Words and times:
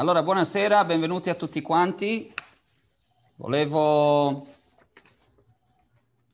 Allora, 0.00 0.22
buonasera, 0.22 0.82
benvenuti 0.86 1.28
a 1.28 1.34
tutti 1.34 1.60
quanti. 1.60 2.32
Volevo, 3.36 4.46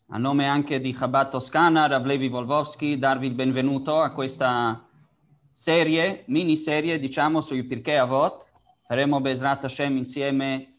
a 0.06 0.18
nome 0.18 0.46
anche 0.46 0.80
di 0.80 0.92
Chabad 0.92 1.30
Toscana, 1.30 1.88
Ravlevi 1.88 2.28
Volvovsky, 2.28 2.96
darvi 2.96 3.26
il 3.26 3.34
benvenuto 3.34 4.00
a 4.00 4.12
questa 4.12 4.86
serie, 5.48 6.22
miniserie, 6.28 7.00
diciamo, 7.00 7.40
sui 7.40 7.64
Pirkei 7.64 7.96
Avot. 7.96 8.48
Faremo 8.86 9.20
Bezrat 9.20 9.64
Hashem 9.64 9.96
insieme 9.96 10.74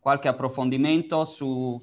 qualche 0.00 0.26
approfondimento 0.26 1.24
su 1.24 1.80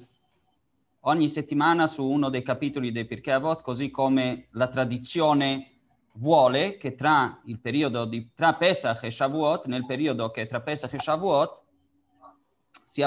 ogni 1.04 1.28
settimana 1.30 1.86
su 1.86 2.06
uno 2.06 2.28
dei 2.28 2.42
capitoli 2.42 2.92
dei 2.92 3.06
Pirkei 3.06 3.32
Avot, 3.32 3.62
così 3.62 3.90
come 3.90 4.48
la 4.50 4.68
tradizione 4.68 5.71
vuole 6.14 6.76
che 6.76 6.94
tra 6.94 7.40
il 7.44 7.60
periodo 7.60 8.04
di 8.04 8.30
tra 8.34 8.54
Pesach 8.54 9.02
e 9.04 9.10
Shavuot, 9.10 9.66
nel 9.66 9.86
periodo 9.86 10.30
che 10.30 10.46
tra 10.46 10.60
Pesach 10.60 10.92
e 10.92 10.98
Shavuot, 10.98 11.62
si, 12.84 13.04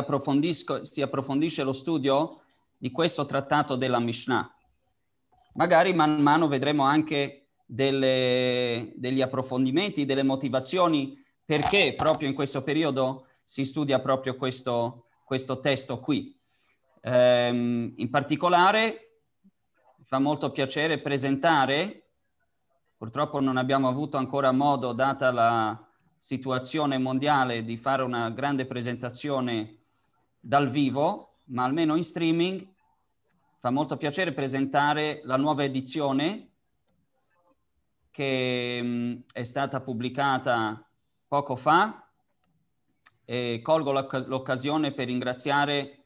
si 0.83 1.01
approfondisce 1.01 1.63
lo 1.63 1.73
studio 1.73 2.41
di 2.77 2.91
questo 2.91 3.25
trattato 3.25 3.75
della 3.75 3.99
Mishnah. 3.99 4.49
Magari 5.53 5.93
man 5.93 6.21
mano 6.21 6.47
vedremo 6.47 6.83
anche 6.83 7.47
delle, 7.65 8.91
degli 8.95 9.21
approfondimenti, 9.21 10.05
delle 10.05 10.23
motivazioni 10.23 11.23
perché 11.45 11.93
proprio 11.95 12.27
in 12.27 12.35
questo 12.35 12.63
periodo 12.63 13.27
si 13.43 13.63
studia 13.63 13.99
proprio 13.99 14.35
questo, 14.35 15.05
questo 15.23 15.59
testo 15.59 15.99
qui. 15.99 16.35
Ehm, 17.01 17.93
in 17.97 18.09
particolare 18.09 19.21
fa 20.03 20.19
molto 20.19 20.51
piacere 20.51 20.99
presentare 20.99 22.04
Purtroppo 23.05 23.39
non 23.39 23.57
abbiamo 23.57 23.87
avuto 23.87 24.17
ancora 24.17 24.51
modo, 24.51 24.91
data 24.91 25.31
la 25.31 25.79
situazione 26.17 26.97
mondiale, 26.97 27.63
di 27.63 27.77
fare 27.77 28.01
una 28.01 28.31
grande 28.31 28.65
presentazione 28.65 29.81
dal 30.39 30.71
vivo, 30.71 31.41
ma 31.49 31.65
almeno 31.65 31.95
in 31.97 32.03
streaming 32.03 32.67
fa 33.59 33.69
molto 33.69 33.95
piacere 33.95 34.33
presentare 34.33 35.21
la 35.23 35.37
nuova 35.37 35.63
edizione 35.63 36.53
che 38.09 38.81
mh, 38.81 39.25
è 39.31 39.43
stata 39.43 39.81
pubblicata 39.81 40.83
poco 41.27 41.55
fa 41.55 42.11
e 43.23 43.59
colgo 43.61 43.91
l'occasione 43.91 44.93
per 44.93 45.05
ringraziare 45.05 46.05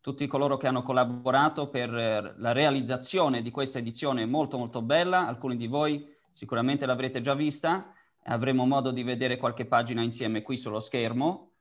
tutti 0.00 0.26
coloro 0.26 0.56
che 0.56 0.66
hanno 0.66 0.82
collaborato 0.82 1.68
per 1.68 1.94
eh, 1.94 2.34
la 2.38 2.50
realizzazione 2.50 3.42
di 3.42 3.52
questa 3.52 3.78
edizione 3.78 4.26
molto 4.26 4.58
molto 4.58 4.82
bella. 4.82 5.28
Alcuni 5.28 5.56
di 5.56 5.68
voi 5.68 6.14
sicuramente 6.36 6.84
l'avrete 6.84 7.22
già 7.22 7.32
vista, 7.32 7.94
avremo 8.24 8.66
modo 8.66 8.90
di 8.90 9.02
vedere 9.02 9.38
qualche 9.38 9.64
pagina 9.64 10.02
insieme 10.02 10.42
qui 10.42 10.58
sullo 10.58 10.80
schermo 10.80 11.52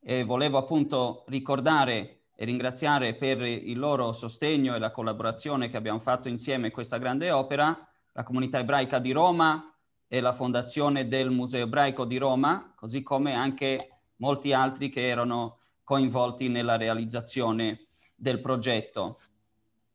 e 0.00 0.24
volevo 0.24 0.58
appunto 0.58 1.22
ricordare 1.28 2.22
e 2.34 2.44
ringraziare 2.44 3.14
per 3.14 3.40
il 3.40 3.78
loro 3.78 4.12
sostegno 4.12 4.74
e 4.74 4.80
la 4.80 4.90
collaborazione 4.90 5.68
che 5.68 5.76
abbiamo 5.76 6.00
fatto 6.00 6.28
insieme 6.28 6.72
questa 6.72 6.98
grande 6.98 7.30
opera, 7.30 7.88
la 8.10 8.24
comunità 8.24 8.58
ebraica 8.58 8.98
di 8.98 9.12
Roma 9.12 9.72
e 10.08 10.20
la 10.20 10.32
fondazione 10.32 11.06
del 11.06 11.30
Museo 11.30 11.66
ebraico 11.66 12.04
di 12.04 12.16
Roma, 12.16 12.72
così 12.74 13.04
come 13.04 13.34
anche 13.34 13.90
molti 14.16 14.52
altri 14.52 14.88
che 14.88 15.06
erano 15.06 15.58
coinvolti 15.84 16.48
nella 16.48 16.76
realizzazione 16.76 17.86
del 18.16 18.40
progetto. 18.40 19.20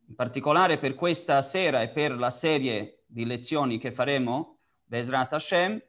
In 0.07 0.15
particolare 0.15 0.77
per 0.77 0.95
questa 0.95 1.41
sera 1.41 1.81
e 1.81 1.89
per 1.89 2.17
la 2.17 2.29
serie 2.29 2.95
di 3.15 3.23
lezioni 3.23 3.77
che 3.77 3.93
faremo, 3.93 4.57
Bezrat 4.83 5.31
Hashem, 5.31 5.81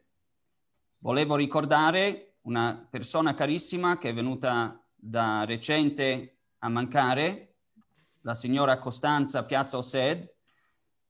volevo 0.99 1.35
ricordare 1.35 2.37
una 2.43 2.87
persona 2.89 3.33
carissima 3.33 3.97
che 3.97 4.11
è 4.11 4.13
venuta 4.13 4.81
da 4.95 5.43
recente 5.43 6.37
a 6.59 6.69
mancare, 6.69 7.55
la 8.21 8.33
signora 8.33 8.79
Costanza 8.79 9.43
Piazza 9.43 9.75
Osed, 9.75 10.35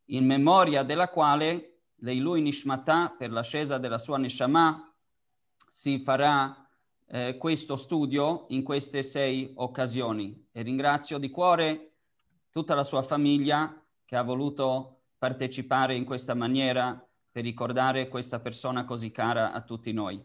in 0.06 0.25
memoria 0.25 0.81
della 0.81 1.09
quale 1.09 1.81
Leilui 1.97 2.41
Nishmata, 2.41 3.13
per 3.16 3.29
l'ascesa 3.29 3.77
della 3.77 4.00
sua 4.00 4.17
Neshama, 4.17 4.91
si 5.67 6.00
farà 6.00 6.67
eh, 7.09 7.38
questo 7.38 7.75
studio 7.75 8.47
in 8.50 8.63
queste 8.63 9.03
sei 9.03 9.51
occasioni. 9.53 10.47
E 10.51 10.63
ringrazio 10.63 11.19
di 11.19 11.29
cuore 11.29 11.91
tutta 12.50 12.73
la 12.73 12.83
sua 12.83 13.03
famiglia 13.03 13.79
che 14.03 14.16
ha 14.16 14.23
voluto 14.23 14.96
partecipare 15.17 15.95
in 15.95 16.05
questa 16.05 16.33
maniera 16.33 17.01
per 17.31 17.44
ricordare 17.44 18.07
questa 18.07 18.39
persona 18.39 18.85
così 18.85 19.11
cara 19.11 19.51
a 19.51 19.61
tutti 19.61 19.91
noi. 19.91 20.23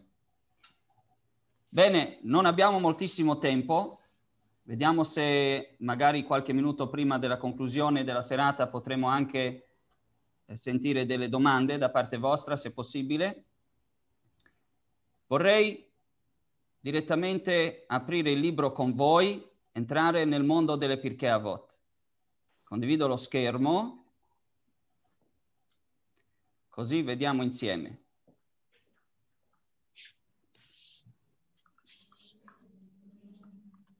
Bene, 1.69 2.19
non 2.21 2.45
abbiamo 2.45 2.79
moltissimo 2.79 3.39
tempo, 3.39 3.99
vediamo 4.63 5.03
se 5.03 5.75
magari 5.79 6.23
qualche 6.23 6.53
minuto 6.53 6.87
prima 6.87 7.17
della 7.17 7.37
conclusione 7.37 8.03
della 8.03 8.21
serata 8.21 8.67
potremo 8.67 9.07
anche 9.07 9.67
eh, 10.45 10.57
sentire 10.57 11.05
delle 11.05 11.29
domande 11.29 11.77
da 11.77 11.89
parte 11.89 12.17
vostra, 12.17 12.55
se 12.55 12.73
possibile. 12.73 13.45
Vorrei 15.27 15.89
direttamente 16.79 17.85
aprire 17.87 18.31
il 18.31 18.39
libro 18.39 18.71
con 18.71 18.93
voi, 18.93 19.43
entrare 19.71 20.25
nel 20.25 20.43
mondo 20.43 20.75
delle 20.75 20.99
Pirkei 20.99 21.29
Avot. 21.29 21.79
Condivido 22.63 23.07
lo 23.07 23.17
schermo, 23.17 24.02
così 26.73 27.03
vediamo 27.03 27.43
insieme. 27.43 28.01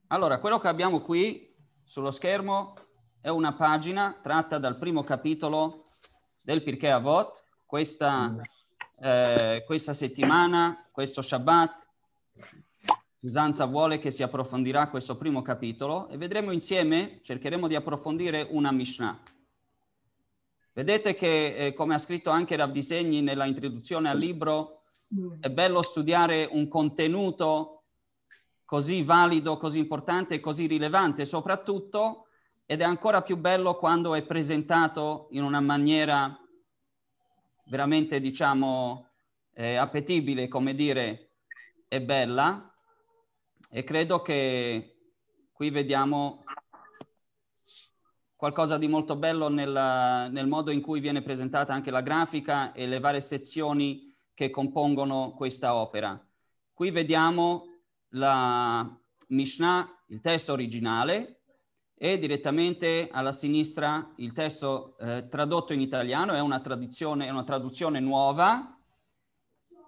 Allora, 0.08 0.40
quello 0.40 0.58
che 0.58 0.68
abbiamo 0.68 1.02
qui 1.02 1.56
sullo 1.84 2.10
schermo 2.10 2.74
è 3.22 3.30
una 3.30 3.54
pagina 3.54 4.20
tratta 4.24 4.58
dal 4.58 4.80
primo 4.80 5.04
capitolo 5.04 5.90
del 6.42 6.64
Pirkei 6.64 6.90
Avot. 6.90 7.46
Questa, 7.64 8.42
eh, 9.00 9.62
questa 9.68 9.94
settimana, 9.94 10.90
questo 10.92 11.22
Shabbat, 11.22 11.88
L'usanza 13.20 13.64
vuole 13.66 14.00
che 14.00 14.12
si 14.12 14.22
approfondirà 14.22 14.90
questo 14.90 15.16
primo 15.16 15.42
capitolo 15.42 16.10
e 16.10 16.18
vedremo 16.18 16.52
insieme, 16.52 17.22
cercheremo 17.22 17.70
di 17.70 17.76
approfondire 17.76 18.46
una 18.50 18.70
Mishnah. 18.72 19.18
Vedete 20.76 21.14
che, 21.14 21.56
eh, 21.56 21.74
come 21.74 21.94
ha 21.94 22.00
scritto 22.00 22.32
anche 22.32 22.56
Rav 22.56 22.72
Disegni 22.72 23.22
nella 23.22 23.46
introduzione 23.46 24.10
al 24.10 24.18
libro, 24.18 24.82
è 25.40 25.50
bello 25.50 25.84
studiare 25.84 26.50
un 26.52 26.68
contenuto 26.68 27.84
così 28.66 29.04
valido, 29.04 29.58
così 29.58 29.78
importante 29.78 30.40
così 30.40 30.66
rilevante 30.66 31.26
soprattutto, 31.26 32.26
ed 32.66 32.82
è 32.82 32.84
ancora 32.84 33.22
più 33.22 33.38
bello 33.38 33.76
quando 33.76 34.16
è 34.16 34.24
presentato 34.24 35.28
in 35.32 35.44
una 35.44 35.60
maniera 35.60 36.36
veramente, 37.66 38.20
diciamo, 38.20 39.10
eh, 39.54 39.76
appetibile, 39.76 40.48
come 40.48 40.74
dire, 40.74 41.34
e 41.88 42.02
bella, 42.02 42.74
e 43.70 43.84
credo 43.84 44.24
che 44.24 44.96
qui 45.52 45.70
vediamo 45.70 46.43
qualcosa 48.44 48.78
di 48.78 48.90
molto 48.90 49.16
bello 49.16 49.48
nel, 49.48 50.30
nel, 50.30 50.48
modo 50.48 50.70
in 50.70 50.82
cui 50.82 51.00
viene 51.00 51.22
presentata 51.22 51.72
anche 51.72 51.92
la 51.92 52.02
grafica 52.02 52.74
e 52.74 52.86
le 52.88 53.00
varie 53.00 53.22
sezioni 53.22 54.14
che 54.34 54.50
compongono 54.50 55.32
questa 55.32 55.76
opera. 55.76 56.22
Qui 56.74 56.92
vediamo 56.92 57.68
la 58.10 58.86
Mishnah, 59.30 60.04
il 60.08 60.20
testo 60.20 60.52
originale, 60.52 61.44
e 61.96 62.20
direttamente 62.20 63.08
alla 63.10 63.32
sinistra 63.32 64.12
il 64.18 64.34
testo 64.34 64.98
eh, 64.98 65.30
tradotto 65.30 65.72
in 65.72 65.80
italiano, 65.80 66.34
è 66.34 66.42
una, 66.42 66.62
è 66.62 67.30
una 67.30 67.44
traduzione 67.46 68.00
nuova, 68.02 68.78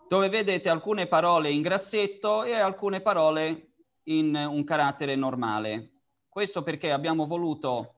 dove 0.08 0.30
vedete 0.30 0.70
alcune 0.70 1.08
parole 1.08 1.52
in 1.52 1.62
grassetto 1.62 2.46
e 2.46 2.54
alcune 2.54 3.02
parole 3.02 3.74
in 4.04 4.34
un 4.34 4.64
carattere 4.64 5.18
normale. 5.18 6.04
Questo 6.30 6.64
perché 6.64 6.94
abbiamo 6.94 7.28
voluto 7.28 7.95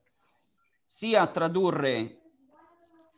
sia 0.90 1.28
tradurre 1.28 2.22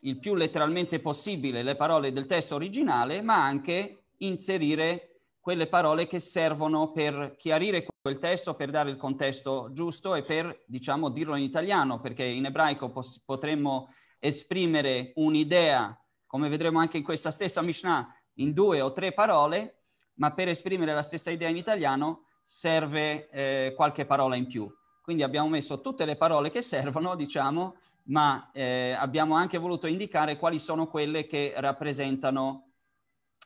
il 0.01 0.17
più 0.17 0.33
letteralmente 0.33 0.99
possibile 0.99 1.61
le 1.61 1.75
parole 1.75 2.11
del 2.11 2.25
testo 2.25 2.55
originale, 2.55 3.21
ma 3.21 3.43
anche 3.43 4.05
inserire 4.17 5.21
quelle 5.39 5.67
parole 5.67 6.07
che 6.07 6.19
servono 6.19 6.91
per 6.91 7.35
chiarire 7.37 7.85
quel 8.01 8.17
testo, 8.17 8.55
per 8.55 8.71
dare 8.71 8.89
il 8.89 8.97
contesto 8.97 9.69
giusto 9.71 10.15
e 10.15 10.23
per, 10.23 10.63
diciamo, 10.65 11.09
dirlo 11.09 11.35
in 11.35 11.43
italiano, 11.43 11.99
perché 11.99 12.23
in 12.23 12.45
ebraico 12.45 12.91
potremmo 13.23 13.93
esprimere 14.17 15.11
un'idea, 15.15 15.95
come 16.25 16.49
vedremo 16.49 16.79
anche 16.79 16.97
in 16.97 17.03
questa 17.03 17.29
stessa 17.29 17.61
Mishnah, 17.61 18.11
in 18.35 18.51
due 18.51 18.81
o 18.81 18.91
tre 18.91 19.13
parole, 19.13 19.83
ma 20.15 20.33
per 20.33 20.47
esprimere 20.47 20.93
la 20.93 21.03
stessa 21.03 21.29
idea 21.29 21.49
in 21.49 21.57
italiano 21.57 22.25
serve 22.41 23.29
eh, 23.29 23.73
qualche 23.75 24.05
parola 24.05 24.35
in 24.35 24.47
più. 24.47 24.67
Quindi 25.09 25.25
abbiamo 25.25 25.49
messo 25.49 25.81
tutte 25.81 26.05
le 26.05 26.17
parole 26.17 26.51
che 26.51 26.61
servono, 26.61 27.15
diciamo, 27.15 27.77
ma 28.09 28.51
eh, 28.51 28.91
abbiamo 28.91 29.33
anche 29.33 29.57
voluto 29.57 29.87
indicare 29.87 30.37
quali 30.37 30.59
sono 30.59 30.85
quelle 30.85 31.25
che 31.25 31.51
rappresentano 31.57 32.73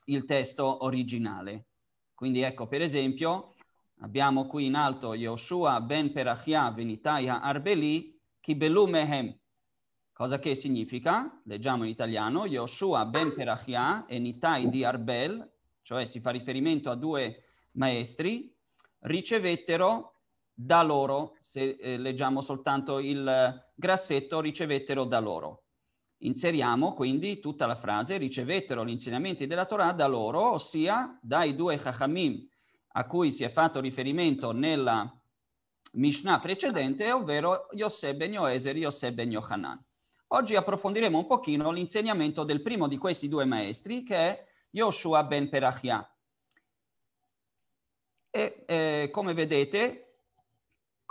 il 0.07 0.25
testo 0.25 0.83
originale. 0.83 1.67
Quindi 2.13 2.41
ecco, 2.41 2.67
per 2.67 2.81
esempio, 2.81 3.53
abbiamo 4.01 4.45
qui 4.45 4.65
in 4.65 4.75
alto 4.75 5.13
Yoshua 5.13 5.79
ben 5.79 6.11
Perachia 6.11 6.69
venitaya 6.71 7.39
arbeli 7.39 8.19
kibelu 8.41 8.85
mehem. 8.85 9.33
Cosa 10.11 10.39
che 10.39 10.55
significa? 10.55 11.39
Leggiamo 11.45 11.85
in 11.85 11.91
italiano, 11.91 12.45
Yoshua 12.45 13.05
ben 13.05 13.33
Perachia 13.33 14.05
e 14.05 14.19
Nitai 14.19 14.67
di 14.67 14.83
Arbel, 14.83 15.49
cioè 15.81 16.07
si 16.07 16.19
fa 16.19 16.31
riferimento 16.31 16.89
a 16.89 16.95
due 16.95 17.45
maestri, 17.75 18.53
ricevettero 19.03 20.12
da 20.53 20.83
loro, 20.83 21.35
se 21.39 21.77
eh, 21.79 21.97
leggiamo 21.97 22.41
soltanto 22.41 22.99
il 22.99 23.65
grassetto, 23.73 24.39
ricevettero 24.39 25.05
da 25.05 25.19
loro. 25.19 25.63
Inseriamo 26.19 26.93
quindi 26.93 27.39
tutta 27.39 27.65
la 27.65 27.75
frase, 27.75 28.17
ricevettero 28.17 28.85
gli 28.85 28.91
insegnamenti 28.91 29.47
della 29.47 29.65
Torah 29.65 29.91
da 29.91 30.07
loro, 30.07 30.51
ossia 30.51 31.17
dai 31.21 31.55
due 31.55 31.77
Chachamim 31.77 32.47
a 32.95 33.05
cui 33.05 33.31
si 33.31 33.43
è 33.43 33.49
fatto 33.49 33.79
riferimento 33.79 34.51
nella 34.51 35.11
Mishnah 35.93 36.39
precedente, 36.39 37.11
ovvero 37.11 37.67
Yosef 37.71 38.15
ben 38.15 38.33
Yoezer 38.33 38.75
e 38.77 39.13
ben 39.13 39.31
Yohanan. 39.31 39.83
Oggi 40.27 40.55
approfondiremo 40.55 41.17
un 41.17 41.27
pochino 41.27 41.71
l'insegnamento 41.71 42.43
del 42.43 42.61
primo 42.61 42.87
di 42.87 42.97
questi 42.97 43.27
due 43.27 43.45
maestri, 43.45 44.03
che 44.03 44.15
è 44.15 44.45
Yoshua 44.71 45.23
ben 45.23 45.49
Perachia. 45.49 46.07
E 48.31 48.63
eh, 48.65 49.09
come 49.11 49.33
vedete, 49.33 50.12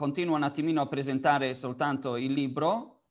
continuo 0.02 0.34
un 0.34 0.42
attimino 0.42 0.80
a 0.80 0.88
presentare 0.88 1.54
soltanto 1.54 2.16
il 2.16 2.32
libro. 2.32 3.02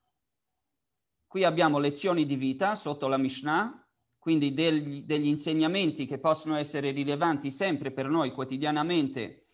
Qui 1.25 1.45
abbiamo 1.45 1.79
lezioni 1.79 2.25
di 2.25 2.35
vita 2.35 2.75
sotto 2.75 3.07
la 3.07 3.15
Mishnah, 3.15 3.87
quindi 4.19 4.53
degli, 4.53 5.03
degli 5.03 5.27
insegnamenti 5.27 6.05
che 6.05 6.19
possono 6.19 6.57
essere 6.57 6.91
rilevanti 6.91 7.49
sempre 7.49 7.91
per 7.91 8.09
noi 8.09 8.33
quotidianamente, 8.33 9.45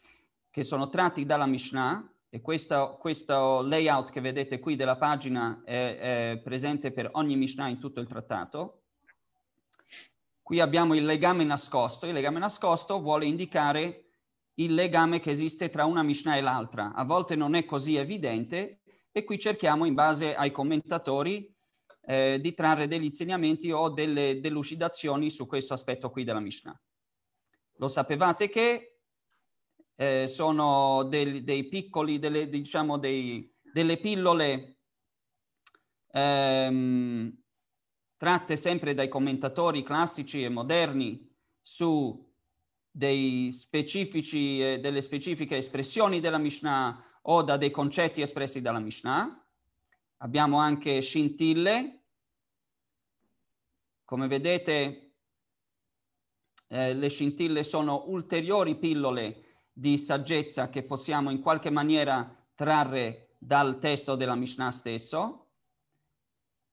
che 0.50 0.64
sono 0.64 0.90
tratti 0.90 1.28
dalla 1.28 1.46
Mishnah, 1.46 2.12
e 2.28 2.42
questo, 2.42 2.98
questo 3.00 3.62
layout 3.62 4.10
che 4.10 4.20
vedete 4.20 4.58
qui 4.58 4.76
della 4.76 4.98
pagina 4.98 5.62
è, 5.64 6.32
è 6.32 6.42
presente 6.44 6.92
per 6.92 7.12
ogni 7.12 7.36
Mishnah 7.36 7.68
in 7.68 7.78
tutto 7.78 8.00
il 8.00 8.08
trattato. 8.08 8.82
Qui 10.42 10.60
abbiamo 10.60 10.96
il 10.96 11.06
legame 11.06 11.44
nascosto. 11.44 12.08
Il 12.08 12.14
legame 12.14 12.40
nascosto 12.40 13.00
vuole 13.00 13.28
indicare 13.28 14.07
il 14.60 14.74
legame 14.74 15.20
che 15.20 15.30
esiste 15.30 15.70
tra 15.70 15.86
una 15.86 16.04
Mishnah 16.04 16.38
e 16.38 16.42
l'altra. 16.42 16.94
A 16.94 17.04
volte 17.04 17.36
non 17.36 17.56
è 17.56 17.66
così 17.66 17.96
evidente 17.96 18.82
e 19.12 19.24
qui 19.24 19.40
cerchiamo, 19.40 19.86
in 19.86 19.94
base 19.94 20.36
ai 20.36 20.52
commentatori, 20.52 21.54
eh, 22.02 22.40
di 22.42 22.54
trarre 22.54 22.88
degli 22.88 23.04
insegnamenti 23.04 23.72
o 23.72 23.90
delle 23.90 24.40
delucidazioni 24.40 25.30
su 25.30 25.46
questo 25.46 25.74
aspetto 25.74 26.10
qui 26.10 26.24
della 26.24 26.40
Mishnah. 26.40 26.80
Lo 27.80 27.88
sapevate 27.88 28.50
che 28.50 29.00
eh, 29.96 30.28
sono 30.28 31.04
dei, 31.04 31.44
dei 31.44 31.68
piccoli, 31.68 32.20
delle, 32.20 32.50
diciamo, 32.50 32.98
dei, 32.98 33.52
delle 33.62 33.98
pillole 33.98 34.78
ehm, 36.12 37.44
tratte 38.16 38.56
sempre 38.56 38.94
dai 38.94 39.10
commentatori 39.10 39.84
classici 39.84 40.44
e 40.44 40.50
moderni 40.50 41.28
su 41.62 42.27
delle 42.98 43.52
specifiche 45.02 45.58
espressioni 45.58 46.20
della 46.20 46.40
Mishnah 46.40 47.20
o 47.22 47.44
da 47.44 47.56
dei 47.56 47.70
concetti 47.70 48.22
espressi 48.22 48.60
dalla 48.60 48.80
Mishnah. 48.80 49.46
Abbiamo 50.18 50.58
anche 50.58 51.00
scintille. 51.00 52.02
Come 54.04 54.28
vedete, 54.28 55.12
eh, 56.70 56.96
le 56.96 57.08
scintille 57.10 57.64
sono 57.64 58.06
ulteriori 58.08 58.76
pillole 58.78 59.44
di 59.72 60.00
saggezza 60.00 60.70
che 60.70 60.82
possiamo 60.82 61.30
in 61.30 61.40
qualche 61.40 61.70
maniera 61.70 62.36
trarre 62.56 63.36
dal 63.38 63.78
testo 63.78 64.16
della 64.16 64.34
Mishnah 64.34 64.72
stesso. 64.72 65.50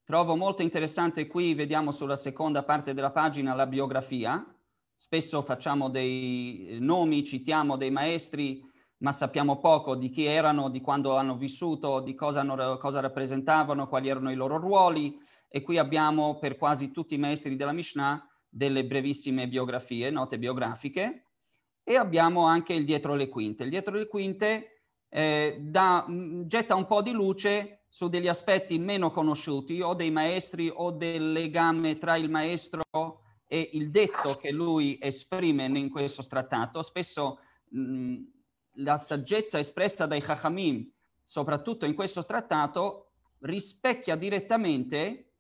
Trovo 0.04 0.36
molto 0.36 0.62
interessante 0.62 1.26
qui, 1.26 1.52
vediamo 1.52 1.90
sulla 1.90 2.16
seconda 2.16 2.62
parte 2.62 2.94
della 2.94 3.10
pagina, 3.10 3.54
la 3.54 3.66
biografia 3.66 4.53
Spesso 4.96 5.42
facciamo 5.42 5.88
dei 5.88 6.78
nomi, 6.80 7.24
citiamo 7.24 7.76
dei 7.76 7.90
maestri, 7.90 8.62
ma 8.98 9.10
sappiamo 9.12 9.58
poco 9.58 9.96
di 9.96 10.08
chi 10.08 10.24
erano, 10.24 10.70
di 10.70 10.80
quando 10.80 11.16
hanno 11.16 11.36
vissuto, 11.36 12.00
di 12.00 12.14
cosa, 12.14 12.40
hanno, 12.40 12.78
cosa 12.78 13.00
rappresentavano, 13.00 13.88
quali 13.88 14.08
erano 14.08 14.30
i 14.30 14.36
loro 14.36 14.56
ruoli. 14.56 15.18
E 15.48 15.62
qui 15.62 15.78
abbiamo 15.78 16.38
per 16.38 16.56
quasi 16.56 16.92
tutti 16.92 17.14
i 17.14 17.18
maestri 17.18 17.56
della 17.56 17.72
Mishnah 17.72 18.26
delle 18.48 18.84
brevissime 18.86 19.48
biografie, 19.48 20.10
note 20.10 20.38
biografiche. 20.38 21.26
E 21.82 21.96
abbiamo 21.96 22.44
anche 22.44 22.72
il 22.72 22.84
dietro 22.84 23.14
le 23.14 23.28
quinte. 23.28 23.64
Il 23.64 23.70
dietro 23.70 23.96
le 23.96 24.06
quinte 24.06 24.74
eh, 25.08 25.58
da, 25.60 26.06
getta 26.46 26.74
un 26.74 26.86
po' 26.86 27.02
di 27.02 27.12
luce 27.12 27.84
su 27.88 28.08
degli 28.08 28.28
aspetti 28.28 28.78
meno 28.78 29.10
conosciuti 29.10 29.80
o 29.80 29.94
dei 29.94 30.10
maestri 30.10 30.70
o 30.72 30.92
del 30.92 31.32
legame 31.32 31.98
tra 31.98 32.16
il 32.16 32.30
maestro 32.30 32.82
e 33.46 33.70
il 33.72 33.90
detto 33.90 34.34
che 34.34 34.50
lui 34.50 34.98
esprime 35.00 35.66
in 35.66 35.90
questo 35.90 36.26
trattato, 36.26 36.82
spesso 36.82 37.38
mh, 37.70 38.18
la 38.78 38.96
saggezza 38.98 39.58
espressa 39.58 40.06
dai 40.06 40.20
Chachamim, 40.20 40.90
soprattutto 41.22 41.86
in 41.86 41.94
questo 41.94 42.24
trattato, 42.24 43.12
rispecchia 43.40 44.16
direttamente, 44.16 45.32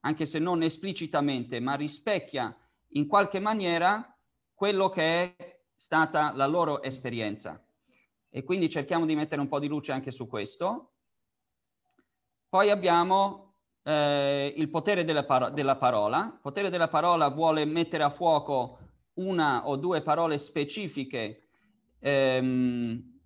anche 0.00 0.26
se 0.26 0.38
non 0.38 0.62
esplicitamente, 0.62 1.60
ma 1.60 1.74
rispecchia 1.74 2.56
in 2.92 3.06
qualche 3.06 3.38
maniera 3.38 4.16
quello 4.52 4.88
che 4.88 5.36
è 5.36 5.60
stata 5.74 6.32
la 6.32 6.46
loro 6.46 6.82
esperienza. 6.82 7.62
E 8.30 8.42
quindi 8.42 8.68
cerchiamo 8.68 9.06
di 9.06 9.14
mettere 9.14 9.40
un 9.40 9.48
po' 9.48 9.58
di 9.58 9.68
luce 9.68 9.92
anche 9.92 10.10
su 10.10 10.26
questo. 10.26 10.94
Poi 12.48 12.70
abbiamo 12.70 13.47
eh, 13.88 14.52
il 14.54 14.68
potere 14.68 15.04
della, 15.04 15.24
paro- 15.24 15.48
della 15.48 15.76
parola. 15.76 16.30
Il 16.34 16.40
potere 16.42 16.68
della 16.68 16.88
parola 16.88 17.28
vuole 17.28 17.64
mettere 17.64 18.02
a 18.02 18.10
fuoco 18.10 18.78
una 19.14 19.66
o 19.66 19.76
due 19.76 20.02
parole 20.02 20.36
specifiche 20.36 21.48
ehm, 21.98 23.18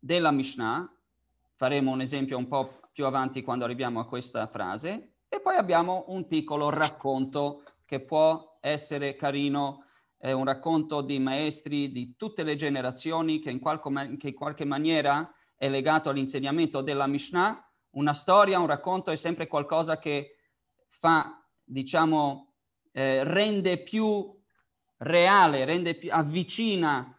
della 0.00 0.32
Mishnah. 0.32 0.92
Faremo 1.54 1.92
un 1.92 2.00
esempio 2.00 2.36
un 2.36 2.48
po' 2.48 2.80
più 2.92 3.06
avanti 3.06 3.42
quando 3.42 3.64
arriviamo 3.64 4.00
a 4.00 4.06
questa 4.06 4.48
frase. 4.48 5.18
E 5.28 5.40
poi 5.40 5.54
abbiamo 5.54 6.06
un 6.08 6.26
piccolo 6.26 6.68
racconto 6.68 7.62
che 7.84 8.00
può 8.00 8.58
essere 8.60 9.14
carino, 9.14 9.84
è 10.18 10.32
un 10.32 10.44
racconto 10.44 11.00
di 11.00 11.20
maestri 11.20 11.92
di 11.92 12.16
tutte 12.16 12.42
le 12.42 12.56
generazioni 12.56 13.38
che 13.38 13.50
in 13.50 13.60
qualche, 13.60 14.16
che 14.18 14.28
in 14.28 14.34
qualche 14.34 14.64
maniera 14.64 15.32
è 15.56 15.68
legato 15.68 16.10
all'insegnamento 16.10 16.80
della 16.80 17.06
Mishnah 17.06 17.71
una 17.92 18.14
storia, 18.14 18.58
un 18.58 18.66
racconto 18.66 19.10
è 19.10 19.16
sempre 19.16 19.46
qualcosa 19.46 19.98
che 19.98 20.36
fa, 20.88 21.44
diciamo, 21.62 22.54
eh, 22.92 23.24
rende 23.24 23.82
più 23.82 24.34
reale, 24.98 25.64
rende 25.64 25.94
più, 25.96 26.10
avvicina 26.12 27.16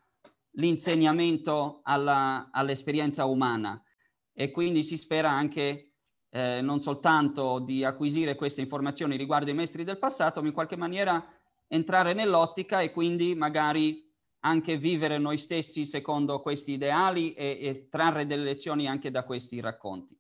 l'insegnamento 0.55 1.81
alla, 1.83 2.49
all'esperienza 2.51 3.25
umana 3.25 3.81
e 4.33 4.51
quindi 4.51 4.83
si 4.83 4.97
spera 4.97 5.29
anche 5.29 5.93
eh, 6.29 6.61
non 6.61 6.81
soltanto 6.81 7.59
di 7.59 7.83
acquisire 7.83 8.35
queste 8.35 8.61
informazioni 8.61 9.15
riguardo 9.15 9.51
i 9.51 9.53
maestri 9.53 9.83
del 9.83 9.99
passato, 9.99 10.41
ma 10.41 10.47
in 10.47 10.53
qualche 10.53 10.75
maniera 10.75 11.23
entrare 11.67 12.13
nell'ottica 12.13 12.81
e 12.81 12.91
quindi 12.91 13.35
magari 13.35 14.11
anche 14.39 14.77
vivere 14.77 15.17
noi 15.17 15.37
stessi 15.37 15.85
secondo 15.85 16.41
questi 16.41 16.73
ideali 16.73 17.33
e, 17.33 17.57
e 17.61 17.87
trarre 17.89 18.25
delle 18.25 18.43
lezioni 18.43 18.87
anche 18.87 19.09
da 19.09 19.23
questi 19.23 19.59
racconti. 19.59 20.19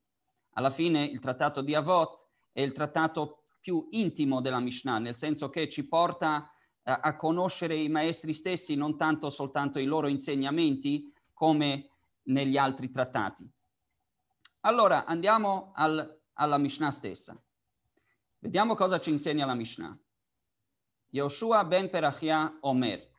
Alla 0.53 0.69
fine 0.69 1.03
il 1.03 1.19
trattato 1.19 1.61
di 1.61 1.73
Avot 1.73 2.27
è 2.51 2.61
il 2.61 2.71
trattato 2.71 3.45
più 3.59 3.87
intimo 3.91 4.41
della 4.41 4.59
Mishnah, 4.59 4.99
nel 4.99 5.15
senso 5.15 5.49
che 5.49 5.69
ci 5.69 5.87
porta 5.87 6.35
a, 6.35 6.91
eh, 6.91 6.99
a 7.01 7.15
conoscere 7.15 7.75
i 7.75 7.89
maestri 7.89 8.33
stessi, 8.33 8.75
non 8.75 8.97
tanto 8.97 9.29
soltanto 9.29 9.79
i 9.79 9.85
loro 9.85 10.07
insegnamenti 10.07 11.11
come 11.33 11.89
negli 12.23 12.57
altri 12.57 12.91
trattati. 12.91 13.49
Allora 14.61 15.05
andiamo 15.05 15.71
al, 15.75 16.21
alla 16.33 16.57
Mishnah 16.57 16.91
stessa. 16.91 17.41
Vediamo 18.39 18.75
cosa 18.75 18.99
ci 18.99 19.09
insegna 19.09 19.45
la 19.45 19.55
Mishnah. 19.55 19.97
Yoshua 21.09 21.63
ben 21.65 21.89
Perachia 21.89 22.57
Omer. 22.61 23.09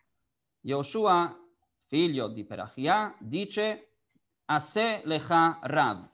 Yoshua, 0.61 1.39
figlio 1.87 2.29
di 2.29 2.45
Perachia, 2.45 3.15
dice 3.19 3.93
Ase 4.47 5.03
lecha 5.05 5.59
Rav. 5.63 6.14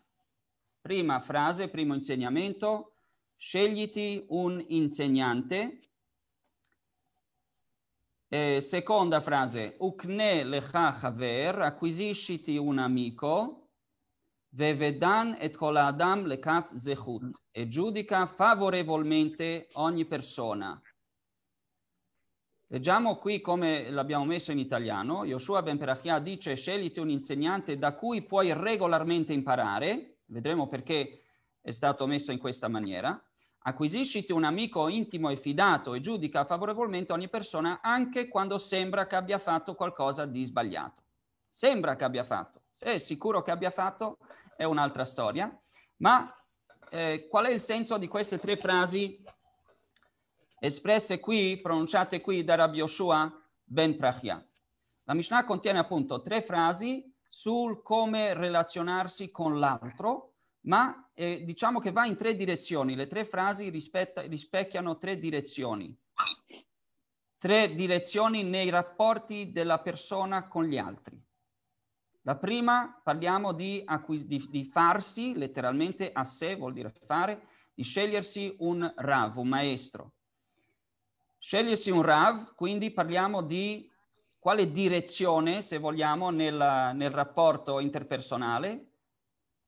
Prima 0.80 1.20
frase, 1.20 1.68
primo 1.68 1.92
insegnamento, 1.94 2.94
scegliti 3.36 4.24
un 4.28 4.64
insegnante. 4.68 5.90
Eh, 8.28 8.60
seconda 8.62 9.20
frase, 9.20 9.76
ukne 9.80 10.42
lecha 10.42 10.92
chaver, 10.92 11.60
acquisisciti 11.60 12.56
un 12.56 12.78
amico, 12.78 13.72
vevedan 14.54 15.36
et 15.38 15.54
kol 15.54 15.76
adam 15.76 16.24
lekaf 16.24 16.72
zechut, 16.74 17.42
e 17.50 17.68
giudica 17.68 18.24
favorevolmente 18.26 19.68
ogni 19.74 20.06
persona. 20.06 20.80
Leggiamo 22.68 23.16
qui 23.18 23.40
come 23.40 23.90
l'abbiamo 23.90 24.24
messo 24.24 24.50
in 24.50 24.58
italiano. 24.58 25.24
Yoshua 25.24 25.60
ben 25.60 25.76
Perachia 25.76 26.20
dice 26.20 26.54
scegliti 26.54 27.00
un 27.00 27.10
insegnante 27.10 27.76
da 27.76 27.94
cui 27.94 28.22
puoi 28.22 28.52
regolarmente 28.54 29.32
imparare. 29.32 30.09
Vedremo 30.30 30.68
perché 30.68 31.22
è 31.60 31.70
stato 31.72 32.06
messo 32.06 32.32
in 32.32 32.38
questa 32.38 32.68
maniera. 32.68 33.20
Acquisisciti 33.62 34.32
un 34.32 34.44
amico 34.44 34.88
intimo 34.88 35.28
e 35.28 35.36
fidato 35.36 35.92
e 35.94 36.00
giudica 36.00 36.44
favorevolmente 36.44 37.12
ogni 37.12 37.28
persona 37.28 37.80
anche 37.82 38.28
quando 38.28 38.56
sembra 38.56 39.06
che 39.06 39.16
abbia 39.16 39.38
fatto 39.38 39.74
qualcosa 39.74 40.24
di 40.24 40.44
sbagliato. 40.44 41.02
Sembra 41.48 41.96
che 41.96 42.04
abbia 42.04 42.24
fatto. 42.24 42.62
Se 42.70 42.86
è 42.86 42.98
sicuro 42.98 43.42
che 43.42 43.50
abbia 43.50 43.70
fatto 43.70 44.18
è 44.56 44.64
un'altra 44.64 45.04
storia. 45.04 45.54
Ma 45.96 46.32
eh, 46.90 47.26
qual 47.28 47.46
è 47.46 47.50
il 47.50 47.60
senso 47.60 47.98
di 47.98 48.08
queste 48.08 48.38
tre 48.38 48.56
frasi 48.56 49.22
espresse 50.58 51.18
qui, 51.18 51.58
pronunciate 51.60 52.20
qui 52.20 52.44
da 52.44 52.54
Rabbi 52.54 52.78
Yoshua 52.78 53.30
ben 53.64 53.96
Prachia. 53.96 54.42
La 55.04 55.14
Mishnah 55.14 55.44
contiene 55.44 55.80
appunto 55.80 56.22
tre 56.22 56.40
frasi 56.40 57.09
sul 57.30 57.80
come 57.82 58.34
relazionarsi 58.34 59.30
con 59.30 59.58
l'altro, 59.60 60.34
ma 60.62 61.08
eh, 61.14 61.44
diciamo 61.44 61.78
che 61.78 61.92
va 61.92 62.04
in 62.04 62.16
tre 62.16 62.34
direzioni. 62.34 62.94
Le 62.94 63.06
tre 63.06 63.24
frasi 63.24 63.70
rispetta, 63.70 64.22
rispecchiano 64.22 64.98
tre 64.98 65.18
direzioni. 65.18 65.96
Tre 67.38 67.74
direzioni 67.74 68.42
nei 68.42 68.68
rapporti 68.68 69.52
della 69.52 69.78
persona 69.78 70.46
con 70.48 70.64
gli 70.64 70.76
altri. 70.76 71.18
La 72.22 72.36
prima 72.36 73.00
parliamo 73.02 73.52
di, 73.52 73.82
di, 74.26 74.46
di 74.50 74.64
farsi, 74.64 75.32
letteralmente 75.34 76.12
a 76.12 76.24
sé 76.24 76.56
vuol 76.56 76.74
dire 76.74 76.92
fare, 77.06 77.46
di 77.72 77.82
scegliersi 77.82 78.54
un 78.58 78.92
rav, 78.96 79.38
un 79.38 79.48
maestro. 79.48 80.12
Scegliersi 81.42 81.90
un 81.90 82.02
Rav, 82.02 82.54
quindi 82.54 82.90
parliamo 82.90 83.40
di 83.40 83.89
quale 84.40 84.72
direzione, 84.72 85.60
se 85.60 85.78
vogliamo, 85.78 86.30
nel, 86.30 86.92
nel 86.94 87.10
rapporto 87.10 87.78
interpersonale, 87.78 88.86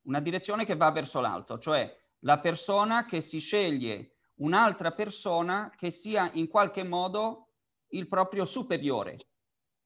una 0.07 0.19
direzione 0.19 0.65
che 0.65 0.75
va 0.75 0.91
verso 0.91 1.21
l'alto, 1.21 1.59
cioè 1.59 1.95
la 2.21 2.41
persona 2.41 3.05
che 3.05 3.21
si 3.21 3.39
sceglie 3.39 4.17
un'altra 4.37 4.93
persona 4.93 5.71
che 5.77 5.91
sia 5.91 6.31
in 6.33 6.49
qualche 6.49 6.83
modo 6.83 7.51
il 7.89 8.09
proprio 8.09 8.47
superiore, 8.47 9.19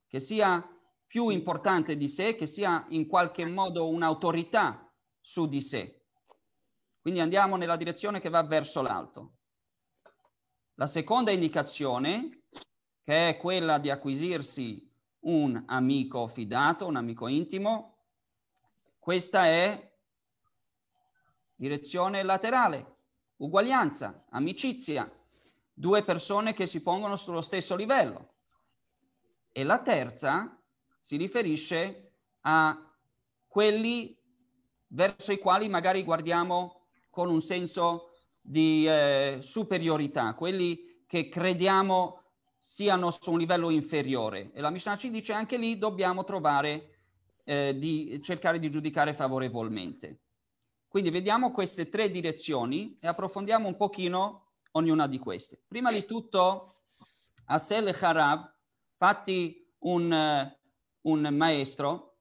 che 0.07 0.21
sia 0.21 0.65
più 1.05 1.31
importante 1.31 1.97
di 1.97 2.09
sé, 2.09 2.37
che 2.37 2.47
sia 2.47 2.87
in 2.91 3.09
qualche 3.09 3.45
modo 3.45 3.89
un'autorità 3.89 4.89
su 5.21 5.47
di 5.47 5.61
sé. 5.61 6.05
Quindi 7.01 7.21
andiamo 7.21 7.57
nella 7.57 7.77
direzione 7.77 8.21
che 8.21 8.29
va 8.29 8.43
verso 8.45 8.83
l'alto. 8.83 9.35
La 10.75 10.87
seconda 10.87 11.33
indicazione, 11.33 12.45
che 13.07 13.29
è 13.29 13.37
quella 13.37 13.79
di 13.79 13.89
acquisirsi 13.89 14.85
un 15.21 15.63
amico 15.69 16.27
fidato, 16.27 16.87
un 16.87 16.97
amico 16.97 17.29
intimo, 17.29 17.99
questa 18.99 19.47
è 19.47 19.93
direzione 21.55 22.25
laterale, 22.25 22.97
uguaglianza, 23.37 24.25
amicizia, 24.31 25.09
due 25.73 26.03
persone 26.03 26.53
che 26.53 26.67
si 26.67 26.83
pongono 26.83 27.15
sullo 27.15 27.43
stesso 27.43 27.77
livello. 27.77 28.33
E 29.53 29.63
la 29.63 29.81
terza 29.83 30.61
si 30.99 31.17
riferisce 31.17 32.11
a 32.41 32.93
quelli 33.47 34.19
verso 34.89 35.31
i 35.31 35.39
quali 35.39 35.69
magari 35.69 36.03
guardiamo 36.03 36.89
con 37.11 37.31
un 37.31 37.41
senso 37.41 38.11
di 38.41 38.85
eh, 38.85 39.39
superiorità, 39.43 40.35
quelli 40.35 41.05
che 41.07 41.29
crediamo 41.29 42.25
siano 42.69 43.13
su 43.13 43.31
un 43.31 43.39
livello 43.39 43.71
inferiore. 43.71 44.51
E 44.53 44.61
la 44.61 44.71
Mishnah 44.71 44.97
ci 44.97 45.09
dice 45.09 45.33
anche 45.33 45.57
lì 45.57 45.79
dobbiamo 45.79 46.25
trovare 46.25 46.99
eh, 47.45 47.79
di 47.79 48.21
cercare 48.21 48.59
di 48.59 48.69
giudicare 48.69 49.15
favorevolmente. 49.15 50.23
Quindi 50.89 51.11
vediamo 51.11 51.53
queste 51.53 51.89
tre 51.89 52.11
direzioni 52.11 52.99
e 53.01 53.07
approfondiamo 53.07 53.69
un 53.69 53.77
pochino 53.77 54.55
ognuna 54.73 55.07
di 55.07 55.19
queste. 55.21 55.63
Prima 55.69 55.93
di 55.93 56.05
tutto, 56.05 56.75
Asel 57.47 57.97
Harav, 58.01 58.53
fatti 58.97 59.73
un, 59.81 60.11
uh, 60.11 61.09
un 61.09 61.35
maestro, 61.35 62.17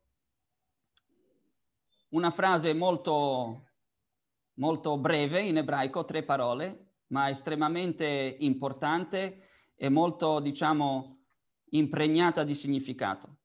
una 2.10 2.30
frase 2.30 2.72
molto 2.74 3.64
molto 4.58 4.98
breve 4.98 5.42
in 5.42 5.58
ebraico, 5.58 6.06
tre 6.06 6.24
parole, 6.24 6.92
ma 7.08 7.30
estremamente 7.30 8.38
importante 8.40 9.48
e 9.76 9.90
molto, 9.90 10.40
diciamo, 10.40 11.18
impregnata 11.72 12.44
di 12.44 12.54
significato. 12.54 13.38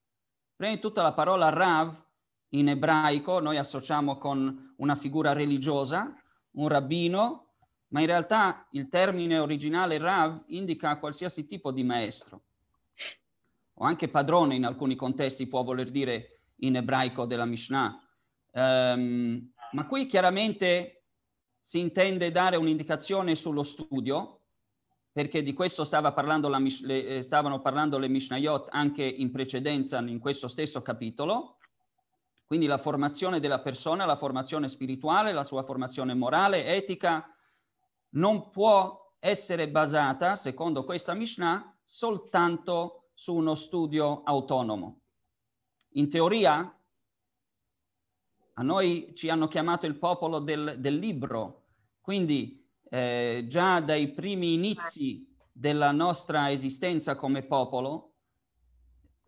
Prima 0.57 0.75
di 0.75 0.81
tutto 0.81 1.03
la 1.03 1.13
parola 1.13 1.49
Rav 1.49 2.05
in 2.51 2.69
ebraico 2.69 3.41
noi 3.41 3.57
associamo 3.57 4.19
con 4.19 4.75
una 4.77 4.95
figura 4.97 5.33
religiosa, 5.33 6.15
un 6.53 6.69
rabbino, 6.69 7.55
ma 7.89 8.01
in 8.01 8.07
realtà 8.07 8.67
il 8.71 8.89
termine 8.89 9.39
originale 9.39 9.99
Rav 9.99 10.45
indica 10.47 10.99
qualsiasi 10.99 11.47
tipo 11.47 11.73
di 11.73 11.83
maestro 11.83 12.43
o 13.83 13.85
anche 13.85 14.09
padrone 14.09 14.55
in 14.55 14.65
alcuni 14.65 14.95
contesti 14.95 15.47
può 15.47 15.63
voler 15.63 15.91
dire 15.91 16.41
in 16.57 16.77
ebraico 16.77 17.25
della 17.25 17.47
Mishnah. 17.47 17.99
Um, 18.53 19.53
ma 19.73 19.87
qui 19.87 20.07
chiaramente 20.07 21.05
si 21.61 21.79
intende 21.79 22.31
dare 22.31 22.57
un'indicazione 22.57 23.35
sullo 23.35 23.63
studio, 23.63 24.40
perché 25.21 25.43
di 25.43 25.53
questo 25.53 25.85
stava 25.85 26.13
parlando 26.13 26.49
la, 26.49 26.59
le, 26.59 27.05
eh, 27.05 27.23
stavano 27.23 27.61
parlando 27.61 27.99
le 27.99 28.09
Mishnayot 28.09 28.69
anche 28.71 29.05
in 29.05 29.31
precedenza 29.31 29.99
in 29.99 30.19
questo 30.19 30.49
stesso 30.49 30.81
capitolo. 30.81 31.59
Quindi 32.47 32.65
la 32.65 32.79
formazione 32.79 33.39
della 33.39 33.61
persona, 33.61 34.07
la 34.07 34.17
formazione 34.17 34.71
spirituale, 34.71 35.35
la 35.35 35.45
sua 35.45 35.63
formazione 35.63 36.15
morale, 36.15 36.65
etica, 36.65 37.37
non 38.13 38.49
può 38.49 39.15
essere 39.19 39.69
basata, 39.69 40.37
secondo 40.37 40.85
questa 40.85 41.13
Mishnah, 41.13 41.79
soltanto 41.85 43.11
su 43.13 43.35
uno 43.35 43.55
studio 43.55 44.23
autonomo. 44.23 45.03
In 45.97 46.09
teoria, 46.09 46.81
a 48.55 48.63
noi 48.63 49.13
ci 49.15 49.29
hanno 49.29 49.49
chiamato 49.49 49.85
il 49.85 49.99
popolo 49.99 50.39
del, 50.39 50.77
del 50.79 50.97
libro, 50.97 51.67
quindi 52.01 52.60
eh, 52.91 53.45
già 53.47 53.81
dai 53.81 54.09
primi 54.09 54.53
inizi 54.53 55.27
della 55.53 55.93
nostra 55.93 56.51
esistenza 56.51 57.15
come 57.15 57.43
popolo, 57.43 58.13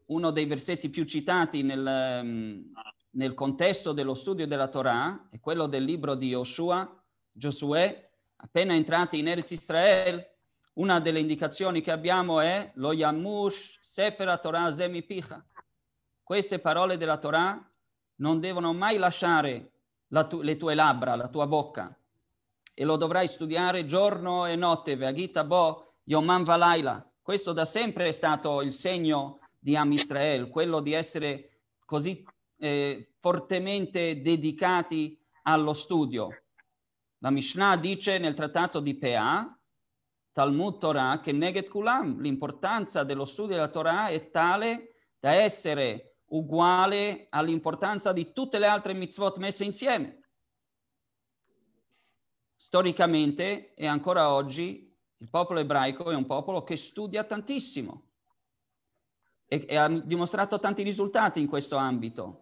uno 0.07 0.31
dei 0.31 0.47
versetti 0.47 0.91
più 0.91 1.05
citati 1.05 1.63
nel, 1.63 2.21
um, 2.23 2.73
nel 3.11 3.35
contesto 3.35 3.93
dello 3.93 4.15
studio 4.15 4.47
della 4.47 4.69
Torah 4.69 5.29
è 5.31 5.39
quello 5.41 5.67
del 5.67 5.85
libro 5.85 6.15
di 6.15 6.31
Joshua, 6.31 7.01
Giosuè, 7.31 8.11
appena 8.37 8.75
entrati 8.75 9.19
in 9.19 9.29
Eretz 9.29 9.53
Israel, 9.53 10.27
una 10.75 11.01
delle 11.01 11.21
indicazioni 11.21 11.81
che 11.81 11.93
abbiamo 11.93 12.41
è 12.41 12.73
lo 12.75 12.93
Yamush 12.93 13.79
Sefer 13.81 14.39
Torah 14.41 14.71
Zemipicha. 14.71 15.45
Queste 16.23 16.59
parole 16.59 16.97
della 16.97 17.19
Torah 17.19 17.71
non 18.17 18.41
devono 18.41 18.73
mai 18.73 18.99
lasciare 18.99 19.71
tu- 20.29 20.41
le 20.41 20.57
tue 20.57 20.75
labbra, 20.75 21.15
la 21.15 21.29
tua 21.29 21.47
bocca, 21.47 21.95
e 22.83 22.85
lo 22.85 22.97
dovrai 22.97 23.29
studiare 23.29 23.87
giorno 23.87 24.45
e 24.45 24.57
notte, 24.57 24.97
Veagita 24.97 25.45
Bo, 25.45 25.99
Yomam 26.03 26.43
Valaila. 26.43 27.09
Questo 27.23 27.53
da 27.53 27.65
sempre 27.65 28.09
è 28.09 28.11
stato 28.11 28.61
il 28.61 28.73
segno 28.73 29.39
di 29.57 29.77
Am 29.77 29.93
Israel, 29.93 30.49
quello 30.49 30.81
di 30.81 30.93
essere 30.93 31.61
così 31.85 32.27
eh, 32.59 33.13
fortemente 33.21 34.21
dedicati 34.21 35.17
allo 35.43 35.75
studio. 35.75 36.31
La 37.19 37.31
Mishnah 37.31 37.77
dice 37.77 38.19
nel 38.19 38.35
trattato 38.35 38.81
di 38.81 38.97
Pea, 38.97 39.57
Talmud 40.33 40.79
Torah, 40.79 41.21
che 41.21 41.31
Neget 41.31 41.69
Kulam, 41.69 42.21
l'importanza 42.21 43.05
dello 43.05 43.27
studio 43.27 43.55
della 43.55 43.69
Torah 43.69 44.09
è 44.09 44.29
tale 44.31 44.97
da 45.21 45.31
essere 45.31 46.17
uguale 46.31 47.29
all'importanza 47.31 48.13
di 48.13 48.33
tutte 48.33 48.59
le 48.59 48.67
altre 48.67 48.93
mitzvot 48.93 49.39
messe 49.39 49.63
insieme. 49.63 50.22
Storicamente 52.63 53.75
e 53.75 53.89
ancora 53.89 54.33
oggi 54.33 54.89
il 55.19 55.29
popolo 55.29 55.59
ebraico 55.59 56.13
è 56.13 56.15
un 56.15 56.27
popolo 56.27 56.63
che 56.63 56.77
studia 56.77 57.25
tantissimo 57.25 58.11
e, 59.49 59.67
e 59.69 59.77
ha 59.77 59.89
dimostrato 59.89 60.61
tanti 60.61 60.85
risultati 60.85 61.41
in 61.41 61.49
questo 61.49 61.75
ambito. 61.75 62.39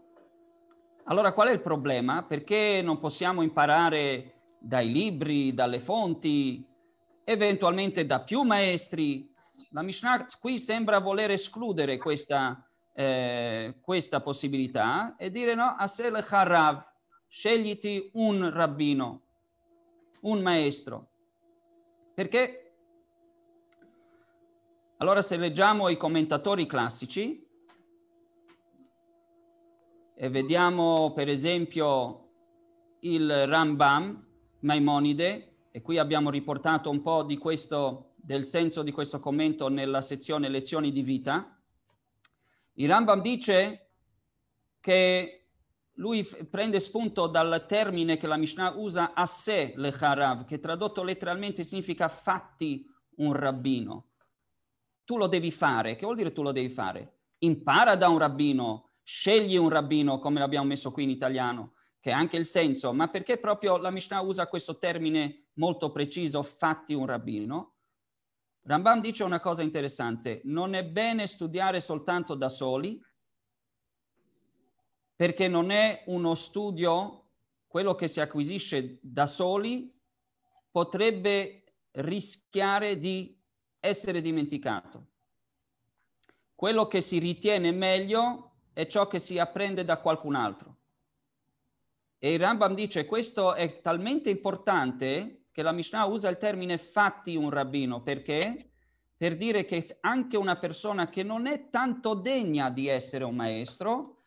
Allora 1.05 1.33
qual 1.33 1.49
è 1.49 1.53
il 1.53 1.63
problema? 1.63 2.23
Perché 2.25 2.83
non 2.83 2.99
possiamo 2.99 3.41
imparare 3.41 4.59
dai 4.59 4.93
libri, 4.93 5.55
dalle 5.55 5.81
fonti, 5.81 6.63
eventualmente 7.25 8.05
da 8.05 8.21
più 8.21 8.43
maestri? 8.43 9.33
La 9.71 9.81
Mishnah 9.81 10.27
qui 10.39 10.59
sembra 10.59 10.99
voler 10.99 11.31
escludere 11.31 11.97
questa 11.97 12.63
eh, 12.93 13.79
questa 13.81 14.21
possibilità 14.21 15.17
e 15.17 15.31
dire 15.31 15.55
no, 15.55 15.77
Asel 15.79 16.23
Harav, 16.29 16.85
scegliti 17.27 18.11
un 18.15 18.51
rabbino, 18.53 19.30
un 20.21 20.41
maestro. 20.41 21.09
Perché 22.15 22.61
Allora 25.01 25.23
se 25.23 25.39
leggiamo 25.39 25.89
i 25.89 25.97
commentatori 25.97 26.67
classici 26.67 27.43
e 30.15 30.29
vediamo 30.29 31.15
per 31.15 31.31
esempio 31.31 32.29
il 33.01 33.47
Rambam, 33.47 34.23
Maimonide, 34.59 35.69
e 35.71 35.81
qui 35.81 35.97
abbiamo 35.97 36.29
riportato 36.29 36.91
un 36.91 37.01
po' 37.01 37.23
di 37.23 37.39
questo, 37.39 38.13
del 38.17 38.45
senso 38.45 38.83
di 38.83 38.93
questo 38.93 39.21
commento 39.21 39.69
nella 39.69 40.03
sezione 40.03 40.51
lezioni 40.51 40.93
di 40.93 41.01
vita, 41.01 41.59
il 42.75 42.87
Rambam 42.87 43.23
dice 43.23 43.93
che 44.81 45.40
lui 46.01 46.25
prende 46.25 46.81
spunto 46.81 47.27
dal 47.27 47.67
termine 47.69 48.17
che 48.17 48.27
la 48.27 48.39
Mishnah 48.39 48.73
usa 48.77 49.13
a 49.13 49.27
sé 49.27 49.75
le 49.77 49.95
harav, 49.99 50.47
che 50.47 50.59
tradotto 50.59 51.03
letteralmente 51.03 51.63
significa 51.63 52.09
fatti 52.09 52.87
un 53.17 53.35
rabbino. 53.35 54.13
Tu 55.05 55.19
lo 55.19 55.27
devi 55.27 55.51
fare. 55.51 55.97
Che 55.97 56.05
vuol 56.05 56.17
dire 56.17 56.33
tu 56.33 56.43
lo 56.43 56.53
devi 56.53 56.71
fare? 56.71 57.19
Impara 57.41 57.97
da 57.97 58.09
un 58.09 58.17
rabbino, 58.17 58.93
scegli 59.03 59.57
un 59.57 59.69
rabbino, 59.69 60.19
come 60.19 60.39
l'abbiamo 60.39 60.69
messo 60.69 60.91
qui 60.91 61.05
in 61.05 61.11
italiano, 61.11 61.75
che 62.01 62.13
ha 62.13 62.17
anche 62.17 62.39
il 62.39 62.47
senso, 62.47 62.95
ma 62.95 63.09
perché 63.09 63.37
proprio 63.37 63.77
la 63.77 63.91
Mishnah 63.91 64.21
usa 64.23 64.47
questo 64.47 64.79
termine 64.79 65.49
molto 65.55 65.93
preciso, 65.93 66.43
fatti 66.43 66.95
un 66.95 67.05
rabbino? 67.05 67.75
Rambam 68.63 69.01
dice 69.01 69.23
una 69.23 69.41
cosa 69.41 69.63
interessante, 69.63 70.41
non 70.45 70.73
è 70.73 70.83
bene 70.83 71.27
studiare 71.27 71.81
soltanto 71.81 72.35
da 72.35 72.49
soli, 72.49 72.99
perché 75.21 75.49
non 75.49 75.71
è 75.71 76.05
uno 76.07 76.35
studio, 76.35 77.25
quello 77.67 77.95
che 77.95 78.09
si 78.09 78.23
acquisisce 78.23 78.97
da 79.03 79.27
soli 79.27 79.95
potrebbe 80.71 81.65
rischiare 81.91 82.99
di 82.99 83.39
essere 83.81 84.23
dimenticato. 84.23 85.09
Quello 86.55 86.87
che 86.87 87.03
si 87.03 87.19
ritiene 87.19 87.71
meglio 87.71 88.53
è 88.73 88.87
ciò 88.87 89.09
che 89.09 89.19
si 89.19 89.39
apprende 89.39 89.85
da 89.85 89.99
qualcun 89.99 90.37
altro. 90.37 90.77
E 92.19 92.33
il 92.33 92.39
Rambam 92.39 92.75
dice 92.75 93.05
questo 93.05 93.53
è 93.53 93.83
talmente 93.83 94.31
importante 94.31 95.49
che 95.53 95.61
la 95.61 95.73
Mishnah 95.73 96.07
usa 96.07 96.31
il 96.31 96.39
termine 96.39 96.79
fatti 96.79 97.37
un 97.37 97.51
rabbino, 97.51 98.01
perché? 98.01 98.71
Per 99.19 99.37
dire 99.37 99.67
che 99.67 99.99
anche 100.01 100.39
una 100.39 100.57
persona 100.57 101.11
che 101.11 101.23
non 101.23 101.47
è 101.47 101.69
tanto 101.69 102.15
degna 102.15 102.71
di 102.71 102.89
essere 102.89 103.25
un 103.25 103.37
maestro, 103.37 104.20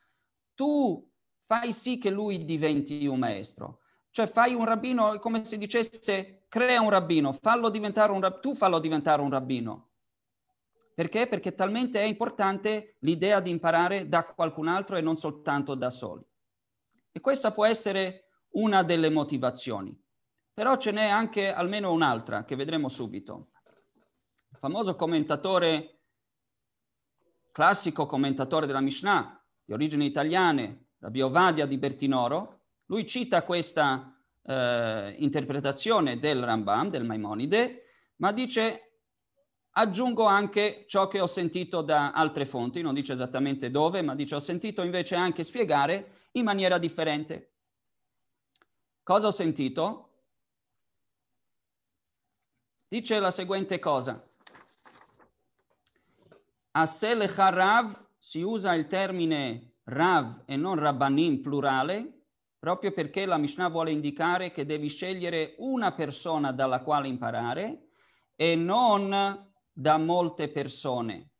tu 0.53 1.10
fai 1.45 1.72
sì 1.72 1.98
che 1.98 2.10
lui 2.10 2.45
diventi 2.45 3.05
un 3.05 3.19
maestro. 3.19 3.79
Cioè 4.10 4.27
fai 4.27 4.53
un 4.53 4.65
rabbino, 4.65 5.17
come 5.19 5.43
se 5.43 5.57
dicesse, 5.57 6.45
crea 6.48 6.81
un 6.81 6.89
rabbino, 6.89 7.33
fallo 7.33 7.69
diventare 7.69 8.12
un 8.12 8.22
rabbino, 8.22 8.41
tu 8.41 8.55
fallo 8.55 8.79
diventare 8.79 9.22
un 9.22 9.29
rabbino. 9.29 9.89
Perché? 10.93 11.25
Perché 11.27 11.55
talmente 11.55 12.00
è 12.00 12.03
importante 12.03 12.98
l'idea 13.00 13.39
di 13.39 13.50
imparare 13.50 14.07
da 14.07 14.24
qualcun 14.25 14.67
altro 14.67 14.95
e 14.95 15.01
non 15.01 15.17
soltanto 15.17 15.74
da 15.74 15.89
soli. 15.89 16.24
E 17.12 17.19
questa 17.19 17.51
può 17.51 17.65
essere 17.65 18.29
una 18.51 18.83
delle 18.83 19.10
motivazioni. 19.10 20.00
Però 20.53 20.77
ce 20.77 20.91
n'è 20.91 21.07
anche 21.07 21.51
almeno 21.51 21.91
un'altra 21.91 22.45
che 22.45 22.55
vedremo 22.55 22.89
subito. 22.89 23.50
Il 24.51 24.57
famoso 24.60 24.95
commentatore, 24.95 26.01
classico 27.51 28.05
commentatore 28.05 28.67
della 28.67 28.81
Mishnah, 28.81 29.43
origini 29.74 30.06
italiane, 30.06 30.88
Rabbi 31.00 31.22
Ovadia 31.22 31.65
di 31.65 31.77
Bertinoro, 31.77 32.62
lui 32.86 33.06
cita 33.06 33.44
questa 33.44 34.15
eh, 34.44 35.15
interpretazione 35.18 36.20
del 36.20 36.44
Rambam, 36.44 36.89
del 36.89 37.03
Maimonide, 37.03 37.84
ma 38.18 38.32
dice 38.32 39.00
aggiungo 39.72 40.25
anche 40.25 40.86
ciò 40.88 41.08
che 41.08 41.20
ho 41.20 41.27
sentito 41.27 41.82
da 41.82 42.12
altre 42.12 42.46
fonti, 42.46 42.82
non 42.82 42.94
dice 42.94 43.13
esattamente 43.13 43.72
dove, 43.72 44.01
ma 44.01 44.15
dice 44.15 44.36
ho 44.36 44.39
sentito 44.39 44.84
invece 44.84 45.15
anche 45.15 45.44
spiegare 45.44 46.27
in 46.33 46.44
maniera 46.44 46.77
differente. 46.77 47.53
Cosa 49.01 49.27
ho 49.27 49.31
sentito? 49.31 50.09
Dice 52.88 53.20
la 53.20 53.31
seguente 53.31 53.79
cosa. 53.79 54.24
A 56.75 56.86
Sele 56.86 57.25
Harav 57.36 58.02
si 58.25 58.42
usa 58.42 58.74
il 58.74 58.88
termine 58.88 59.79
Rav 59.83 60.44
e 60.46 60.55
non 60.55 60.79
Rabbanim 60.79 61.42
plurale 61.42 62.22
proprio 62.57 62.94
perché 62.94 63.25
la 63.25 63.36
Mishnah 63.36 63.68
vuole 63.68 63.92
indicare 63.92 64.51
che 64.51 64.66
devi 64.66 64.88
scegliere 64.88 65.55
una 65.57 65.92
persona 65.92 66.53
dalla 66.53 66.79
quale 66.79 67.09
imparare 67.09 67.90
e 68.38 68.55
non 68.55 69.51
da 69.74 69.98
molte 69.98 70.48
persone. 70.48 71.31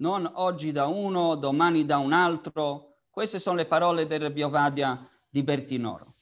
Non 0.00 0.28
oggi 0.34 0.72
da 0.72 0.86
uno, 0.86 1.36
domani 1.36 1.86
da 1.86 1.98
un 1.98 2.12
altro. 2.12 3.02
Queste 3.08 3.38
sono 3.38 3.58
le 3.58 3.66
parole 3.66 4.08
del 4.08 4.32
Biovadia 4.32 5.08
di 5.28 5.44
Bertinoro. 5.44 6.12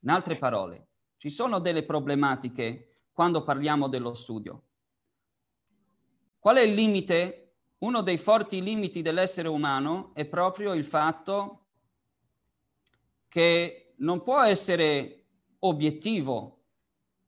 In 0.00 0.10
altre 0.10 0.36
parole, 0.36 0.88
ci 1.16 1.30
sono 1.30 1.60
delle 1.60 1.84
problematiche 1.84 3.06
quando 3.10 3.42
parliamo 3.42 3.88
dello 3.88 4.12
studio. 4.12 4.64
Qual 6.38 6.56
è 6.56 6.60
il 6.60 6.74
limite 6.74 7.43
uno 7.84 8.00
dei 8.00 8.16
forti 8.16 8.62
limiti 8.62 9.02
dell'essere 9.02 9.46
umano 9.48 10.14
è 10.14 10.24
proprio 10.24 10.72
il 10.72 10.86
fatto 10.86 11.66
che 13.28 13.92
non 13.98 14.22
può 14.22 14.40
essere 14.42 15.26
obiettivo 15.60 16.62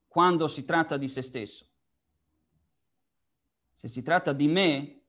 quando 0.07 0.47
si 0.47 0.65
tratta 0.65 0.97
di 0.97 1.07
se 1.07 1.21
stesso. 1.21 1.65
Se 3.71 3.87
si 3.87 4.01
tratta 4.01 4.33
di 4.33 4.47
me, 4.47 5.01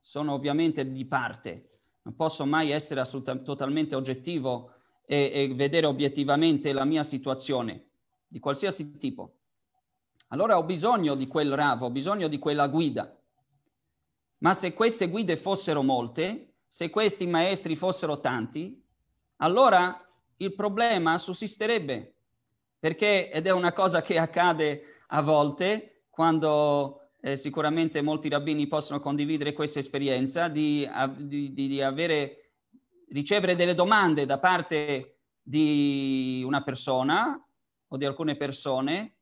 sono 0.00 0.32
ovviamente 0.32 0.90
di 0.90 1.04
parte, 1.04 1.82
non 2.02 2.16
posso 2.16 2.44
mai 2.44 2.72
essere 2.72 3.02
totalmente 3.44 3.94
oggettivo 3.94 4.72
e, 5.06 5.30
e 5.32 5.54
vedere 5.54 5.86
obiettivamente 5.86 6.72
la 6.72 6.84
mia 6.84 7.04
situazione 7.04 7.90
di 8.26 8.40
qualsiasi 8.40 8.98
tipo. 8.98 9.36
Allora 10.28 10.58
ho 10.58 10.64
bisogno 10.64 11.14
di 11.14 11.28
quel 11.28 11.54
ravo, 11.54 11.86
ho 11.86 11.90
bisogno 11.90 12.26
di 12.26 12.38
quella 12.40 12.66
guida. 12.66 13.17
Ma 14.38 14.54
se 14.54 14.72
queste 14.72 15.08
guide 15.08 15.36
fossero 15.36 15.82
molte, 15.82 16.54
se 16.66 16.90
questi 16.90 17.26
maestri 17.26 17.76
fossero 17.76 18.20
tanti, 18.20 18.80
allora 19.36 20.00
il 20.36 20.54
problema 20.54 21.18
sussisterebbe. 21.18 22.14
Perché, 22.78 23.30
ed 23.30 23.46
è 23.46 23.50
una 23.50 23.72
cosa 23.72 24.02
che 24.02 24.18
accade 24.18 25.02
a 25.08 25.22
volte, 25.22 26.04
quando 26.10 27.10
eh, 27.20 27.36
sicuramente 27.36 28.00
molti 28.02 28.28
rabbini 28.28 28.68
possono 28.68 29.00
condividere 29.00 29.52
questa 29.52 29.80
esperienza, 29.80 30.48
di, 30.48 30.88
di, 31.16 31.52
di 31.52 31.82
avere, 31.82 32.52
ricevere 33.08 33.56
delle 33.56 33.74
domande 33.74 34.26
da 34.26 34.38
parte 34.38 35.16
di 35.42 36.42
una 36.46 36.62
persona 36.62 37.42
o 37.88 37.96
di 37.96 38.04
alcune 38.04 38.36
persone 38.36 39.17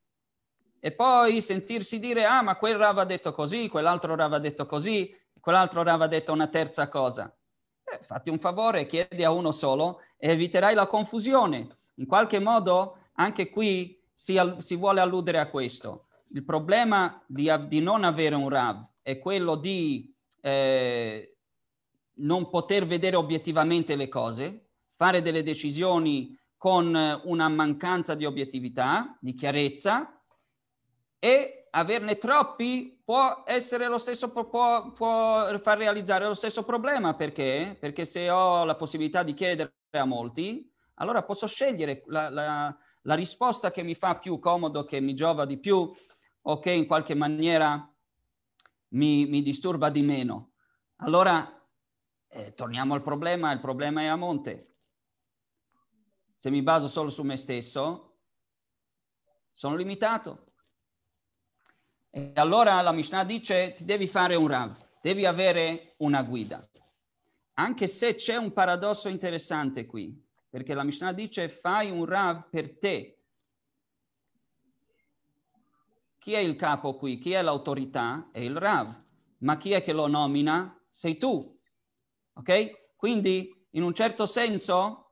e 0.87 0.92
poi 0.92 1.42
sentirsi 1.42 1.99
dire 1.99 2.25
ah 2.25 2.42
ma 2.42 2.55
quel 2.55 2.77
Rav 2.77 2.99
ha 2.99 3.05
detto 3.05 3.33
così, 3.33 3.66
quell'altro 3.68 4.14
Rav 4.14 4.35
ha 4.35 4.38
detto 4.38 4.66
così, 4.66 5.12
quell'altro 5.40 5.83
Rav 5.83 6.03
ha 6.03 6.07
detto 6.07 6.33
una 6.33 6.46
terza 6.46 6.88
cosa. 6.88 7.37
Eh, 7.83 8.05
fatti 8.05 8.31
un 8.31 8.38
favore, 8.38 8.87
chiedi 8.87 9.25
a 9.25 9.33
uno 9.33 9.51
solo 9.51 10.01
e 10.16 10.31
eviterai 10.31 10.77
la 10.77 10.87
confusione. 10.87 11.66
In 11.96 12.07
qualche 12.07 12.38
modo 12.38 12.99
anche 13.14 13.51
qui 13.51 14.01
si, 14.14 14.40
si 14.59 14.77
vuole 14.77 15.01
alludere 15.01 15.40
a 15.40 15.51
questo. 15.51 16.07
Il 16.33 16.44
problema 16.44 17.20
di, 17.27 17.53
di, 17.66 17.81
non 17.81 18.05
avere 18.05 18.37
un 18.37 18.49
Rav 18.49 18.87
è 19.03 19.18
quello 19.18 19.57
di 19.57 20.14
eh, 20.40 21.37
non 22.18 22.49
poter 22.49 22.87
vedere 22.87 23.16
obiettivamente 23.16 23.96
le 23.96 24.07
cose, 24.07 24.68
fare 24.94 25.20
delle 25.20 25.42
decisioni 25.42 26.38
con 26.57 26.94
una 27.25 27.49
mancanza 27.49 28.14
di 28.14 28.25
obiettività, 28.25 29.18
di 29.20 29.33
chiarezza, 29.35 30.16
e 31.27 31.67
averne 31.71 32.19
troppi 32.19 33.03
può 33.05 33.43
essere 33.45 33.89
lo 33.89 33.99
stesso, 33.99 34.31
può, 34.31 34.93
può 34.93 35.59
far 35.59 35.77
realizzare 35.77 36.25
lo 36.25 36.35
stesso 36.35 36.62
problema. 36.62 37.17
Perché? 37.17 37.77
Perché 37.81 38.05
se 38.05 38.31
ho 38.31 38.62
la 38.62 38.77
possibilità 38.77 39.25
di 39.25 39.35
chiedere 39.35 39.75
a 39.91 40.05
molti, 40.05 40.73
allora 40.95 41.25
posso 41.25 41.49
scegliere 41.49 42.05
la, 42.07 42.31
la, 42.31 42.79
la 43.03 43.15
risposta 43.15 43.73
che 43.73 43.83
mi 43.83 43.97
fa 43.97 44.19
più 44.19 44.39
comodo, 44.39 44.85
che 44.85 45.01
mi 45.01 45.15
giova 45.15 45.45
di 45.47 45.59
più 45.59 45.93
o 46.43 46.59
che 46.61 46.71
in 46.71 46.87
qualche 46.87 47.15
maniera 47.15 47.93
mi, 48.91 49.27
mi 49.27 49.43
disturba 49.43 49.91
di 49.91 50.03
meno. 50.03 50.53
Allora, 50.99 51.61
eh, 52.29 52.55
torniamo 52.55 52.95
al 52.95 53.03
problema, 53.03 53.51
il 53.51 53.59
problema 53.59 54.03
è 54.03 54.07
a 54.07 54.15
monte. 54.15 54.77
Se 56.39 56.51
mi 56.51 56.62
baso 56.62 56.87
solo 56.87 57.11
su 57.11 57.25
me 57.25 57.37
stesso, 57.37 58.19
sono 59.51 59.75
limitato. 59.75 60.46
E 62.17 62.33
allora 62.37 62.81
la 62.81 62.93
Mishnah 62.93 63.25
dice 63.25 63.75
ti 63.75 63.85
devi 63.85 64.07
fare 64.07 64.37
un 64.37 64.49
Rav, 64.49 64.75
devi 65.03 65.27
avere 65.27 65.97
una 65.99 66.23
guida. 66.23 66.67
Anche 67.59 67.87
se 67.89 68.15
c'è 68.15 68.37
un 68.37 68.55
paradosso 68.55 69.11
interessante 69.11 69.85
qui, 69.85 70.19
perché 70.49 70.73
la 70.73 70.83
Mishnah 70.83 71.13
dice 71.13 71.51
fai 71.51 71.91
un 71.91 72.07
Rav 72.07 72.49
per 72.49 72.79
te. 72.79 73.19
Chi 76.17 76.33
è 76.33 76.39
il 76.39 76.57
capo 76.57 76.97
qui? 76.97 77.19
Chi 77.19 77.33
è 77.33 77.43
l'autorità? 77.43 78.31
È 78.33 78.39
il 78.39 78.57
Rav. 78.57 78.99
ma 79.41 79.59
chi 79.59 79.73
è 79.73 79.83
che 79.83 79.93
lo 79.93 80.07
nomina? 80.07 80.75
Sei 80.89 81.19
tu. 81.19 81.55
Ok? 82.33 82.95
Quindi, 82.97 83.55
in 83.73 83.83
un 83.83 83.93
certo 83.93 84.25
senso, 84.25 85.06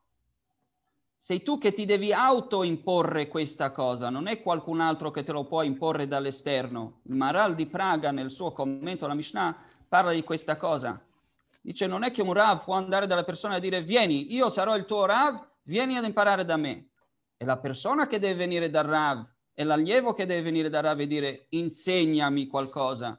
sei 1.24 1.42
tu 1.42 1.56
che 1.56 1.72
ti 1.72 1.86
devi 1.86 2.12
autoimporre 2.12 3.28
questa 3.28 3.70
cosa, 3.70 4.10
non 4.10 4.26
è 4.26 4.42
qualcun 4.42 4.80
altro 4.80 5.10
che 5.10 5.22
te 5.22 5.32
lo 5.32 5.46
può 5.46 5.62
imporre 5.62 6.06
dall'esterno. 6.06 7.00
Il 7.04 7.14
Maral 7.14 7.54
di 7.54 7.64
Praga, 7.64 8.10
nel 8.10 8.30
suo 8.30 8.52
commento 8.52 9.06
alla 9.06 9.14
Mishnah, 9.14 9.56
parla 9.88 10.12
di 10.12 10.22
questa 10.22 10.58
cosa. 10.58 11.02
Dice, 11.62 11.86
non 11.86 12.04
è 12.04 12.10
che 12.10 12.20
un 12.20 12.34
Rav 12.34 12.62
può 12.62 12.74
andare 12.74 13.06
dalla 13.06 13.24
persona 13.24 13.56
e 13.56 13.60
dire, 13.60 13.80
vieni, 13.80 14.34
io 14.34 14.50
sarò 14.50 14.76
il 14.76 14.84
tuo 14.84 15.06
Rav, 15.06 15.42
vieni 15.62 15.96
ad 15.96 16.04
imparare 16.04 16.44
da 16.44 16.58
me. 16.58 16.90
È 17.38 17.44
la 17.46 17.56
persona 17.56 18.06
che 18.06 18.18
deve 18.18 18.34
venire 18.34 18.68
dal 18.68 18.84
Rav, 18.84 19.26
è 19.54 19.64
l'allievo 19.64 20.12
che 20.12 20.26
deve 20.26 20.42
venire 20.42 20.68
dal 20.68 20.82
Rav 20.82 21.00
e 21.00 21.06
dire, 21.06 21.46
insegnami 21.48 22.48
qualcosa. 22.48 23.18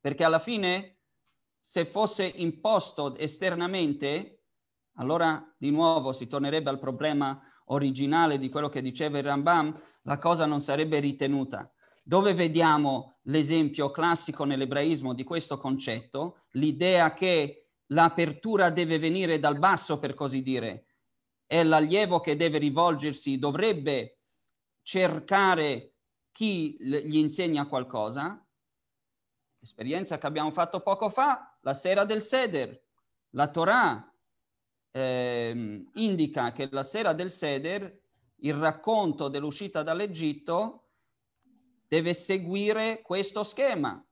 Perché 0.00 0.24
alla 0.24 0.40
fine, 0.40 0.96
se 1.60 1.84
fosse 1.84 2.24
imposto 2.24 3.14
esternamente, 3.14 4.37
allora 4.98 5.44
di 5.56 5.70
nuovo 5.70 6.12
si 6.12 6.26
tornerebbe 6.26 6.70
al 6.70 6.78
problema 6.78 7.40
originale 7.66 8.38
di 8.38 8.48
quello 8.48 8.68
che 8.68 8.82
diceva 8.82 9.18
il 9.18 9.24
Rambam, 9.24 9.76
la 10.02 10.18
cosa 10.18 10.46
non 10.46 10.60
sarebbe 10.60 11.00
ritenuta. 11.00 11.70
Dove 12.02 12.32
vediamo 12.34 13.18
l'esempio 13.24 13.90
classico 13.90 14.44
nell'ebraismo 14.44 15.12
di 15.14 15.24
questo 15.24 15.58
concetto? 15.58 16.44
L'idea 16.52 17.12
che 17.12 17.70
l'apertura 17.88 18.70
deve 18.70 18.98
venire 18.98 19.38
dal 19.38 19.58
basso, 19.58 19.98
per 19.98 20.14
così 20.14 20.42
dire, 20.42 20.86
è 21.46 21.62
l'allievo 21.62 22.20
che 22.20 22.36
deve 22.36 22.58
rivolgersi, 22.58 23.38
dovrebbe 23.38 24.20
cercare 24.82 25.94
chi 26.32 26.76
gli 26.78 27.16
insegna 27.16 27.66
qualcosa, 27.66 28.42
esperienza 29.60 30.18
che 30.18 30.26
abbiamo 30.26 30.50
fatto 30.50 30.80
poco 30.80 31.10
fa, 31.10 31.58
la 31.60 31.74
sera 31.74 32.04
del 32.04 32.22
Seder, 32.22 32.80
la 33.30 33.50
Torah 33.50 34.07
eh, 34.90 35.84
indica 35.94 36.52
che 36.52 36.68
la 36.70 36.82
sera 36.82 37.12
del 37.12 37.30
Seder 37.30 38.00
il 38.40 38.54
racconto 38.54 39.28
dell'uscita 39.28 39.82
dall'Egitto 39.82 40.84
deve 41.88 42.14
seguire 42.14 43.00
questo 43.02 43.42
schema. 43.42 44.02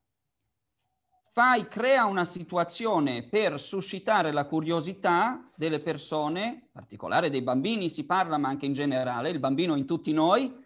Fai, 1.30 1.68
crea 1.68 2.06
una 2.06 2.24
situazione 2.24 3.28
per 3.28 3.60
suscitare 3.60 4.32
la 4.32 4.46
curiosità 4.46 5.52
delle 5.54 5.80
persone, 5.80 6.40
in 6.40 6.68
particolare 6.72 7.28
dei 7.28 7.42
bambini 7.42 7.90
si 7.90 8.06
parla, 8.06 8.38
ma 8.38 8.48
anche 8.48 8.64
in 8.64 8.72
generale, 8.72 9.28
il 9.28 9.38
bambino 9.38 9.76
in 9.76 9.84
tutti 9.86 10.12
noi, 10.12 10.64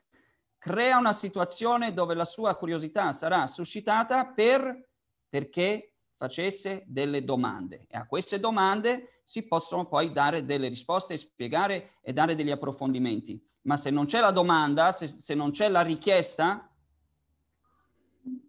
crea 0.56 0.96
una 0.96 1.12
situazione 1.12 1.92
dove 1.92 2.14
la 2.14 2.24
sua 2.24 2.54
curiosità 2.54 3.12
sarà 3.12 3.48
suscitata 3.48 4.26
per, 4.26 4.90
perché 5.28 5.94
facesse 6.16 6.84
delle 6.86 7.24
domande. 7.24 7.86
E 7.88 7.96
a 7.96 8.06
queste 8.06 8.38
domande 8.38 9.19
si 9.30 9.46
possono 9.46 9.86
poi 9.86 10.10
dare 10.10 10.44
delle 10.44 10.66
risposte, 10.66 11.16
spiegare 11.16 11.92
e 12.00 12.12
dare 12.12 12.34
degli 12.34 12.50
approfondimenti. 12.50 13.40
Ma 13.62 13.76
se 13.76 13.90
non 13.90 14.06
c'è 14.06 14.18
la 14.18 14.32
domanda, 14.32 14.90
se, 14.90 15.14
se 15.18 15.36
non 15.36 15.52
c'è 15.52 15.68
la 15.68 15.82
richiesta, 15.82 16.68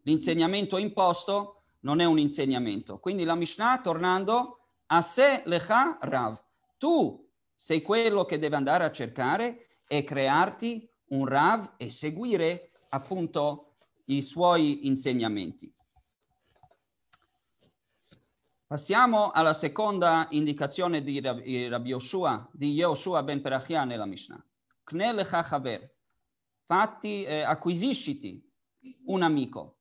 l'insegnamento 0.01 0.79
imposto 0.79 1.65
non 1.81 1.99
è 1.99 2.05
un 2.05 2.17
insegnamento. 2.17 2.97
Quindi 2.97 3.25
la 3.25 3.35
Mishnah, 3.35 3.79
tornando 3.79 4.57
a 4.87 5.03
se 5.03 5.43
lecha 5.45 5.99
rav, 6.01 6.41
tu 6.79 7.29
sei 7.53 7.83
quello 7.83 8.25
che 8.25 8.39
deve 8.39 8.55
andare 8.55 8.83
a 8.83 8.91
cercare 8.91 9.83
e 9.87 10.03
crearti 10.03 10.89
un 11.09 11.27
Rav 11.27 11.73
e 11.77 11.91
seguire 11.91 12.71
appunto 12.89 13.75
i 14.05 14.23
suoi 14.23 14.87
insegnamenti. 14.87 15.71
Passiamo 18.71 19.31
alla 19.31 19.53
seconda 19.53 20.27
indicazione 20.29 21.03
di 21.03 21.19
Rabbi 21.19 21.89
Yoshua, 21.89 22.47
di 22.53 22.71
Yoshua 22.71 23.21
ben 23.21 23.41
Perachia 23.41 23.83
nella 23.83 24.05
Mishnah. 24.05 24.41
Kne 24.85 25.11
lecha 25.11 25.43
chaver, 25.43 25.93
fatti, 26.63 27.25
eh, 27.25 27.41
acquisisciti 27.41 28.41
un 29.07 29.23
amico. 29.23 29.79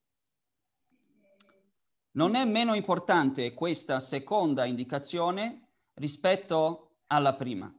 Non 2.15 2.35
è 2.35 2.45
meno 2.45 2.75
importante 2.75 3.55
questa 3.55 4.01
seconda 4.01 4.65
indicazione 4.65 5.69
rispetto 5.95 6.97
alla 7.07 7.35
prima. 7.35 7.73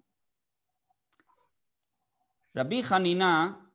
Rabbi 2.52 2.86
Hanina, 2.88 3.69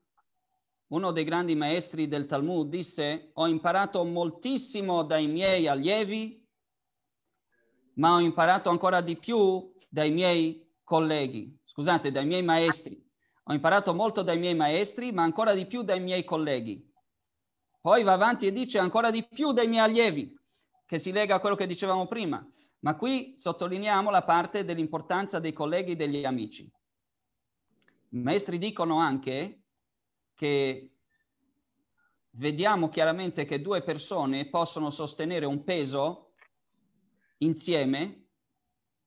uno 0.87 1.13
dei 1.13 1.25
grandi 1.25 1.55
maestri 1.55 2.09
del 2.09 2.25
Talmud, 2.25 2.71
disse, 2.71 3.33
ho 3.35 3.47
imparato 3.47 4.03
moltissimo 4.05 5.03
dai 5.03 5.27
miei 5.27 5.69
allievi, 5.69 6.45
ma 7.97 8.15
ho 8.15 8.21
imparato 8.21 8.71
ancora 8.71 9.01
di 9.01 9.17
più 9.17 9.73
dai 9.89 10.11
miei 10.11 10.67
colleghi, 10.83 11.59
scusate, 11.65 12.11
dai 12.11 12.27
miei 12.27 12.43
maestri. 12.43 13.03
Ho 13.45 13.53
imparato 13.53 13.95
molto 13.95 14.23
dai 14.23 14.39
miei 14.39 14.55
maestri, 14.55 15.13
ma 15.13 15.23
ancora 15.23 15.55
di 15.55 15.67
più 15.67 15.83
dai 15.83 16.01
miei 16.01 16.25
colleghi. 16.25 16.85
Poi 17.81 18.03
va 18.03 18.13
avanti 18.13 18.47
e 18.47 18.53
dice 18.53 18.79
ancora 18.79 19.11
di 19.11 19.25
più 19.25 19.53
dai 19.53 19.69
miei 19.69 19.85
allievi, 19.85 20.37
che 20.85 20.99
si 20.99 21.13
lega 21.13 21.37
a 21.37 21.41
quello 21.41 21.55
che 21.55 21.67
dicevamo 21.67 22.07
prima. 22.07 22.45
Ma 22.81 22.97
qui 22.97 23.35
sottolineiamo 23.37 24.11
la 24.11 24.23
parte 24.23 24.65
dell'importanza 24.65 25.39
dei 25.39 25.53
colleghi 25.53 25.93
e 25.93 25.97
degli 25.97 26.25
amici. 26.25 26.71
I 28.11 28.19
maestri 28.19 28.59
dicono 28.59 28.99
anche 28.99 29.63
che 30.35 30.91
vediamo 32.31 32.89
chiaramente 32.89 33.45
che 33.45 33.61
due 33.61 33.83
persone 33.83 34.49
possono 34.49 34.91
sostenere 34.91 35.47
un 35.47 35.65
peso 35.65 36.26
insieme 37.39 38.25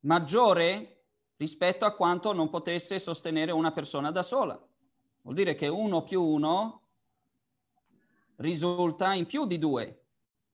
maggiore 0.01 1.03
rispetto 1.37 1.85
a 1.85 1.95
quanto 1.95 2.33
non 2.33 2.49
potesse 2.49 2.99
sostenere 2.99 3.51
una 3.51 3.71
persona 3.71 4.11
da 4.11 4.23
sola. 4.23 4.61
Vuol 5.21 5.35
dire 5.35 5.55
che 5.55 5.67
uno 5.67 6.03
più 6.03 6.21
uno 6.21 6.81
risulta 8.37 9.13
in 9.13 9.25
più 9.25 9.45
di 9.45 9.57
due. 9.57 10.03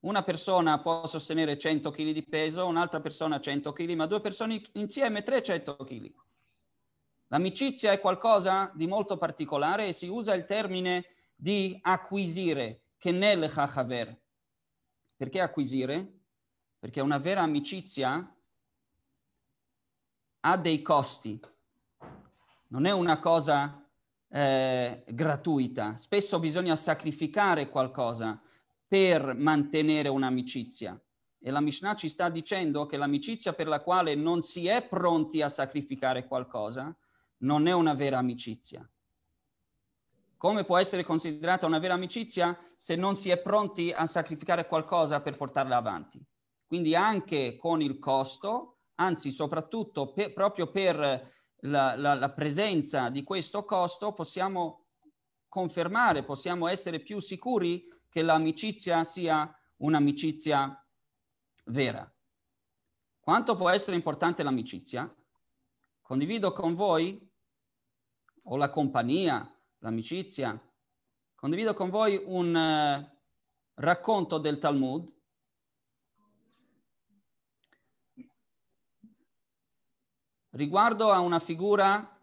Una 0.02 0.24
persona 0.24 0.80
può 0.80 1.08
sostenere 1.08 1.58
100 1.58 1.90
kg 1.90 2.12
di 2.12 2.24
peso, 2.24 2.68
un'altra 2.68 3.00
persona 3.00 3.40
100 3.40 3.74
kg, 3.74 3.92
ma 3.94 4.06
due 4.06 4.22
persone 4.22 4.62
insieme 4.74 5.24
300 5.24 5.76
kg. 5.78 6.14
L'amicizia 7.30 7.92
è 7.92 8.00
qualcosa 8.00 8.72
di 8.76 8.86
molto 8.86 9.18
particolare 9.18 9.88
e 9.88 9.94
si 9.94 10.08
usa 10.08 10.36
il 10.36 10.46
termine 10.46 11.06
di 11.36 11.78
acquisire, 11.82 12.82
che 12.98 13.12
nel 13.12 13.50
chachaver. 13.50 14.16
Perché 15.16 15.40
acquisire? 15.40 16.15
Perché 16.86 17.02
una 17.02 17.18
vera 17.18 17.42
amicizia 17.42 18.32
ha 20.42 20.58
dei 20.58 20.84
costi, 20.84 21.42
non 22.68 22.86
è 22.86 22.92
una 22.92 23.18
cosa 23.18 23.84
eh, 24.28 25.04
gratuita. 25.08 25.98
Spesso 25.98 26.38
bisogna 26.38 26.76
sacrificare 26.76 27.70
qualcosa 27.70 28.40
per 28.88 29.34
mantenere 29.34 30.10
un'amicizia. 30.10 30.96
E 31.40 31.50
la 31.50 31.60
Mishnah 31.60 31.96
ci 31.96 32.08
sta 32.08 32.30
dicendo 32.30 32.86
che 32.86 32.98
l'amicizia 32.98 33.54
per 33.54 33.68
la 33.68 33.80
quale 33.80 34.14
non 34.14 34.44
si 34.44 34.68
è 34.68 34.84
pronti 34.88 35.42
a 35.42 35.50
sacrificare 35.50 36.28
qualcosa 36.28 36.96
non 37.38 37.66
è 37.66 37.72
una 37.72 37.96
vera 37.96 38.20
amicizia. 38.20 38.88
Come 40.38 40.64
può 40.64 40.78
essere 40.78 41.04
considerata 41.04 41.66
una 41.66 41.80
vera 41.80 41.96
amicizia 41.96 42.56
se 42.76 42.96
non 42.96 43.16
si 43.16 43.32
è 43.32 43.40
pronti 43.40 43.92
a 43.92 44.06
sacrificare 44.06 44.68
qualcosa 44.68 45.20
per 45.20 45.36
portarla 45.36 45.78
avanti? 45.78 46.24
Quindi 46.68 46.96
anche 46.96 47.58
con 47.58 47.82
il 47.82 48.00
costo, 48.00 48.80
anzi 48.96 49.32
soprattutto 49.32 50.14
per, 50.14 50.34
proprio 50.34 50.72
per 50.72 50.98
la, 51.60 51.96
la, 51.96 52.14
la 52.14 52.32
presenza 52.32 53.10
di 53.10 53.24
questo 53.24 53.64
costo, 53.66 54.14
possiamo 54.14 54.88
confermare, 55.48 56.24
possiamo 56.24 56.68
essere 56.68 57.00
più 57.00 57.20
sicuri 57.20 57.88
che 58.10 58.22
l'amicizia 58.22 59.04
sia 59.04 59.54
un'amicizia 59.78 60.86
vera. 61.66 62.10
Quanto 63.20 63.56
può 63.56 63.70
essere 63.70 63.96
importante 63.96 64.44
l'amicizia? 64.44 65.14
Condivido 66.02 66.52
con 66.52 66.76
voi, 66.76 67.20
o 68.44 68.58
la 68.58 68.70
compagnia, 68.70 69.50
l'amicizia, 69.80 70.60
condivido 71.34 71.74
con 71.74 71.90
voi 71.90 72.22
un 72.24 72.54
uh, 72.54 73.18
racconto 73.76 74.38
del 74.38 74.60
Talmud 74.60 75.15
riguardo 80.56 81.12
a 81.12 81.20
una 81.20 81.40
figura 81.40 82.20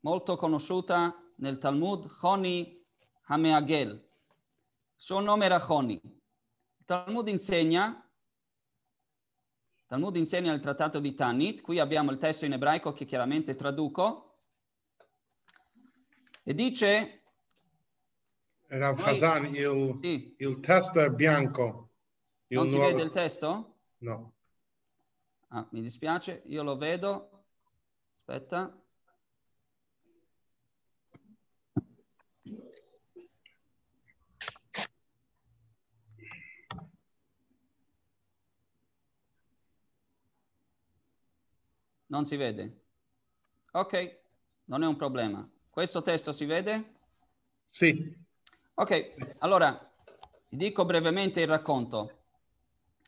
molto 0.00 0.36
conosciuta 0.36 1.14
nel 1.36 1.58
Talmud, 1.58 2.08
Choni 2.08 2.82
Hameagel. 3.26 3.90
Il 3.90 4.02
suo 4.96 5.20
nome 5.20 5.44
era 5.44 5.60
Choni. 5.60 6.00
Il 6.02 6.84
Talmud 6.84 7.28
insegna 7.28 7.98
Talmud 9.86 10.16
insegna 10.16 10.52
il 10.52 10.60
trattato 10.60 10.98
di 10.98 11.14
Tanit, 11.14 11.60
qui 11.60 11.78
abbiamo 11.78 12.10
il 12.10 12.18
testo 12.18 12.44
in 12.44 12.52
ebraico 12.52 12.92
che 12.92 13.04
chiaramente 13.04 13.54
traduco, 13.54 14.40
e 16.42 16.54
dice... 16.54 17.22
Rav 18.66 18.98
Hazan, 18.98 19.54
il, 19.54 19.98
sì. 20.02 20.34
il 20.38 20.58
testo 20.60 21.00
è 21.00 21.10
bianco, 21.10 21.90
Io 22.48 22.60
non 22.60 22.68
si 22.68 22.76
nuovo... 22.76 22.90
vede 22.90 23.02
il 23.02 23.10
testo? 23.12 23.76
No. 23.98 24.33
Ah, 25.56 25.64
mi 25.70 25.80
dispiace, 25.80 26.42
io 26.46 26.64
lo 26.64 26.76
vedo. 26.76 27.44
Aspetta. 28.12 28.76
Non 42.06 42.26
si 42.26 42.34
vede? 42.34 42.80
Ok, 43.70 44.18
non 44.64 44.82
è 44.82 44.86
un 44.88 44.96
problema. 44.96 45.48
Questo 45.70 46.02
testo 46.02 46.32
si 46.32 46.46
vede? 46.46 46.94
Sì. 47.70 48.12
Ok, 48.74 49.36
allora 49.38 49.88
vi 50.48 50.56
dico 50.56 50.84
brevemente 50.84 51.42
il 51.42 51.46
racconto. 51.46 52.24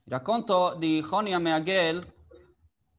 Il 0.05 0.13
racconto 0.13 0.77
di 0.77 1.01
Chonia 1.01 1.41
Meagel 1.41 2.15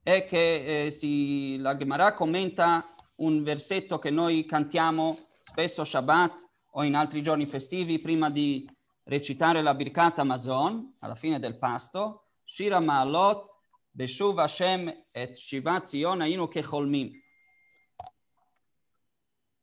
è 0.08 0.24
che 0.24 0.86
eh, 0.86 0.90
si, 0.90 1.58
la 1.58 1.76
Gemara 1.76 2.14
commenta 2.14 2.86
un 3.16 3.44
versetto 3.44 4.00
che 4.00 4.10
noi 4.10 4.46
cantiamo 4.46 5.18
spesso 5.38 5.84
Shabbat 5.84 6.50
o 6.72 6.84
in 6.86 6.96
altri 6.96 7.22
giorni 7.22 7.46
festivi 7.46 8.00
prima 8.00 8.30
di 8.30 8.66
recitare 9.04 9.62
la 9.62 9.74
Birkat 9.74 10.20
Amazon 10.20 10.96
alla 11.00 11.16
fine 11.16 11.40
del 11.40 11.58
pasto. 11.58 12.28
Shira 12.46 12.80
Ma'alot 12.80 13.54
Beshuv 13.92 14.40
Hashem 14.40 15.08
et 15.12 15.36
Shivat 15.36 15.84
Zion 15.84 16.22
Ainu 16.22 16.48
Kecholmim. 16.48 17.12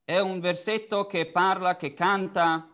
È 0.04 0.18
un 0.18 0.40
versetto 0.40 1.06
che 1.06 1.30
parla, 1.30 1.78
che 1.78 1.94
canta 1.94 2.68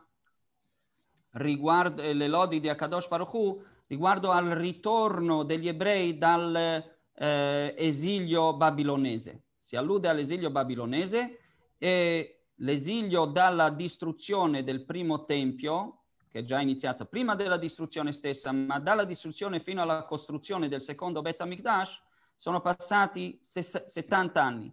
riguardo 1.35 2.03
le 2.03 2.27
lodi 2.27 2.59
di 2.59 2.69
Akadosh 2.69 3.07
Baruch 3.07 3.33
Hu, 3.33 3.65
riguardo 3.87 4.33
al 4.33 4.47
ritorno 4.47 5.45
degli 5.45 5.69
ebrei 5.69 6.19
dal 6.19 6.99
eh, 7.21 7.75
esilio 7.77 8.55
babilonese. 8.55 9.43
Si 9.59 9.77
allude 9.77 10.09
all'esilio 10.09 10.51
babilonese 10.51 11.39
e 11.77 12.45
l'esilio 12.57 13.27
dalla 13.27 13.69
distruzione 13.69 14.65
del 14.65 14.85
primo 14.85 15.25
tempio 15.25 16.01
che 16.31 16.41
è 16.41 16.45
già 16.45 16.61
iniziata 16.61 17.07
prima 17.07 17.35
della 17.35 17.57
distruzione 17.57 18.13
stessa, 18.13 18.53
ma 18.53 18.79
dalla 18.79 19.05
distruzione 19.05 19.59
fino 19.59 19.83
alla 19.83 20.05
costruzione 20.05 20.69
del 20.69 20.81
secondo 20.81 21.23
Bet 21.23 21.41
HaMikdash 21.41 22.01
sono 22.37 22.61
passati 22.61 23.37
70 23.43 24.41
anni. 24.41 24.73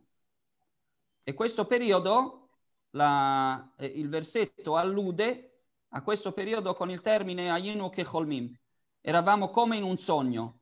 E 1.24 1.34
questo 1.34 1.66
periodo, 1.66 2.50
la, 2.92 3.74
eh, 3.76 3.88
il 3.88 4.08
versetto 4.08 4.78
allude 4.78 5.64
a 5.90 6.04
questo 6.04 6.32
periodo 6.32 6.76
con 6.76 6.92
il 6.92 7.02
termine 7.02 7.50
Ayinu 7.50 7.90
Kecholmim. 7.90 8.56
Eravamo 9.02 9.50
come 9.50 9.78
in 9.78 9.84
un 9.84 9.98
sogno. 9.98 10.57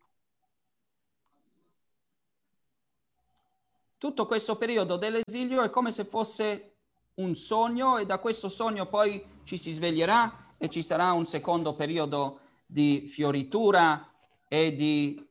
Tutto 3.97 4.25
questo 4.25 4.57
periodo 4.57 4.97
dell'esilio 4.97 5.61
è 5.63 5.69
come 5.69 5.91
se 5.91 6.05
fosse 6.05 6.75
un 7.15 7.35
sogno 7.35 7.97
e 7.97 8.05
da 8.05 8.19
questo 8.19 8.49
sogno 8.49 8.87
poi 8.87 9.23
ci 9.43 9.57
si 9.57 9.71
sveglierà 9.71 10.55
e 10.57 10.69
ci 10.69 10.81
sarà 10.81 11.11
un 11.13 11.25
secondo 11.25 11.75
periodo 11.75 12.39
di 12.65 13.07
fioritura 13.07 14.11
e 14.47 14.75
di, 14.75 15.29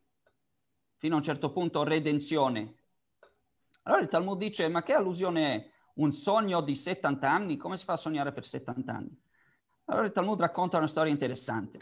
fino 0.96 1.14
a 1.14 1.18
un 1.18 1.22
certo 1.22 1.50
punto, 1.50 1.82
redenzione. 1.82 2.76
Allora 3.82 4.02
il 4.02 4.08
Talmud 4.08 4.38
dice, 4.38 4.68
ma 4.68 4.82
che 4.82 4.94
allusione 4.94 5.54
è? 5.54 5.72
Un 5.96 6.10
sogno 6.10 6.60
di 6.60 6.74
70 6.74 7.30
anni? 7.30 7.56
Come 7.56 7.76
si 7.76 7.84
fa 7.84 7.92
a 7.92 7.96
sognare 7.96 8.32
per 8.32 8.46
70 8.46 8.92
anni? 8.92 9.20
Allora 9.86 10.06
il 10.06 10.12
Talmud 10.12 10.40
racconta 10.40 10.78
una 10.78 10.88
storia 10.88 11.12
interessante. 11.12 11.78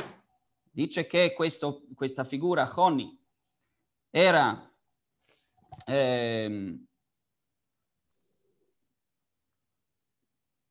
Dice 0.71 1.07
che 1.07 1.33
questo, 1.33 1.83
questa 1.95 2.25
figura, 2.25 2.71
Honi, 2.75 3.19
era 4.11 4.72
ehm, 5.87 6.87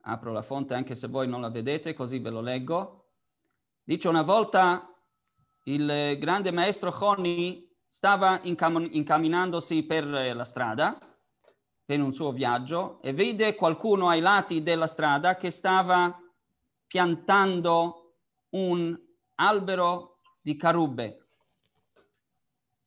apro 0.02 0.32
la 0.32 0.42
fonte 0.42 0.74
anche 0.74 0.96
se 0.96 1.08
voi 1.08 1.28
non 1.28 1.42
la 1.42 1.50
vedete, 1.50 1.94
così 1.94 2.20
ve 2.20 2.30
lo 2.30 2.42
leggo. 2.42 3.14
Dice 3.84 4.08
una 4.08 4.24
volta 4.24 4.88
il 5.66 6.18
grande 6.20 6.52
maestro 6.52 6.96
Honni 6.98 7.70
stava 7.88 8.40
incam- 8.44 8.88
incamminandosi 8.92 9.84
per 9.84 10.06
la 10.06 10.46
strada, 10.46 10.98
per 11.86 12.02
un 12.02 12.14
suo 12.14 12.32
viaggio, 12.32 13.02
e 13.02 13.14
vide 13.14 13.56
qualcuno 13.56 14.08
ai 14.08 14.22
lati 14.22 14.64
della 14.64 14.88
strada 14.88 15.36
che 15.36 15.50
stava 15.50 16.18
piantando 16.88 18.16
un 18.52 18.98
albero 19.36 20.22
di 20.42 20.56
carube. 20.56 21.28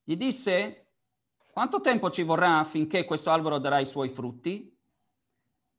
Gli 0.03 0.17
disse, 0.17 0.84
quanto 1.55 1.81
tempo 1.81 2.11
ci 2.11 2.25
vorrà 2.25 2.65
finché 2.65 3.05
questo 3.05 3.31
albero 3.31 3.59
darà 3.59 3.79
i 3.79 3.87
suoi 3.87 4.09
frutti? 4.09 4.77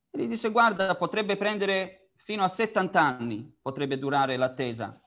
E 0.09 0.17
gli 0.17 0.27
disse, 0.27 0.49
guarda, 0.49 0.95
potrebbe 0.95 1.35
prendere 1.35 2.11
fino 2.15 2.45
a 2.45 2.47
70 2.47 3.01
anni, 3.01 3.57
potrebbe 3.61 3.97
durare 3.97 4.37
l'attesa. 4.37 4.97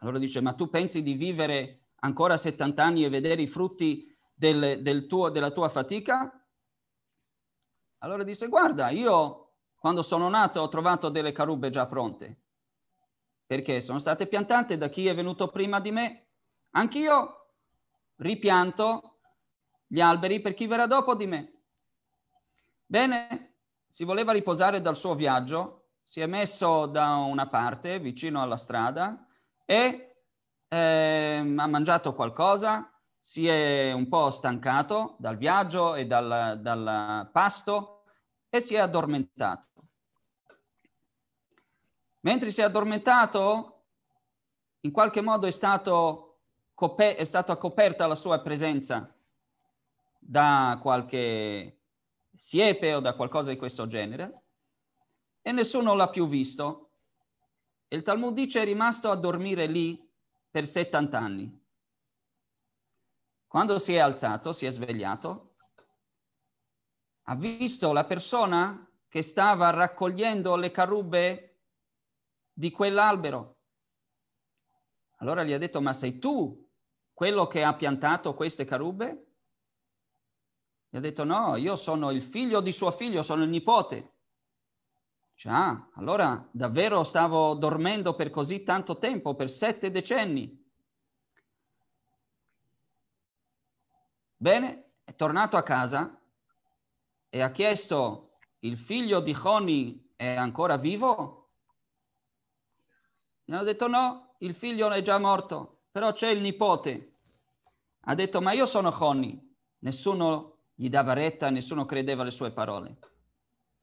Allora 0.00 0.18
dice, 0.18 0.42
ma 0.42 0.52
tu 0.52 0.68
pensi 0.68 1.02
di 1.02 1.14
vivere 1.14 1.86
ancora 2.00 2.36
70 2.36 2.84
anni 2.84 3.02
e 3.02 3.08
vedere 3.08 3.40
i 3.40 3.48
frutti 3.48 4.14
del, 4.34 4.82
del 4.82 5.06
tuo, 5.06 5.30
della 5.30 5.52
tua 5.52 5.70
fatica? 5.70 6.46
Allora 8.00 8.24
disse, 8.24 8.48
guarda, 8.48 8.90
io 8.90 9.54
quando 9.74 10.02
sono 10.02 10.28
nato 10.28 10.60
ho 10.60 10.68
trovato 10.68 11.08
delle 11.08 11.32
carube 11.32 11.70
già 11.70 11.86
pronte, 11.86 12.42
perché 13.46 13.80
sono 13.80 13.98
state 13.98 14.26
piantate 14.26 14.76
da 14.76 14.90
chi 14.90 15.06
è 15.06 15.14
venuto 15.14 15.48
prima 15.48 15.80
di 15.80 15.92
me. 15.92 16.28
Anch'io 16.72 17.52
ripianto 18.16 19.13
gli 19.86 20.00
alberi 20.00 20.40
per 20.40 20.54
chi 20.54 20.66
verrà 20.66 20.86
dopo 20.86 21.14
di 21.14 21.26
me. 21.26 21.52
Bene, 22.86 23.54
si 23.88 24.04
voleva 24.04 24.32
riposare 24.32 24.80
dal 24.80 24.96
suo 24.96 25.14
viaggio, 25.14 25.90
si 26.02 26.20
è 26.20 26.26
messo 26.26 26.86
da 26.86 27.14
una 27.14 27.48
parte 27.48 27.98
vicino 27.98 28.42
alla 28.42 28.56
strada 28.56 29.26
e 29.64 30.16
eh, 30.68 31.54
ha 31.56 31.66
mangiato 31.66 32.14
qualcosa, 32.14 32.90
si 33.20 33.46
è 33.46 33.92
un 33.92 34.08
po' 34.08 34.30
stancato 34.30 35.16
dal 35.18 35.36
viaggio 35.36 35.94
e 35.94 36.06
dal, 36.06 36.58
dal 36.60 37.28
pasto 37.32 38.02
e 38.48 38.60
si 38.60 38.74
è 38.74 38.78
addormentato. 38.78 39.68
Mentre 42.20 42.50
si 42.50 42.60
è 42.60 42.64
addormentato, 42.64 43.84
in 44.80 44.92
qualche 44.92 45.20
modo 45.20 45.46
è, 45.46 45.50
stato 45.50 46.40
è 46.96 47.24
stata 47.24 47.56
coperta 47.56 48.06
la 48.06 48.14
sua 48.14 48.40
presenza 48.40 49.14
da 50.26 50.78
qualche 50.80 51.80
siepe 52.34 52.94
o 52.94 53.00
da 53.00 53.14
qualcosa 53.14 53.50
di 53.50 53.58
questo 53.58 53.86
genere, 53.86 54.44
e 55.42 55.52
nessuno 55.52 55.94
l'ha 55.94 56.08
più 56.08 56.26
visto. 56.26 56.80
il 57.88 58.02
Talmud 58.02 58.34
dice 58.34 58.62
è 58.62 58.64
rimasto 58.64 59.10
a 59.10 59.16
dormire 59.16 59.66
lì 59.66 59.96
per 60.50 60.66
70 60.66 61.18
anni. 61.18 61.62
Quando 63.46 63.78
si 63.78 63.94
è 63.94 63.98
alzato, 63.98 64.52
si 64.52 64.66
è 64.66 64.70
svegliato, 64.70 65.56
ha 67.24 67.36
visto 67.36 67.92
la 67.92 68.04
persona 68.04 68.90
che 69.06 69.22
stava 69.22 69.70
raccogliendo 69.70 70.56
le 70.56 70.70
carube 70.70 71.60
di 72.52 72.70
quell'albero. 72.70 73.58
Allora 75.18 75.44
gli 75.44 75.52
ha 75.52 75.58
detto, 75.58 75.80
ma 75.80 75.92
sei 75.92 76.18
tu 76.18 76.68
quello 77.12 77.46
che 77.46 77.62
ha 77.62 77.74
piantato 77.74 78.34
queste 78.34 78.64
carube? 78.64 79.33
Gli 80.94 80.98
ha 80.98 81.00
detto 81.00 81.24
no, 81.24 81.56
io 81.56 81.74
sono 81.74 82.12
il 82.12 82.22
figlio 82.22 82.60
di 82.60 82.70
suo 82.70 82.92
figlio, 82.92 83.24
sono 83.24 83.42
il 83.42 83.48
nipote. 83.48 84.12
Dice, 85.32 85.48
ah, 85.48 85.88
allora 85.94 86.48
davvero 86.52 87.02
stavo 87.02 87.54
dormendo 87.54 88.14
per 88.14 88.30
così 88.30 88.62
tanto 88.62 88.96
tempo, 88.98 89.34
per 89.34 89.50
sette 89.50 89.90
decenni. 89.90 90.64
Bene, 94.36 94.92
è 95.02 95.16
tornato 95.16 95.56
a 95.56 95.64
casa 95.64 96.16
e 97.28 97.40
ha 97.40 97.50
chiesto, 97.50 98.36
il 98.60 98.78
figlio 98.78 99.18
di 99.18 99.36
Honi 99.36 100.12
è 100.14 100.36
ancora 100.36 100.76
vivo? 100.76 101.54
Gli 103.42 103.52
hanno 103.52 103.64
detto 103.64 103.88
no, 103.88 104.36
il 104.38 104.54
figlio 104.54 104.88
è 104.92 105.02
già 105.02 105.18
morto, 105.18 105.86
però 105.90 106.12
c'è 106.12 106.28
il 106.28 106.40
nipote. 106.40 107.16
Ha 108.02 108.14
detto, 108.14 108.40
ma 108.40 108.52
io 108.52 108.64
sono 108.64 108.94
Honi, 108.96 109.56
nessuno 109.78 110.53
gli 110.74 110.88
dava 110.88 111.12
retta, 111.12 111.50
nessuno 111.50 111.84
credeva 111.84 112.22
alle 112.22 112.30
sue 112.30 112.50
parole. 112.50 112.98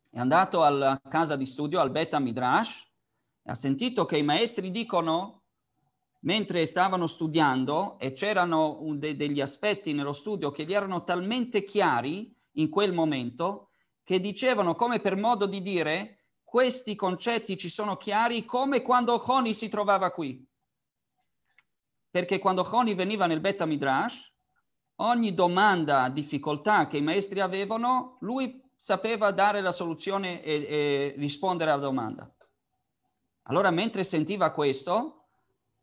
È 0.10 0.19
andato 0.19 0.63
alla 0.63 0.99
casa 1.10 1.36
di 1.36 1.45
studio, 1.45 1.80
al 1.80 1.89
Beta 1.89 2.19
Midrash, 2.19 2.86
e 3.43 3.51
ha 3.51 3.56
sentito 3.56 4.06
che 4.06 4.17
i 4.17 4.23
maestri 4.23 4.69
dicono, 4.69 5.43
mentre 6.21 6.65
stavano 6.65 7.08
studiando, 7.08 7.97
e 7.97 8.13
c'erano 8.13 8.80
de- 8.95 9.15
degli 9.15 9.39
aspetti 9.39 9.93
nello 9.93 10.13
studio 10.13 10.51
che 10.51 10.65
gli 10.65 10.73
erano 10.73 11.04
talmente 11.04 11.63
chiari 11.63 12.36
in 12.56 12.69
quel 12.69 12.91
momento, 12.91 13.69
che 14.04 14.19
dicevano 14.19 14.75
come 14.75 14.99
per 14.99 15.15
modo 15.15 15.45
di 15.45 15.62
dire, 15.62 16.25
questi 16.43 16.95
concetti 16.95 17.56
ci 17.56 17.69
sono 17.69 17.95
chiari 17.95 18.43
come 18.43 18.82
quando 18.82 19.23
Honi 19.25 19.54
si 19.54 19.69
trovava 19.69 20.12
qui. 20.12 20.45
perché 22.12 22.39
quando 22.39 22.67
Honi 22.69 22.93
veniva 22.93 23.25
nel 23.25 23.39
Beta 23.39 23.65
Midrash, 23.65 24.31
ogni 25.02 25.34
domanda, 25.34 26.10
difficoltà 26.10 26.88
che 26.88 26.98
i 26.98 27.02
maestri 27.02 27.40
avevano, 27.40 28.18
lui 28.22 28.62
sapeva 28.76 29.32
dare 29.32 29.62
la 29.62 29.72
soluzione 29.72 30.42
e, 30.42 30.66
e 30.68 31.14
rispondere 31.18 31.72
alla 31.72 31.82
domanda. 31.82 32.34
Allora, 33.44 33.70
mentre 33.72 34.04
sentiva 34.04 34.52
questo, 34.52 35.28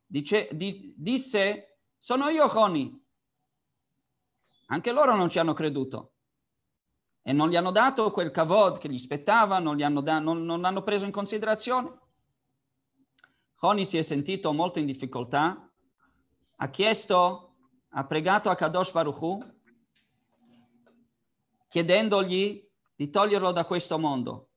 dice, 0.06 0.48
di, 0.52 0.94
disse, 0.96 1.78
sono 1.98 2.28
io 2.28 2.50
Honi. 2.58 3.06
Anche 4.70 4.92
loro 4.92 5.14
non 5.14 5.30
ci 5.30 5.38
hanno 5.38 5.54
creduto 5.54 6.12
e 7.22 7.32
non 7.32 7.48
gli 7.48 7.56
hanno 7.56 7.70
dato 7.70 8.10
quel 8.10 8.30
kavod 8.30 8.78
che 8.78 8.88
gli 8.88 8.98
spettava, 8.98 9.58
non, 9.58 9.76
gli 9.76 9.82
hanno, 9.82 10.00
da, 10.00 10.18
non, 10.18 10.44
non 10.44 10.60
l'hanno 10.60 10.82
preso 10.82 11.04
in 11.04 11.10
considerazione. 11.10 11.98
Honi 13.60 13.84
si 13.84 13.98
è 13.98 14.02
sentito 14.02 14.52
molto 14.52 14.78
in 14.78 14.86
difficoltà, 14.86 15.70
ha 16.56 16.70
chiesto, 16.70 17.47
ha 17.90 18.06
pregato 18.06 18.50
a 18.50 18.54
Kadosh 18.54 18.92
Baruch 18.92 19.20
Hu, 19.20 19.38
chiedendogli 21.68 22.66
di 22.94 23.10
toglierlo 23.10 23.52
da 23.52 23.64
questo 23.64 23.98
mondo. 23.98 24.50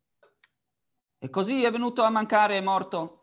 E 1.18 1.30
così 1.30 1.64
è 1.64 1.72
venuto 1.72 2.04
a 2.04 2.10
mancare, 2.10 2.58
è 2.58 2.62
morto. 2.62 3.22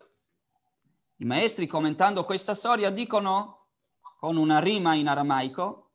I 1.17 1.25
maestri 1.25 1.67
commentando 1.67 2.25
questa 2.25 2.55
storia 2.55 2.91
dicono 2.91 3.67
con 4.19 4.37
una 4.37 4.61
rima 4.61 4.95
in 4.95 5.09
aramaico, 5.09 5.93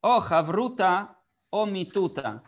o 0.00 0.20
chavruta 0.20 1.22
o 1.50 1.64
mituta 1.66 2.42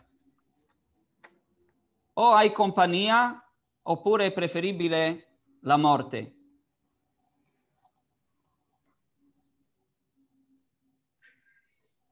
o 2.19 2.33
hai 2.33 2.51
compagnia 2.51 3.41
oppure 3.83 4.25
è 4.25 4.31
preferibile 4.31 5.39
la 5.61 5.77
morte. 5.77 6.36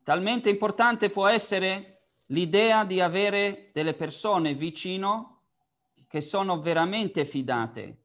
Talmente 0.06 0.52
importante 0.52 1.10
può 1.10 1.26
essere 1.26 2.10
l'idea 2.28 2.86
di 2.86 3.02
avere 3.02 3.72
delle 3.74 3.96
persone 3.96 4.54
vicino 4.54 5.46
che 6.08 6.22
sono 6.22 6.62
veramente 6.62 7.26
fidate, 7.26 8.04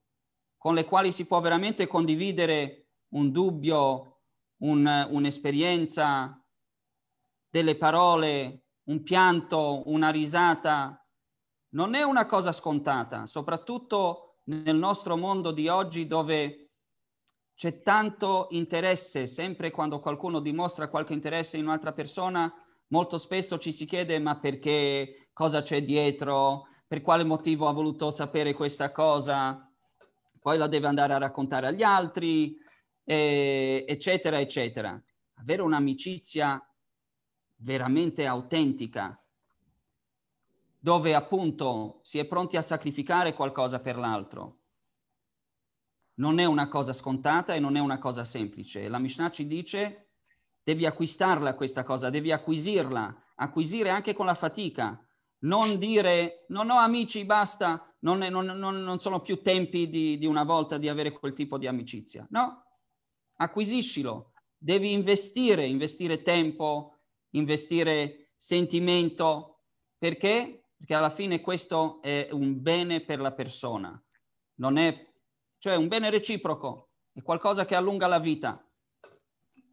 con 0.56 0.72
le 0.72 0.86
quali 0.86 1.12
si 1.12 1.26
può 1.26 1.40
veramente 1.40 1.86
condividere 1.86 2.86
un 3.08 3.30
dubbio, 3.30 4.20
un, 4.62 5.08
un'esperienza, 5.10 6.42
delle 7.50 7.76
parole, 7.76 8.68
un 8.84 9.02
pianto, 9.02 9.82
una 9.90 10.08
risata, 10.08 11.06
non 11.74 11.92
è 11.92 12.02
una 12.02 12.24
cosa 12.24 12.52
scontata, 12.52 13.26
soprattutto 13.26 14.38
nel 14.44 14.76
nostro 14.76 15.18
mondo 15.18 15.50
di 15.50 15.68
oggi 15.68 16.06
dove 16.06 16.69
c'è 17.60 17.82
tanto 17.82 18.46
interesse, 18.52 19.26
sempre 19.26 19.70
quando 19.70 20.00
qualcuno 20.00 20.40
dimostra 20.40 20.88
qualche 20.88 21.12
interesse 21.12 21.58
in 21.58 21.64
un'altra 21.64 21.92
persona, 21.92 22.50
molto 22.86 23.18
spesso 23.18 23.58
ci 23.58 23.70
si 23.70 23.84
chiede 23.84 24.18
ma 24.18 24.38
perché, 24.38 25.28
cosa 25.34 25.60
c'è 25.60 25.84
dietro, 25.84 26.68
per 26.86 27.02
quale 27.02 27.22
motivo 27.22 27.68
ha 27.68 27.72
voluto 27.74 28.10
sapere 28.12 28.54
questa 28.54 28.90
cosa, 28.92 29.70
poi 30.40 30.56
la 30.56 30.68
deve 30.68 30.86
andare 30.86 31.12
a 31.12 31.18
raccontare 31.18 31.66
agli 31.66 31.82
altri, 31.82 32.56
eh, 33.04 33.84
eccetera, 33.86 34.40
eccetera. 34.40 34.98
Avere 35.34 35.60
un'amicizia 35.60 36.66
veramente 37.56 38.24
autentica, 38.24 39.22
dove 40.78 41.14
appunto 41.14 42.00
si 42.04 42.18
è 42.18 42.24
pronti 42.24 42.56
a 42.56 42.62
sacrificare 42.62 43.34
qualcosa 43.34 43.80
per 43.80 43.98
l'altro. 43.98 44.59
Non 46.20 46.38
è 46.38 46.44
una 46.44 46.68
cosa 46.68 46.92
scontata 46.92 47.54
e 47.54 47.58
non 47.58 47.76
è 47.76 47.80
una 47.80 47.98
cosa 47.98 48.24
semplice. 48.24 48.88
La 48.88 48.98
Mishnah 48.98 49.30
ci 49.30 49.46
dice 49.46 50.10
devi 50.62 50.86
acquistarla 50.86 51.54
questa 51.54 51.82
cosa, 51.82 52.10
devi 52.10 52.30
acquisirla, 52.30 53.32
acquisire 53.36 53.88
anche 53.90 54.14
con 54.14 54.26
la 54.26 54.34
fatica. 54.34 55.02
Non 55.40 55.78
dire 55.78 56.44
non 56.48 56.70
ho 56.70 56.78
amici, 56.78 57.24
basta, 57.24 57.94
non, 58.00 58.18
non, 58.18 58.44
non, 58.44 58.82
non 58.82 58.98
sono 58.98 59.20
più 59.22 59.40
tempi 59.40 59.88
di, 59.88 60.18
di 60.18 60.26
una 60.26 60.44
volta 60.44 60.76
di 60.76 60.88
avere 60.88 61.12
quel 61.12 61.32
tipo 61.32 61.56
di 61.56 61.66
amicizia. 61.66 62.26
No, 62.30 62.64
acquisiscilo, 63.36 64.32
devi 64.56 64.92
investire, 64.92 65.66
investire 65.66 66.20
tempo, 66.20 66.98
investire 67.30 68.32
sentimento, 68.36 69.62
perché? 69.96 70.60
perché 70.80 70.94
alla 70.94 71.10
fine 71.10 71.42
questo 71.42 72.00
è 72.00 72.28
un 72.32 72.62
bene 72.62 73.02
per 73.02 73.20
la 73.20 73.32
persona, 73.32 74.02
non 74.60 74.78
è, 74.78 75.09
cioè 75.60 75.76
un 75.76 75.88
bene 75.88 76.08
reciproco, 76.08 76.88
è 77.12 77.20
qualcosa 77.22 77.66
che 77.66 77.74
allunga 77.74 78.06
la 78.06 78.18
vita. 78.18 78.66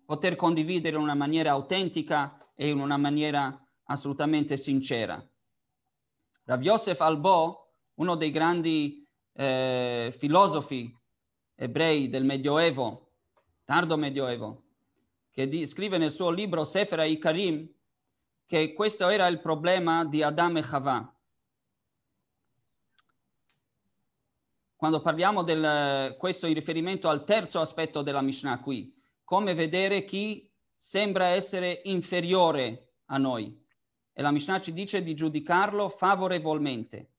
Poter 0.06 0.36
condividere 0.36 0.98
in 0.98 1.02
una 1.02 1.16
maniera 1.16 1.52
autentica 1.52 2.38
e 2.56 2.68
in 2.68 2.80
una 2.80 2.98
maniera 2.98 3.58
assolutamente 3.86 4.58
sincera. 4.58 5.26
Rav 6.44 6.62
Yosef 6.62 7.00
Albo, 7.00 7.72
uno 7.96 8.16
dei 8.16 8.32
grandi 8.32 9.08
eh, 9.32 10.14
filosofi 10.18 10.94
ebrei 11.56 12.10
del 12.10 12.26
Medioevo, 12.26 13.14
tardo 13.64 13.96
Medioevo, 13.96 14.64
che 15.32 15.48
di, 15.48 15.66
scrive 15.66 15.98
nel 15.98 16.12
suo 16.12 16.32
libro 16.32 16.66
Sefer 16.66 17.00
Ikarim, 17.00 17.66
che 18.46 18.74
questo 18.74 19.08
era 19.08 19.28
il 19.28 19.40
problema 19.40 20.04
di 20.04 20.22
Adam 20.22 20.58
e 20.58 20.62
Chava. 20.62 21.17
Quando 24.78 25.02
parliamo 25.02 25.42
di 25.42 25.54
questo 26.20 26.46
in 26.46 26.54
riferimento 26.54 27.10
al 27.10 27.26
terzo 27.26 27.60
aspetto 27.60 28.04
della 28.04 28.22
Mishnah 28.22 28.60
qui, 28.60 28.94
come 29.24 29.56
vedere 29.56 30.06
chi 30.06 30.48
sembra 30.76 31.30
essere 31.30 31.82
inferiore 31.86 32.94
a 33.06 33.18
noi. 33.18 33.60
E 34.14 34.22
la 34.22 34.30
Mishnah 34.30 34.62
ci 34.62 34.74
dice 34.74 35.02
di 35.02 35.16
giudicarlo 35.16 35.90
favorevolmente. 35.90 37.14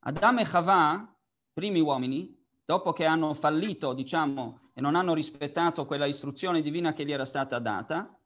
Adam 0.00 0.38
e 0.38 0.44
Chava, 0.44 1.14
primi 1.52 1.80
uomini, 1.80 2.34
dopo 2.64 2.94
che 2.94 3.04
hanno 3.04 3.34
fallito, 3.34 3.92
diciamo, 3.92 4.70
e 4.72 4.80
non 4.80 4.94
hanno 4.94 5.12
rispettato 5.12 5.84
quella 5.84 6.06
istruzione 6.06 6.62
divina 6.62 6.94
che 6.94 7.04
gli 7.04 7.12
era 7.12 7.26
stata 7.26 7.58
data, 7.58 8.18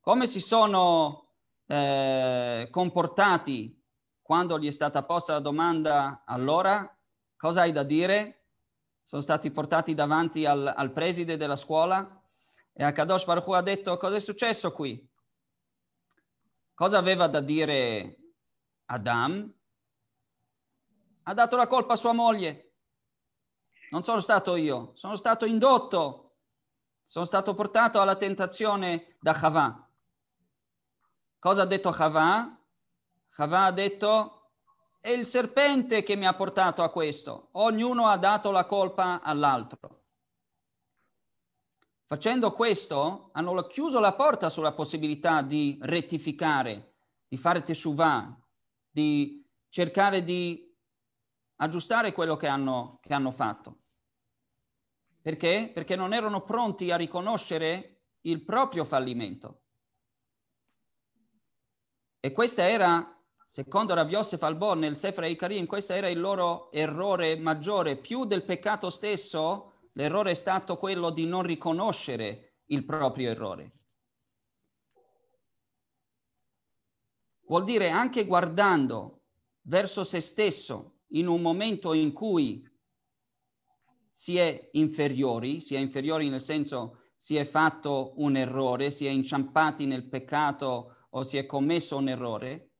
come 0.00 0.26
si 0.26 0.40
sono 0.40 1.34
eh, 1.66 2.66
comportati 2.68 3.80
quando 4.20 4.58
gli 4.58 4.66
è 4.66 4.72
stata 4.72 5.04
posta 5.04 5.34
la 5.34 5.38
domanda 5.38 6.24
allora? 6.26 6.96
Cosa 7.42 7.62
hai 7.62 7.72
da 7.72 7.82
dire? 7.82 8.44
Sono 9.02 9.20
stati 9.20 9.50
portati 9.50 9.94
davanti 9.94 10.46
al, 10.46 10.64
al 10.64 10.92
preside 10.92 11.36
della 11.36 11.56
scuola 11.56 12.22
e 12.72 12.84
Akadosh 12.84 13.24
Baruch 13.24 13.48
Hu 13.48 13.52
ha 13.54 13.62
detto 13.62 13.96
cosa 13.96 14.14
è 14.14 14.20
successo 14.20 14.70
qui? 14.70 15.10
Cosa 16.72 16.98
aveva 16.98 17.26
da 17.26 17.40
dire 17.40 18.34
Adam? 18.84 19.52
Ha 21.24 21.34
dato 21.34 21.56
la 21.56 21.66
colpa 21.66 21.94
a 21.94 21.96
sua 21.96 22.12
moglie. 22.12 22.74
Non 23.90 24.04
sono 24.04 24.20
stato 24.20 24.54
io, 24.54 24.92
sono 24.94 25.16
stato 25.16 25.44
indotto, 25.44 26.36
sono 27.02 27.24
stato 27.24 27.54
portato 27.54 28.00
alla 28.00 28.14
tentazione 28.14 29.16
da 29.18 29.32
Chava. 29.32 29.90
Cosa 31.40 31.62
ha 31.62 31.66
detto 31.66 31.90
Chava? 31.90 32.56
Chava 33.30 33.64
ha 33.64 33.72
detto 33.72 34.41
è 35.02 35.10
il 35.10 35.26
serpente 35.26 36.04
che 36.04 36.14
mi 36.14 36.28
ha 36.28 36.34
portato 36.34 36.84
a 36.84 36.90
questo. 36.90 37.48
Ognuno 37.52 38.06
ha 38.06 38.16
dato 38.16 38.52
la 38.52 38.64
colpa 38.64 39.20
all'altro. 39.20 40.04
Facendo 42.06 42.52
questo, 42.52 43.30
hanno 43.32 43.66
chiuso 43.66 43.98
la 43.98 44.12
porta 44.12 44.48
sulla 44.48 44.72
possibilità 44.72 45.42
di 45.42 45.76
rettificare, 45.82 46.98
di 47.26 47.36
fare 47.36 47.64
teshuvah, 47.64 48.40
di 48.88 49.44
cercare 49.70 50.22
di 50.22 50.72
aggiustare 51.56 52.12
quello 52.12 52.36
che 52.36 52.46
hanno, 52.46 53.00
che 53.02 53.12
hanno 53.12 53.32
fatto. 53.32 53.78
Perché? 55.20 55.68
Perché 55.74 55.96
non 55.96 56.12
erano 56.12 56.44
pronti 56.44 56.92
a 56.92 56.96
riconoscere 56.96 58.04
il 58.20 58.44
proprio 58.44 58.84
fallimento. 58.84 59.62
E 62.20 62.30
questa 62.30 62.68
era, 62.68 63.20
secondo 63.52 63.92
Rav 63.92 64.08
Yosef 64.08 64.42
Albor 64.44 64.78
nel 64.78 64.96
Sefer 64.96 65.24
Ikarim, 65.24 65.66
questo 65.66 65.92
era 65.92 66.08
il 66.08 66.18
loro 66.18 66.72
errore 66.72 67.36
maggiore. 67.36 67.98
Più 67.98 68.24
del 68.24 68.44
peccato 68.44 68.88
stesso, 68.88 69.90
l'errore 69.92 70.30
è 70.30 70.34
stato 70.34 70.78
quello 70.78 71.10
di 71.10 71.26
non 71.26 71.42
riconoscere 71.42 72.60
il 72.68 72.82
proprio 72.86 73.28
errore. 73.28 73.72
Vuol 77.46 77.64
dire 77.64 77.90
anche 77.90 78.24
guardando 78.24 79.24
verso 79.66 80.02
se 80.02 80.20
stesso 80.20 81.00
in 81.08 81.26
un 81.26 81.42
momento 81.42 81.92
in 81.92 82.14
cui 82.14 82.66
si 84.08 84.38
è 84.38 84.70
inferiori, 84.72 85.60
si 85.60 85.74
è 85.74 85.78
inferiori 85.78 86.30
nel 86.30 86.40
senso 86.40 87.00
si 87.14 87.36
è 87.36 87.44
fatto 87.44 88.14
un 88.16 88.34
errore, 88.34 88.90
si 88.90 89.04
è 89.04 89.10
inciampati 89.10 89.84
nel 89.84 90.08
peccato 90.08 91.08
o 91.10 91.22
si 91.22 91.36
è 91.36 91.44
commesso 91.44 91.98
un 91.98 92.08
errore, 92.08 92.71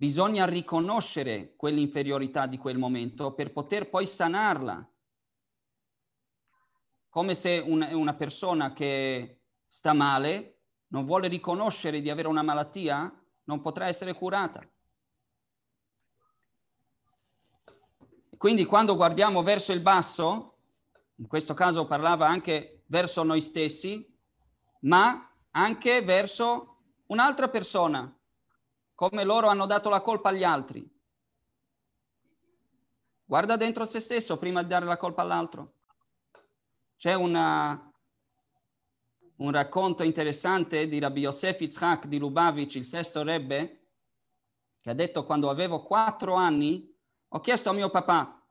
bisogna 0.00 0.46
riconoscere 0.46 1.54
quell'inferiorità 1.56 2.46
di 2.46 2.56
quel 2.56 2.78
momento 2.78 3.34
per 3.34 3.52
poter 3.52 3.90
poi 3.90 4.06
sanarla. 4.06 4.90
come 7.10 7.34
se 7.34 7.58
un, 7.58 7.86
una 7.92 8.14
persona 8.14 8.72
che 8.72 9.40
sta 9.68 9.92
male 9.92 10.60
non 10.86 11.04
vuole 11.04 11.28
riconoscere 11.28 12.00
di 12.00 12.08
avere 12.08 12.28
una 12.28 12.40
malattia, 12.40 13.14
non 13.44 13.60
potrà 13.60 13.88
essere 13.88 14.14
curata. 14.14 14.66
Quindi 18.38 18.64
quando 18.64 18.96
guardiamo 18.96 19.42
verso 19.42 19.72
il 19.72 19.80
basso, 19.80 20.56
in 21.16 21.26
questo 21.26 21.52
caso 21.52 21.86
parlava 21.86 22.26
anche 22.26 22.84
verso 22.86 23.22
noi 23.22 23.42
stessi, 23.42 24.10
ma 24.80 25.30
anche 25.50 26.00
verso 26.00 26.78
un'altra 27.08 27.48
persona, 27.48 28.10
come 29.00 29.24
loro 29.24 29.48
hanno 29.48 29.64
dato 29.64 29.88
la 29.88 30.02
colpa 30.02 30.28
agli 30.28 30.44
altri. 30.44 30.86
Guarda 33.24 33.56
dentro 33.56 33.86
se 33.86 33.98
stesso 33.98 34.36
prima 34.36 34.60
di 34.62 34.68
dare 34.68 34.84
la 34.84 34.98
colpa 34.98 35.22
all'altro. 35.22 35.72
C'è 36.98 37.14
una, 37.14 37.90
un 39.36 39.50
racconto 39.52 40.02
interessante 40.02 40.86
di 40.86 40.98
Rabbi 40.98 41.20
Yosef 41.20 41.58
Yitzhak 41.62 42.08
di 42.08 42.18
Lubavitch, 42.18 42.74
il 42.74 42.84
sesto 42.84 43.22
rebbe, 43.22 43.86
che 44.76 44.90
ha 44.90 44.94
detto 44.94 45.24
quando 45.24 45.48
avevo 45.48 45.82
quattro 45.82 46.34
anni, 46.34 46.94
ho 47.28 47.40
chiesto 47.40 47.70
a 47.70 47.72
mio 47.72 47.88
papà, 47.88 48.46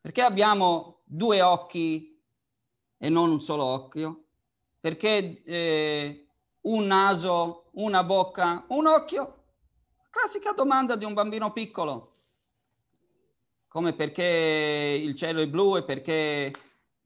perché 0.00 0.22
abbiamo 0.22 1.02
due 1.04 1.42
occhi 1.42 2.18
e 2.96 3.08
non 3.10 3.30
un 3.30 3.42
solo 3.42 3.64
occhio? 3.64 4.28
Perché 4.80 5.42
eh, 5.44 6.26
un 6.62 6.86
naso, 6.86 7.68
una 7.72 8.02
bocca, 8.02 8.64
un 8.68 8.86
occhio? 8.86 9.37
Classica 10.10 10.52
domanda 10.52 10.96
di 10.96 11.04
un 11.04 11.12
bambino 11.12 11.52
piccolo. 11.52 12.14
Come 13.68 13.94
perché 13.94 14.98
il 15.02 15.14
cielo 15.14 15.40
è 15.40 15.46
blu 15.46 15.76
e 15.76 15.84
perché 15.84 16.50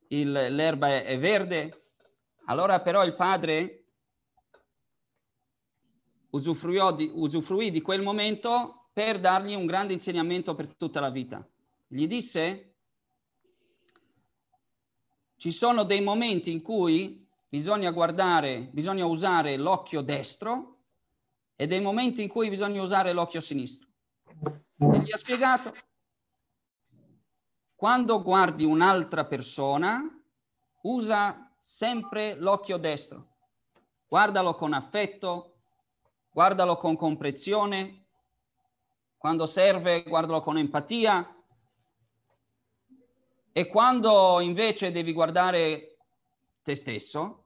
il, 0.09 0.31
l'erba 0.31 0.89
è, 0.89 1.05
è 1.05 1.19
verde? 1.19 1.89
Allora 2.47 2.81
però 2.81 3.05
il 3.05 3.15
padre 3.15 3.85
di, 6.31 7.11
usufruì 7.15 7.71
di 7.71 7.83
quel 7.83 8.03
momento 8.03 8.89
per 8.93 9.21
dargli 9.21 9.55
un 9.55 9.67
grande 9.67 9.93
insegnamento 9.93 10.55
per 10.55 10.75
tutta 10.77 11.01
la 11.01 11.11
vita. 11.11 11.47
Gli 11.89 12.07
disse, 12.07 12.77
ci 15.37 15.51
sono 15.51 15.83
dei 15.83 16.01
momenti 16.01 16.53
in 16.53 16.63
cui 16.63 17.29
bisogna 17.49 17.91
guardare, 17.91 18.69
bisogna 18.73 19.05
usare 19.05 19.57
l'occhio 19.57 20.01
destro 20.01 20.82
e 21.63 21.69
dei 21.69 21.81
momenti 21.81 22.23
in 22.23 22.29
cui 22.29 22.49
bisogna 22.49 22.83
usare 22.83 23.13
l'occhio 23.13 23.41
sinistro. 23.41 23.87
E 24.81 24.99
gli 24.99 25.13
ha 25.13 25.17
spiegato, 25.17 25.73
quando 27.77 28.21
guardi 28.21 28.65
un'altra 28.65 29.25
persona, 29.27 30.03
usa 30.83 31.55
sempre 31.57 32.35
l'occhio 32.35 32.79
destro. 32.79 33.37
Guardalo 34.09 34.57
con 34.57 34.73
affetto, 34.73 35.61
guardalo 36.33 36.77
con 36.79 36.97
comprensione, 36.97 38.07
quando 39.17 39.47
serve 39.47 40.03
guardalo 40.03 40.41
con 40.41 40.59
empatia 40.59 41.45
e 43.53 43.67
quando 43.69 44.41
invece 44.41 44.91
devi 44.91 45.13
guardare 45.13 45.97
te 46.65 46.75
stesso, 46.75 47.45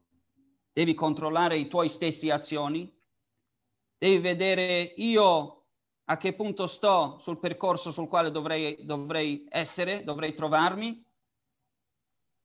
devi 0.73 0.95
controllare 0.95 1.59
i 1.59 1.69
tuoi 1.69 1.91
stessi 1.91 2.31
azioni, 2.31 2.95
devi 3.99 4.18
vedere 4.18 4.94
io 4.97 5.64
a 6.05 6.16
che 6.16 6.34
punto 6.34 6.66
sto 6.66 7.18
sul 7.18 7.38
percorso 7.38 7.90
sul 7.90 8.09
quale 8.09 8.30
dovrei, 8.30 8.84
dovrei 8.84 9.47
essere, 9.49 10.05
dovrei 10.05 10.34
trovarmi, 10.34 11.05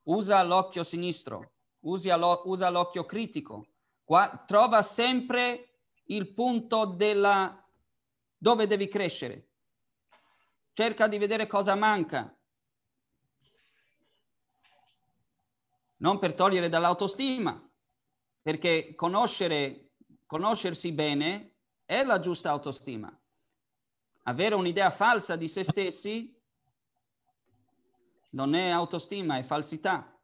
usa 0.03 0.41
l'occhio 0.43 0.83
sinistro, 0.83 1.51
usa 1.81 2.17
l'occhio 2.69 3.05
critico, 3.05 3.65
Qua, 4.11 4.43
trova 4.45 4.81
sempre 4.81 5.79
il 6.07 6.33
punto 6.33 6.83
della 6.83 7.65
dove 8.35 8.67
devi 8.67 8.89
crescere. 8.89 9.51
Cerca 10.73 11.07
di 11.07 11.17
vedere 11.17 11.47
cosa 11.47 11.75
manca. 11.75 12.37
Non 15.99 16.19
per 16.19 16.33
togliere 16.33 16.67
dall'autostima, 16.67 17.71
perché 18.41 18.95
conoscere, 18.95 19.90
conoscersi 20.31 20.93
bene 20.93 21.55
è 21.83 22.05
la 22.05 22.21
giusta 22.21 22.51
autostima. 22.51 23.13
Avere 24.23 24.55
un'idea 24.55 24.89
falsa 24.89 25.35
di 25.35 25.49
se 25.49 25.61
stessi 25.61 26.33
non 28.29 28.55
è 28.55 28.69
autostima, 28.69 29.35
è 29.35 29.43
falsità 29.43 30.17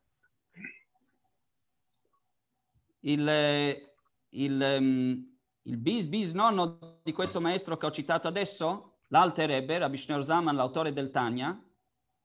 il, 3.01 3.89
il, 4.30 4.78
um, 4.80 5.38
il 5.64 5.78
bis 5.78 6.05
bis 6.05 6.32
nonno 6.32 6.99
di 7.03 7.12
questo 7.12 7.41
maestro 7.41 7.76
che 7.76 7.86
ho 7.86 7.91
citato 7.91 8.30
adesso, 8.30 8.99
l'Alter 9.08 9.66
Rabbi 9.66 9.97
Shneur 9.97 10.24
Zaman, 10.24 10.55
l'autore 10.55 10.93
del 10.93 11.12
Tanya, 11.12 11.62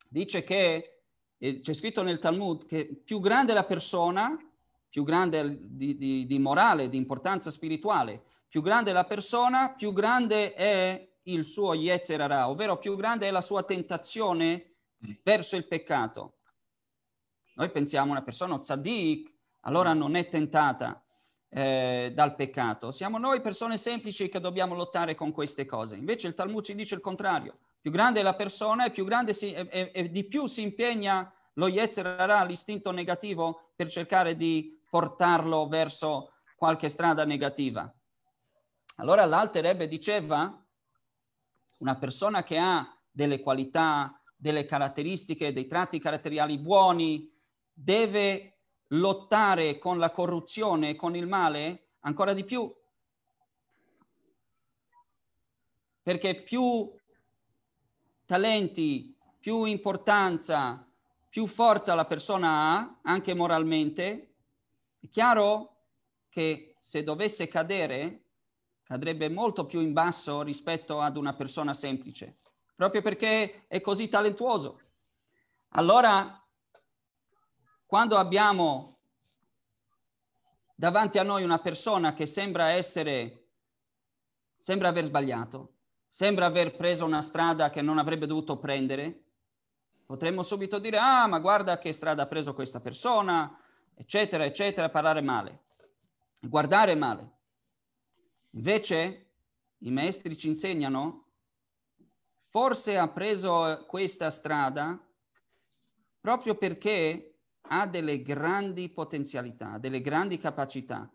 dice 0.09 0.45
che, 0.45 1.03
c'è 1.37 1.73
scritto 1.73 2.03
nel 2.03 2.21
Talmud, 2.21 2.65
che 2.65 3.03
più 3.05 3.19
grande 3.19 3.53
la 3.53 3.65
persona, 3.65 4.37
più 4.93 5.05
grande 5.05 5.57
di, 5.59 5.97
di, 5.97 6.27
di 6.27 6.39
morale, 6.39 6.91
di 6.91 6.99
importanza 6.99 7.51
spirituale, 7.51 8.25
più 8.47 8.61
grande 8.61 8.93
la 8.93 9.05
persona, 9.05 9.73
più 9.73 9.91
grande 9.95 10.53
è 10.53 11.09
il 11.23 11.47
suo 11.47 11.73
Yetzerara, 11.73 12.51
ovvero 12.51 12.77
più 12.77 12.95
grande 12.95 13.27
è 13.27 13.31
la 13.31 13.41
sua 13.41 13.63
tentazione 13.63 14.75
verso 15.23 15.57
il 15.57 15.67
peccato. 15.67 16.41
Noi 17.55 17.71
pensiamo 17.71 18.11
una 18.11 18.21
persona 18.21 18.59
tzaddik, 18.59 19.35
allora 19.61 19.95
non 19.95 20.15
è 20.15 20.29
tentata 20.29 21.03
eh, 21.49 22.13
dal 22.15 22.35
peccato. 22.35 22.91
Siamo 22.91 23.17
noi 23.17 23.41
persone 23.41 23.79
semplici 23.79 24.29
che 24.29 24.41
dobbiamo 24.41 24.75
lottare 24.75 25.15
con 25.15 25.33
queste 25.33 25.65
cose. 25.65 25.97
Invece 25.97 26.27
il 26.27 26.35
Talmud 26.35 26.65
ci 26.65 26.75
dice 26.75 26.97
il 26.97 27.01
contrario. 27.01 27.61
Più 27.81 27.91
grande 27.91 28.21
è 28.21 28.23
la 28.23 28.35
persona 28.35 28.85
e, 28.85 28.91
più 28.91 29.07
grande 29.07 29.33
si, 29.33 29.55
e, 29.55 29.67
e, 29.71 29.91
e 29.95 30.11
di 30.11 30.25
più 30.25 30.45
si 30.45 30.61
impegna 30.61 31.33
lo 31.55 31.69
Yetzerara, 31.69 32.43
l'istinto 32.45 32.91
negativo, 32.91 33.73
per 33.75 33.91
cercare 33.91 34.37
di 34.37 34.81
portarlo 34.89 35.67
verso 35.69 36.33
qualche 36.57 36.89
strada 36.89 37.25
negativa. 37.25 37.93
Allora 38.97 39.25
l'Alter 39.25 39.65
Rebbe 39.65 39.89
diceva, 39.89 40.65
una 41.79 41.99
persona 41.99 42.43
che 42.43 42.59
ha 42.59 42.87
delle 43.11 43.41
qualità, 43.41 44.21
delle 44.37 44.65
caratteristiche, 44.65 45.53
dei 45.53 45.67
tratti 45.67 45.99
caratteriali 45.99 46.59
buoni, 46.59 47.31
deve 47.73 48.59
lottare 48.89 49.79
con 49.79 49.99
la 49.99 50.11
corruzione 50.11 50.95
con 50.95 51.17
il 51.17 51.27
male 51.27 51.93
ancora 52.01 52.35
di 52.35 52.45
più. 52.45 52.73
Perché 56.03 56.43
più 56.43 56.93
talenti, 58.27 59.17
più 59.39 59.65
importanza, 59.65 60.87
più 61.33 61.47
forza 61.47 61.95
la 61.95 62.05
persona 62.05 62.51
ha, 62.51 62.99
anche 63.05 63.33
moralmente, 63.33 64.35
è 65.01 65.09
chiaro 65.09 65.87
che 66.29 66.77
se 66.79 67.03
dovesse 67.03 67.49
cadere, 67.49 68.25
cadrebbe 68.83 69.31
molto 69.31 69.65
più 69.65 69.81
in 69.81 69.95
basso 69.95 70.43
rispetto 70.43 71.01
ad 71.01 71.17
una 71.17 71.33
persona 71.33 71.73
semplice, 71.73 72.41
proprio 72.75 73.01
perché 73.01 73.65
è 73.67 73.81
così 73.81 74.11
talentuoso. 74.11 74.79
Allora 75.71 76.39
quando 77.87 78.19
abbiamo 78.19 78.99
davanti 80.75 81.17
a 81.17 81.23
noi 81.23 81.45
una 81.45 81.61
persona 81.61 82.13
che 82.13 82.27
sembra 82.27 82.73
essere, 82.73 83.53
sembra 84.59 84.89
aver 84.89 85.05
sbagliato, 85.05 85.77
sembra 86.09 86.45
aver 86.45 86.77
preso 86.77 87.07
una 87.07 87.23
strada 87.23 87.71
che 87.71 87.81
non 87.81 87.97
avrebbe 87.97 88.27
dovuto 88.27 88.59
prendere, 88.59 89.22
potremmo 90.13 90.43
subito 90.43 90.79
dire, 90.79 90.99
ah, 90.99 91.27
ma 91.27 91.39
guarda 91.39 91.79
che 91.79 91.95
strada 91.95 92.25
ha 92.25 92.27
preso 92.27 92.53
questa 92.53 92.81
persona, 92.81 93.59
eccetera, 93.95 94.45
eccetera, 94.45 94.91
parlare 94.91 95.23
male, 95.23 95.63
guardare 96.39 96.95
male. 96.95 97.31
Invece 98.51 99.31
i 99.79 99.91
maestri 99.91 100.37
ci 100.37 100.49
insegnano, 100.49 101.29
forse 102.51 102.99
ha 102.99 103.09
preso 103.09 103.87
questa 103.89 104.29
strada 104.29 105.03
proprio 106.21 106.57
perché 106.57 107.39
ha 107.69 107.87
delle 107.87 108.21
grandi 108.21 108.91
potenzialità, 108.91 109.79
delle 109.79 110.03
grandi 110.03 110.37
capacità. 110.37 111.11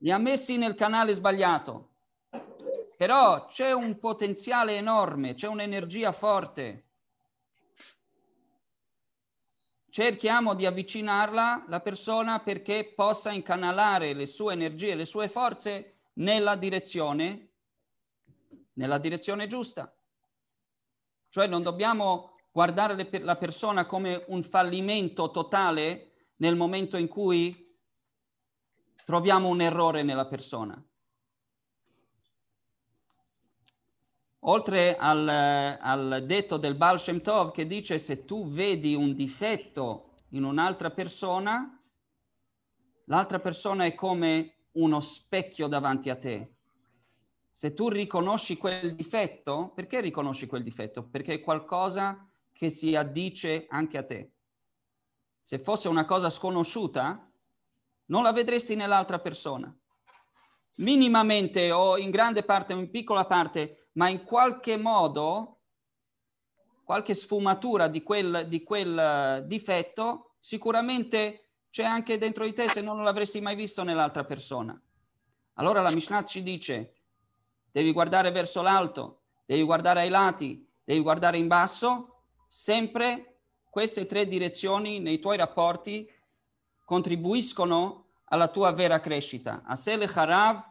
Li 0.00 0.10
ha 0.10 0.18
messi 0.18 0.58
nel 0.58 0.74
canale 0.74 1.14
sbagliato, 1.14 1.92
però 2.94 3.46
c'è 3.46 3.72
un 3.72 3.98
potenziale 3.98 4.76
enorme, 4.76 5.32
c'è 5.32 5.46
un'energia 5.46 6.12
forte. 6.12 6.87
Cerchiamo 9.90 10.54
di 10.54 10.66
avvicinarla, 10.66 11.64
la 11.68 11.80
persona, 11.80 12.40
perché 12.40 12.92
possa 12.94 13.32
incanalare 13.32 14.12
le 14.12 14.26
sue 14.26 14.52
energie, 14.52 14.94
le 14.94 15.06
sue 15.06 15.28
forze 15.28 16.00
nella 16.14 16.56
direzione, 16.56 17.52
nella 18.74 18.98
direzione 18.98 19.46
giusta. 19.46 19.92
Cioè 21.30 21.46
non 21.46 21.62
dobbiamo 21.62 22.36
guardare 22.52 23.08
la 23.20 23.36
persona 23.36 23.86
come 23.86 24.24
un 24.28 24.42
fallimento 24.42 25.30
totale 25.30 26.12
nel 26.36 26.54
momento 26.54 26.96
in 26.96 27.08
cui 27.08 27.76
troviamo 29.04 29.48
un 29.48 29.60
errore 29.60 30.02
nella 30.02 30.26
persona. 30.26 30.82
Oltre 34.42 34.96
al, 34.96 35.28
al 35.28 36.24
detto 36.24 36.56
del 36.56 36.76
Baal 36.76 37.00
Shem 37.00 37.20
Tov 37.20 37.50
che 37.50 37.66
dice 37.66 37.98
se 37.98 38.24
tu 38.24 38.48
vedi 38.48 38.94
un 38.94 39.14
difetto 39.14 40.14
in 40.30 40.44
un'altra 40.44 40.90
persona, 40.90 41.76
l'altra 43.06 43.40
persona 43.40 43.84
è 43.84 43.94
come 43.94 44.66
uno 44.72 45.00
specchio 45.00 45.66
davanti 45.66 46.08
a 46.10 46.16
te. 46.16 46.52
Se 47.50 47.74
tu 47.74 47.88
riconosci 47.88 48.56
quel 48.56 48.94
difetto, 48.94 49.72
perché 49.74 50.00
riconosci 50.00 50.46
quel 50.46 50.62
difetto? 50.62 51.02
Perché 51.02 51.34
è 51.34 51.40
qualcosa 51.40 52.24
che 52.52 52.70
si 52.70 52.94
addice 52.94 53.66
anche 53.68 53.98
a 53.98 54.04
te. 54.04 54.32
Se 55.42 55.58
fosse 55.58 55.88
una 55.88 56.04
cosa 56.04 56.30
sconosciuta, 56.30 57.28
non 58.06 58.22
la 58.22 58.32
vedresti 58.32 58.76
nell'altra 58.76 59.18
persona. 59.18 59.76
Minimamente 60.76 61.72
o 61.72 61.98
in 61.98 62.10
grande 62.10 62.44
parte 62.44 62.74
o 62.74 62.78
in 62.78 62.90
piccola 62.90 63.26
parte, 63.26 63.87
ma 63.98 64.08
in 64.08 64.22
qualche 64.22 64.76
modo, 64.76 65.58
qualche 66.84 67.14
sfumatura 67.14 67.88
di 67.88 68.04
quel, 68.04 68.46
di 68.48 68.62
quel 68.62 69.42
difetto, 69.44 70.34
sicuramente 70.38 71.48
c'è 71.68 71.82
anche 71.82 72.16
dentro 72.16 72.44
di 72.44 72.52
te 72.52 72.68
se 72.68 72.80
non 72.80 73.02
l'avresti 73.02 73.40
mai 73.40 73.56
visto 73.56 73.82
nell'altra 73.82 74.24
persona. 74.24 74.80
Allora 75.54 75.82
la 75.82 75.90
Mishnah 75.90 76.24
ci 76.24 76.44
dice, 76.44 76.94
devi 77.72 77.92
guardare 77.92 78.30
verso 78.30 78.62
l'alto, 78.62 79.22
devi 79.44 79.64
guardare 79.64 80.02
ai 80.02 80.10
lati, 80.10 80.64
devi 80.84 81.00
guardare 81.00 81.36
in 81.36 81.48
basso, 81.48 82.22
sempre 82.46 83.40
queste 83.68 84.06
tre 84.06 84.28
direzioni 84.28 85.00
nei 85.00 85.18
tuoi 85.18 85.36
rapporti 85.36 86.08
contribuiscono 86.84 88.10
alla 88.26 88.46
tua 88.46 88.70
vera 88.70 89.00
crescita. 89.00 89.62
Asele 89.66 90.04
Harav, 90.06 90.67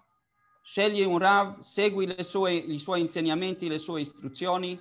scegli 0.68 1.02
un 1.02 1.18
Rav, 1.18 1.60
segui 1.60 2.14
sue, 2.26 2.54
i 2.54 2.78
suoi 2.78 3.00
insegnamenti, 3.00 3.70
le 3.70 3.78
sue 3.78 4.02
istruzioni, 4.02 4.78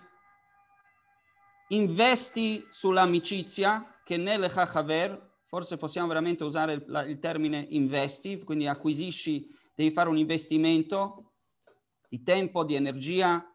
investi 1.68 2.66
sull'amicizia 2.70 4.00
che 4.02 4.16
nelle 4.16 4.48
Chachaver, 4.48 5.34
forse 5.46 5.76
possiamo 5.76 6.08
veramente 6.08 6.42
usare 6.42 6.72
il, 6.72 7.04
il 7.06 7.20
termine 7.20 7.64
investi, 7.70 8.42
quindi 8.42 8.66
acquisisci, 8.66 9.48
devi 9.76 9.92
fare 9.92 10.08
un 10.08 10.18
investimento 10.18 11.34
di 12.08 12.20
tempo, 12.24 12.64
di 12.64 12.74
energia 12.74 13.48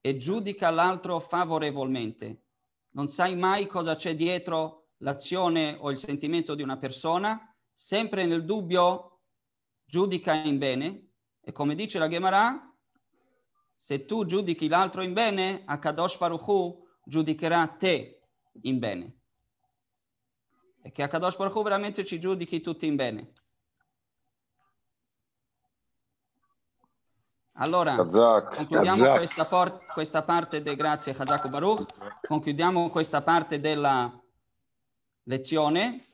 e 0.00 0.16
giudica 0.16 0.70
l'altro 0.70 1.20
favorevolmente. 1.20 2.44
Non 2.92 3.08
sai 3.08 3.36
mai 3.36 3.66
cosa 3.66 3.94
c'è 3.94 4.16
dietro 4.16 4.92
l'azione 5.00 5.76
o 5.78 5.90
il 5.90 5.98
sentimento 5.98 6.54
di 6.54 6.62
una 6.62 6.78
persona, 6.78 7.54
sempre 7.74 8.24
nel 8.24 8.46
dubbio 8.46 9.20
giudica 9.84 10.32
in 10.32 10.56
bene 10.56 11.05
e 11.48 11.52
come 11.52 11.76
dice 11.76 12.00
la 12.00 12.08
Gemara, 12.08 12.74
se 13.76 14.04
tu 14.04 14.24
giudichi 14.24 14.66
l'altro 14.66 15.02
in 15.02 15.12
bene, 15.12 15.62
Akadosh 15.64 16.18
Baruch 16.18 16.44
Hu 16.48 16.88
giudicherà 17.04 17.64
te 17.68 18.20
in 18.62 18.80
bene 18.80 19.18
e 20.82 20.90
che 20.90 21.04
Akadosh 21.04 21.36
Baruch 21.36 21.54
Hu 21.54 21.62
veramente 21.62 22.04
ci 22.04 22.18
giudichi 22.18 22.60
tutti 22.60 22.86
in 22.86 22.96
bene. 22.96 23.32
Allora, 27.58 27.94
Hazak. 27.94 28.56
concludiamo 28.56 28.90
Hazak. 28.90 29.16
Questa, 29.18 29.44
por- 29.44 29.78
questa, 29.94 30.22
parte, 30.22 30.62
de- 30.62 30.74
grazie 30.74 31.12
Hazak 31.12 31.48
Baruch, 31.48 31.86
concludiamo 32.26 32.90
questa 32.90 33.22
parte 33.22 33.60
della 33.60 34.12
lezione. 35.22 36.06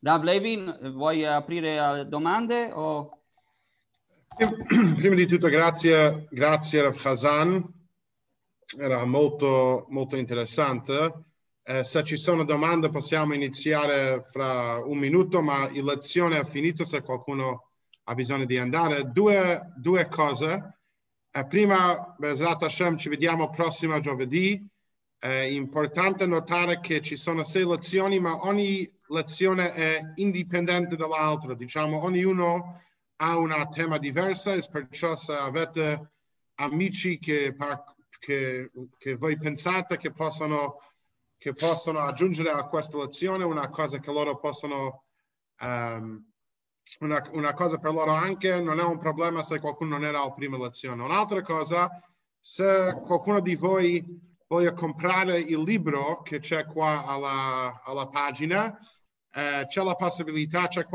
Rav 0.00 0.22
Levin, 0.22 0.92
vuoi 0.94 1.26
aprire 1.26 1.78
a 1.78 2.02
domande? 2.02 2.72
O... 2.72 3.23
Prima 4.96 5.14
di 5.14 5.26
tutto 5.26 5.48
grazie, 5.48 6.26
grazie 6.28 6.82
Rav 6.82 7.00
Hazan, 7.04 7.64
era 8.76 9.04
molto, 9.04 9.86
molto 9.90 10.16
interessante. 10.16 11.26
Eh, 11.62 11.84
se 11.84 12.02
ci 12.02 12.16
sono 12.16 12.42
domande 12.44 12.90
possiamo 12.90 13.34
iniziare 13.34 14.22
fra 14.22 14.82
un 14.84 14.98
minuto, 14.98 15.40
ma 15.40 15.70
la 15.72 15.82
lezione 15.82 16.40
è 16.40 16.44
finita 16.44 16.84
se 16.84 17.02
qualcuno 17.02 17.70
ha 18.02 18.14
bisogno 18.14 18.44
di 18.44 18.58
andare. 18.58 19.04
Due, 19.04 19.72
due 19.76 20.08
cose. 20.08 20.78
Eh, 21.30 21.46
prima, 21.46 22.16
Bezrat 22.18 22.64
Hashem, 22.64 22.96
ci 22.96 23.08
vediamo 23.08 23.50
prossimo 23.50 24.00
giovedì. 24.00 24.68
È 25.16 25.28
importante 25.28 26.26
notare 26.26 26.80
che 26.80 27.00
ci 27.00 27.16
sono 27.16 27.44
sei 27.44 27.64
lezioni, 27.64 28.18
ma 28.18 28.44
ogni 28.46 28.90
lezione 29.08 29.72
è 29.74 30.00
indipendente 30.16 30.96
dall'altra. 30.96 31.54
Diciamo, 31.54 32.02
ognuno 32.02 32.82
ha 33.16 33.36
una 33.36 33.68
tema 33.68 33.98
diversa 33.98 34.54
e 34.54 34.62
perciò 34.70 35.16
se 35.16 35.34
avete 35.34 36.12
amici 36.56 37.18
che, 37.18 37.54
che, 38.18 38.70
che 38.98 39.16
voi 39.16 39.38
pensate 39.38 39.96
che 39.96 40.12
possono 40.12 40.78
che 41.44 41.52
possono 41.52 41.98
aggiungere 41.98 42.50
a 42.50 42.66
questa 42.66 42.96
lezione 42.96 43.44
una 43.44 43.68
cosa 43.68 43.98
che 43.98 44.10
loro 44.10 44.38
possono, 44.38 45.04
um, 45.60 46.26
una, 47.00 47.22
una, 47.32 47.52
cosa 47.52 47.76
per 47.76 47.92
loro 47.92 48.12
anche, 48.12 48.58
non 48.60 48.80
è 48.80 48.82
un 48.82 48.96
problema 48.96 49.42
se 49.42 49.60
qualcuno 49.60 49.98
non 49.98 50.06
era 50.06 50.22
alla 50.22 50.32
prima 50.32 50.56
lezione. 50.56 51.02
Un'altra 51.02 51.42
cosa, 51.42 51.90
se 52.40 52.98
qualcuno 53.04 53.40
di 53.40 53.56
voi 53.56 54.02
voglia 54.46 54.72
comprare 54.72 55.38
il 55.38 55.60
libro 55.60 56.22
che 56.22 56.38
c'è 56.38 56.64
qua 56.64 57.04
alla, 57.04 57.82
alla 57.84 58.08
pagina, 58.08 58.78
eh, 59.36 59.64
c'è 59.66 59.82
la 59.82 59.96
possibilità, 59.96 60.68
c'è, 60.68 60.86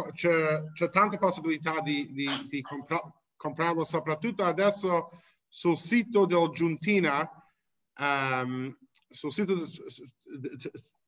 tante 0.89 1.17
possibilità 1.17 1.81
di, 1.81 2.09
di, 2.11 2.27
di 2.47 2.61
compra, 2.61 3.01
comprarlo, 3.35 3.83
soprattutto 3.83 4.45
adesso 4.45 5.09
sul 5.47 5.77
sito 5.77 6.25
del 6.25 6.49
Giuntina. 6.51 7.29
Um, 7.97 8.77
sul 9.09 9.31
sito, 9.33 9.65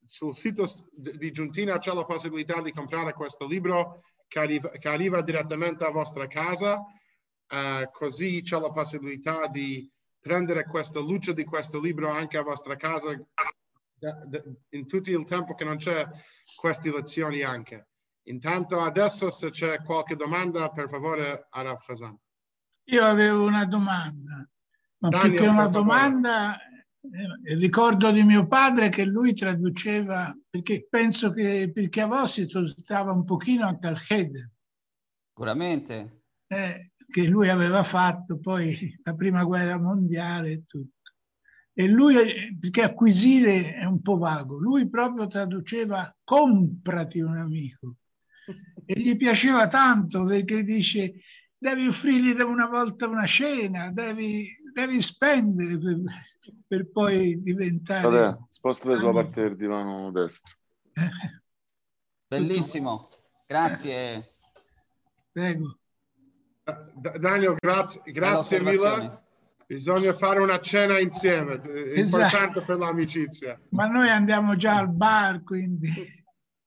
sul 0.06 0.34
sito 0.34 0.66
di 0.94 1.32
Giuntina 1.32 1.78
c'è 1.78 1.94
la 1.94 2.04
possibilità 2.04 2.62
di 2.62 2.74
comprare 2.74 3.14
questo 3.14 3.48
libro 3.48 4.04
che 4.28 4.40
arriva, 4.40 4.70
che 4.72 4.90
arriva 4.90 5.22
direttamente 5.22 5.86
a 5.86 5.92
vostra 5.92 6.28
casa, 6.28 6.80
uh, 6.80 7.90
così 7.92 8.42
c'è 8.42 8.60
la 8.60 8.72
possibilità 8.72 9.48
di 9.48 9.90
prendere 10.20 10.66
questa 10.66 11.00
luce 11.00 11.34
di 11.34 11.46
questo 11.46 11.80
libro 11.80 12.10
anche 12.10 12.38
a 12.38 12.44
vostra 12.44 12.76
casa 12.76 13.18
in 14.70 14.88
tutto 14.88 15.10
il 15.10 15.26
tempo 15.26 15.54
che 15.54 15.64
non 15.64 15.78
c'è 15.78 16.08
queste 16.56 16.92
lezioni 16.92 17.44
anche. 17.44 17.90
Intanto 18.24 18.80
adesso 18.80 19.30
se 19.30 19.50
c'è 19.50 19.82
qualche 19.84 20.16
domanda, 20.16 20.70
per 20.70 20.90
favore, 20.90 21.48
Araf 21.50 21.86
Khazan. 21.86 22.18
Io 22.86 23.04
avevo 23.04 23.46
una 23.46 23.66
domanda, 23.66 24.48
ma 24.98 25.10
Daniel, 25.10 25.30
più 25.30 25.40
che 25.40 25.48
una 25.48 25.68
domanda 25.68 26.58
eh, 26.58 27.56
ricordo 27.56 28.12
di 28.12 28.24
mio 28.24 28.48
padre 28.48 28.90
che 28.90 29.06
lui 29.06 29.34
traduceva, 29.34 30.36
perché 30.50 30.88
penso 30.90 31.32
che 31.32 31.72
perché 31.74 32.02
a 32.02 32.08
Vosito 32.08 32.68
stava 32.68 33.12
un 33.12 33.24
pochino 33.24 33.66
anche 33.66 33.88
al 33.88 34.00
Cheder. 34.00 34.50
Sicuramente. 35.30 36.24
Eh, 36.48 36.92
che 37.08 37.28
lui 37.28 37.50
aveva 37.50 37.84
fatto 37.84 38.40
poi 38.40 39.00
la 39.04 39.16
prima 39.16 39.44
guerra 39.44 39.80
mondiale 39.80 40.52
e 40.52 40.64
tutto. 40.66 41.01
E 41.74 41.88
lui, 41.88 42.16
perché 42.60 42.84
acquisire 42.84 43.76
è 43.76 43.86
un 43.86 44.02
po' 44.02 44.18
vago, 44.18 44.58
lui 44.58 44.90
proprio 44.90 45.28
traduceva 45.28 46.14
comprati 46.24 47.20
un 47.22 47.38
amico. 47.38 47.96
E 48.86 49.00
gli 49.00 49.16
piaceva 49.16 49.68
tanto 49.68 50.26
perché 50.26 50.64
dice 50.64 51.14
devi 51.58 51.88
offrirgli 51.88 52.40
una 52.42 52.66
volta 52.66 53.08
una 53.08 53.26
cena, 53.26 53.92
devi, 53.92 54.50
devi 54.74 55.00
spendere 55.02 55.78
per, 55.78 56.02
per 56.68 56.92
poi 56.92 57.42
diventare... 57.42 58.10
Vabbè, 58.10 58.38
spostati 58.50 58.98
sulla 58.98 59.12
parte 59.12 59.42
del 59.42 59.56
divano 59.56 60.12
destro. 60.12 60.52
Bellissimo, 62.28 63.08
grazie. 63.46 64.34
Prego. 65.32 65.78
Daniel, 67.20 67.56
grazie, 67.60 68.02
grazie 68.12 68.60
mille. 68.60 69.30
Bisogna 69.72 70.12
fare 70.12 70.42
una 70.42 70.60
cena 70.60 71.00
insieme, 71.00 71.62
è 71.62 71.98
esatto. 71.98 72.02
importante 72.02 72.60
per 72.60 72.78
l'amicizia. 72.78 73.58
Ma 73.70 73.88
noi 73.88 74.10
andiamo 74.10 74.58
già 74.58 74.76
al 74.76 74.90
bar, 74.90 75.44
quindi... 75.44 75.90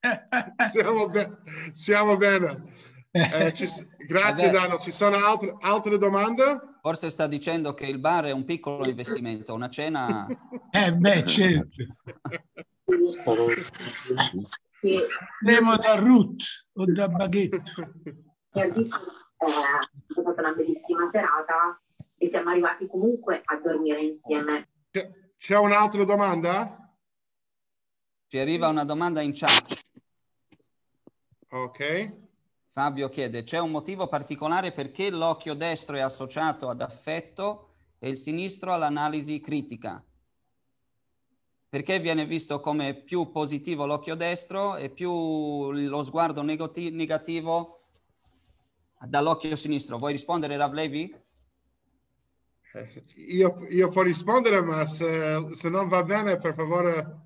siamo, 0.73 1.11
be- 1.11 1.37
siamo 1.73 2.17
bene. 2.17 2.73
Eh, 3.11 3.53
ci, 3.53 3.67
grazie 4.07 4.49
Daniel, 4.49 4.81
ci 4.81 4.91
sono 4.91 5.17
altre, 5.19 5.55
altre 5.61 5.99
domande? 5.99 6.79
Forse 6.81 7.11
sta 7.11 7.27
dicendo 7.27 7.75
che 7.75 7.85
il 7.85 7.99
bar 7.99 8.25
è 8.25 8.31
un 8.31 8.47
piccolo 8.47 8.89
investimento, 8.89 9.53
una 9.53 9.69
cena... 9.69 10.27
Eh 10.73 10.95
beh, 10.95 11.27
certo. 11.27 11.85
Andiamo 15.43 15.77
da 15.77 15.95
Ruth 15.97 16.43
o 16.73 16.85
da 16.87 17.09
Baguette. 17.09 17.63
è 18.51 18.73
stata 20.23 20.41
una 20.41 20.53
bellissima 20.53 21.11
serata 21.13 21.79
e 22.25 22.29
siamo 22.29 22.51
arrivati 22.51 22.87
comunque 22.87 23.43
a 23.45 23.57
dormire 23.57 24.01
insieme. 24.01 24.68
C'è 25.37 25.59
un'altra 25.59 26.05
domanda? 26.05 26.91
Ci 28.27 28.39
arriva 28.39 28.68
una 28.68 28.85
domanda 28.85 29.20
in 29.20 29.33
chat. 29.35 29.79
Ok. 31.51 32.22
Fabio 32.72 33.11
chiede, 33.11 33.45
c'è 33.45 33.59
un 33.59 33.70
motivo 33.70 34.09
particolare 34.09 34.72
perché 34.72 35.11
l'occhio 35.11 35.53
destro 35.53 35.97
è 35.97 36.01
associato 36.01 36.70
ad 36.70 36.81
affetto 36.81 37.75
e 37.99 38.09
il 38.09 38.16
sinistro 38.16 38.72
all'analisi 38.72 39.39
critica? 39.41 40.03
Perché 41.68 41.99
viene 42.01 42.25
visto 42.25 42.61
come 42.61 42.95
più 42.95 43.31
positivo 43.31 43.85
l'occhio 43.85 44.14
destro 44.14 44.77
e 44.77 44.89
più 44.89 45.70
lo 45.72 46.03
sguardo 46.03 46.41
negati- 46.41 46.91
negativo 46.91 47.83
dall'occhio 48.99 49.55
sinistro? 49.57 49.99
Vuoi 49.99 50.12
rispondere, 50.12 50.57
Rav 50.57 50.72
Levi? 50.72 51.03
Eh, 51.11 51.24
Io, 53.29 53.64
io 53.68 53.89
può 53.89 54.03
rispondere, 54.03 54.61
ma 54.62 54.85
se, 54.87 55.49
se 55.55 55.68
non 55.68 55.89
va 55.89 56.03
bene, 56.03 56.39
per 56.39 56.55
favore... 56.55 57.22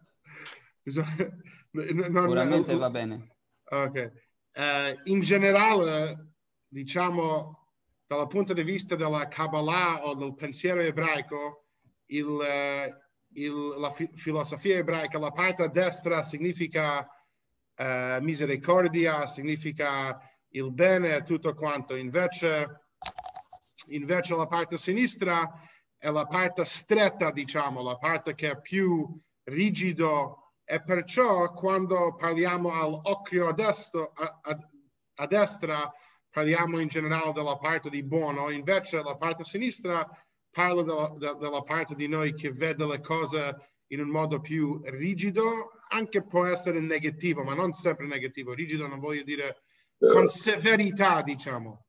non- 1.72 2.04
Sicuramente 2.04 2.74
va 2.76 2.90
bene. 2.90 3.36
Ok. 3.64 4.12
Eh, 4.52 5.00
in 5.04 5.20
generale, 5.20 6.32
diciamo, 6.66 7.72
dal 8.06 8.26
punto 8.26 8.52
di 8.52 8.62
vista 8.62 8.96
della 8.96 9.28
Kabbalah 9.28 10.06
o 10.06 10.14
del 10.14 10.34
pensiero 10.34 10.80
ebraico, 10.80 11.66
il, 12.06 12.38
eh, 12.42 12.94
il- 13.34 13.74
la 13.78 13.90
fi- 13.92 14.10
filosofia 14.14 14.76
ebraica, 14.78 15.18
la 15.18 15.30
parte 15.32 15.68
destra 15.70 16.22
significa 16.22 17.06
eh, 17.74 18.18
misericordia, 18.22 19.26
significa 19.26 20.18
il 20.50 20.72
bene 20.72 21.16
e 21.16 21.22
tutto 21.22 21.54
quanto. 21.54 21.94
Invece, 21.94 22.87
invece 23.88 24.34
la 24.34 24.46
parte 24.46 24.78
sinistra 24.78 25.50
è 25.96 26.10
la 26.10 26.26
parte 26.26 26.64
stretta, 26.64 27.30
diciamo, 27.30 27.82
la 27.82 27.96
parte 27.96 28.34
che 28.34 28.50
è 28.50 28.60
più 28.60 29.06
rigido 29.44 30.52
e 30.64 30.82
perciò 30.82 31.52
quando 31.52 32.14
parliamo 32.16 32.72
all'occhio 32.72 33.48
a, 33.48 33.52
destro, 33.52 34.12
a, 34.14 34.38
a- 34.42 34.70
a 35.20 35.26
destra 35.26 35.92
parliamo 36.30 36.78
in 36.78 36.88
generale 36.88 37.32
della 37.32 37.56
parte 37.56 37.90
di 37.90 38.04
buono, 38.04 38.50
invece 38.50 39.02
la 39.02 39.16
parte 39.16 39.44
sinistra 39.44 40.06
parla 40.50 40.82
della, 40.82 41.14
de- 41.16 41.36
della 41.38 41.62
parte 41.62 41.94
di 41.94 42.06
noi 42.06 42.34
che 42.34 42.52
vede 42.52 42.86
le 42.86 43.00
cose 43.00 43.70
in 43.88 44.00
un 44.00 44.08
modo 44.08 44.40
più 44.40 44.80
rigido, 44.84 45.70
anche 45.88 46.22
può 46.22 46.44
essere 46.44 46.80
negativo, 46.80 47.42
ma 47.42 47.54
non 47.54 47.72
sempre 47.72 48.06
negativo. 48.06 48.52
Rigido 48.52 48.86
non 48.86 49.00
voglio 49.00 49.22
dire 49.22 49.62
con 49.96 50.28
severità, 50.28 51.22
diciamo. 51.22 51.86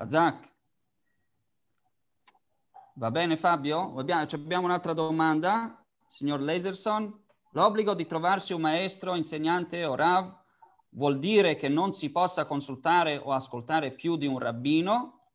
Hazak. 0.00 0.54
Va 2.94 3.10
bene 3.10 3.36
Fabio? 3.36 3.98
Abbiamo, 3.98 4.26
abbiamo 4.30 4.64
un'altra 4.64 4.94
domanda, 4.94 5.84
signor 6.08 6.40
Laserson. 6.40 7.22
L'obbligo 7.50 7.92
di 7.92 8.06
trovarsi 8.06 8.54
un 8.54 8.62
maestro, 8.62 9.14
insegnante 9.14 9.84
o 9.84 9.94
Rav 9.94 10.38
vuol 10.92 11.18
dire 11.18 11.54
che 11.56 11.68
non 11.68 11.92
si 11.92 12.10
possa 12.10 12.46
consultare 12.46 13.18
o 13.18 13.32
ascoltare 13.32 13.92
più 13.92 14.16
di 14.16 14.26
un 14.26 14.38
rabbino? 14.38 15.26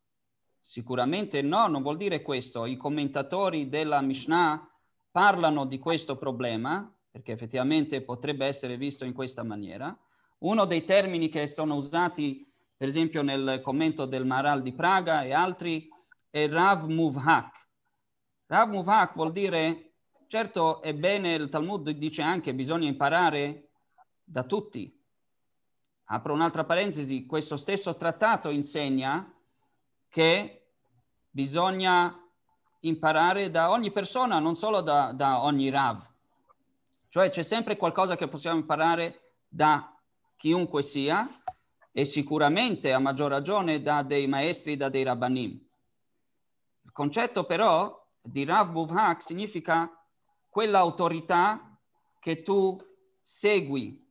Sicuramente 0.60 1.44
no, 1.44 1.68
non 1.68 1.84
vuol 1.84 1.98
dire 1.98 2.24
questo. 2.24 2.66
I 2.66 2.76
commentatori 2.76 3.70
della 3.70 4.02
Mishnah 4.02 4.68
parlano 5.12 5.66
di 5.66 5.78
questo 5.78 6.18
problema, 6.18 6.92
perché 7.12 7.34
effettivamente 7.34 8.02
potrebbe 8.02 8.48
essere 8.48 8.78
visto 8.78 9.06
in 9.06 9.14
questa 9.14 9.44
maniera. 9.44 9.96
Uno 10.40 10.66
dei 10.66 10.84
termini 10.84 11.30
che 11.30 11.46
sono 11.46 11.76
usati, 11.76 12.52
per 12.78 12.88
esempio, 12.88 13.22
nel 13.22 13.62
commento 13.64 14.06
del 14.06 14.26
Maral 14.26 14.62
di 14.62 14.74
Praga 14.74 15.24
e 15.24 15.34
altri, 15.34 15.88
è 16.30 16.48
Rav 16.50 16.88
Muvhak. 16.88 17.70
Rav 18.48 18.70
Muvhak 18.70 19.16
vuol 19.16 19.32
dire, 19.32 19.94
certo 20.28 20.82
è 20.82 20.94
bene, 20.94 21.34
il 21.36 21.50
Talmud 21.50 21.90
dice 21.92 22.22
anche, 22.22 22.54
bisogna 22.54 22.88
imparare 22.88 23.70
da 24.24 24.44
tutti. 24.44 24.94
Apro 26.06 26.34
un'altra 26.34 26.66
parentesi, 26.66 27.26
questo 27.26 27.56
stesso 27.56 27.96
trattato 27.96 28.50
insegna 28.50 29.34
che 30.10 30.68
bisogna 31.30 32.22
imparare 32.82 33.50
da 33.50 33.72
ogni 33.72 33.92
persona, 33.92 34.40
non 34.40 34.56
solo 34.56 34.82
da, 34.82 35.14
da 35.14 35.42
ogni 35.42 35.70
Rav. 35.70 36.06
Cioè 37.08 37.30
c'è 37.30 37.44
sempre 37.44 37.78
qualcosa 37.78 38.18
che 38.18 38.28
possiamo 38.28 38.60
imparare 38.60 39.32
da 39.48 39.98
chiunque 40.36 40.82
sia 40.82 41.28
e 41.98 42.04
sicuramente 42.04 42.92
a 42.92 43.00
maggior 43.00 43.30
ragione 43.30 43.82
da 43.82 44.04
dei 44.04 44.28
maestri, 44.28 44.76
da 44.76 44.90
dei 44.90 45.04
rabbanim. 45.04 45.52
Il 46.82 46.92
concetto 46.92 47.46
però 47.46 48.06
di 48.22 48.44
Rav 48.44 48.70
Muvhak 48.70 49.24
significa 49.24 49.90
quell'autorità 50.50 51.80
che 52.20 52.42
tu 52.42 52.78
segui 53.22 54.06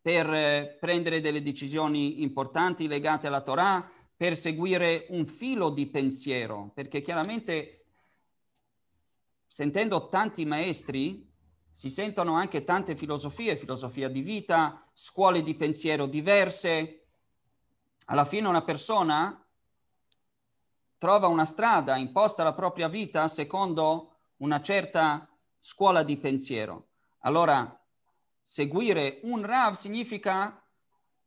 per 0.00 0.32
eh, 0.32 0.76
prendere 0.78 1.20
delle 1.20 1.42
decisioni 1.42 2.22
importanti 2.22 2.86
legate 2.86 3.26
alla 3.26 3.42
Torah, 3.42 3.90
per 4.16 4.36
seguire 4.36 5.06
un 5.08 5.26
filo 5.26 5.70
di 5.70 5.88
pensiero, 5.88 6.70
perché 6.72 7.02
chiaramente 7.02 7.86
sentendo 9.48 10.08
tanti 10.08 10.44
maestri 10.44 11.25
si 11.76 11.90
sentono 11.90 12.32
anche 12.32 12.64
tante 12.64 12.96
filosofie, 12.96 13.54
filosofia 13.54 14.08
di 14.08 14.22
vita, 14.22 14.82
scuole 14.94 15.42
di 15.42 15.54
pensiero 15.54 16.06
diverse. 16.06 17.04
Alla 18.06 18.24
fine 18.24 18.48
una 18.48 18.62
persona 18.62 19.46
trova 20.96 21.26
una 21.26 21.44
strada, 21.44 21.96
imposta 21.96 22.42
la 22.42 22.54
propria 22.54 22.88
vita 22.88 23.28
secondo 23.28 24.20
una 24.38 24.62
certa 24.62 25.28
scuola 25.58 26.02
di 26.02 26.16
pensiero. 26.16 26.86
Allora, 27.18 27.78
seguire 28.40 29.20
un 29.24 29.44
Rav 29.44 29.74
significa 29.74 30.58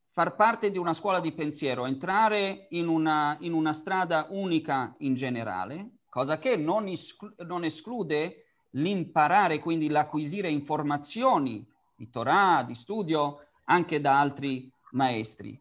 far 0.09 0.35
parte 0.35 0.71
di 0.71 0.79
una 0.79 0.95
scuola 0.95 1.19
di 1.19 1.31
pensiero, 1.31 1.85
entrare 1.85 2.65
in 2.71 2.87
una, 2.87 3.37
in 3.41 3.53
una 3.53 3.73
strada 3.73 4.25
unica 4.31 4.95
in 5.01 5.13
generale, 5.13 5.97
cosa 6.09 6.39
che 6.39 6.55
non, 6.55 6.87
esclu- 6.87 7.39
non 7.43 7.63
esclude 7.63 8.45
l'imparare, 8.71 9.59
quindi 9.59 9.87
l'acquisire 9.87 10.49
informazioni 10.49 11.65
di 11.95 12.09
Torah, 12.09 12.63
di 12.63 12.75
studio, 12.75 13.47
anche 13.65 13.99
da 13.99 14.19
altri 14.19 14.71
maestri. 14.91 15.59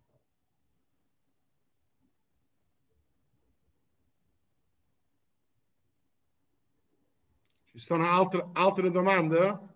Ci 7.65 7.79
sono 7.79 8.07
altre, 8.07 8.49
altre 8.53 8.91
domande? 8.91 9.67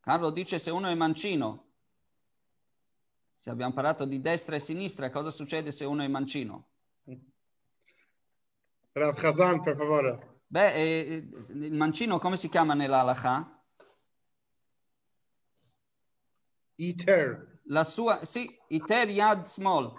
Carlo 0.00 0.30
dice 0.30 0.58
se 0.58 0.70
uno 0.70 0.88
è 0.88 0.94
mancino, 0.94 1.70
se 3.36 3.50
abbiamo 3.50 3.72
parlato 3.72 4.04
di 4.04 4.20
destra 4.20 4.56
e 4.56 4.60
sinistra, 4.60 5.10
cosa 5.10 5.30
succede 5.30 5.70
se 5.70 5.84
uno 5.84 6.02
è 6.02 6.08
mancino? 6.08 6.68
Rav 8.92 9.14
Khazan, 9.14 9.60
per 9.60 9.76
favore. 9.76 10.31
Beh, 10.52 10.74
eh, 10.74 11.28
il 11.48 11.72
mancino 11.72 12.18
come 12.18 12.36
si 12.36 12.50
chiama 12.50 12.74
nell'alaha? 12.74 13.64
Iter. 16.76 17.60
La 17.68 17.84
sua, 17.84 18.22
sì, 18.26 18.54
iter 18.68 19.08
yad 19.08 19.46
small. 19.46 19.98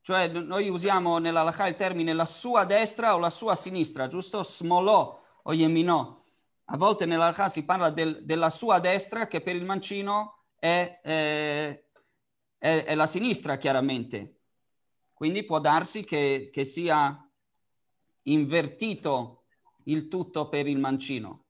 Cioè 0.00 0.28
noi 0.28 0.70
usiamo 0.70 1.18
nell'alaha 1.18 1.66
il 1.66 1.74
termine 1.74 2.14
la 2.14 2.24
sua 2.24 2.64
destra 2.64 3.14
o 3.14 3.18
la 3.18 3.28
sua 3.28 3.54
sinistra, 3.54 4.08
giusto? 4.08 4.42
Smolò 4.42 5.22
o 5.42 5.52
yeminò. 5.52 6.24
A 6.68 6.76
volte 6.78 7.04
nell'alaha 7.04 7.50
si 7.50 7.62
parla 7.66 7.90
del- 7.90 8.24
della 8.24 8.48
sua 8.48 8.78
destra 8.78 9.26
che 9.26 9.42
per 9.42 9.56
il 9.56 9.66
mancino 9.66 10.44
è, 10.58 11.00
eh, 11.04 11.84
è- 12.56 12.84
è 12.84 12.94
la 12.94 13.06
sinistra, 13.06 13.58
chiaramente. 13.58 14.40
Quindi 15.12 15.44
può 15.44 15.60
darsi 15.60 16.02
che, 16.02 16.48
che 16.50 16.64
sia 16.64 17.30
invertito 18.22 19.42
il 19.88 20.08
tutto 20.08 20.48
per 20.48 20.66
il 20.66 20.78
mancino. 20.78 21.44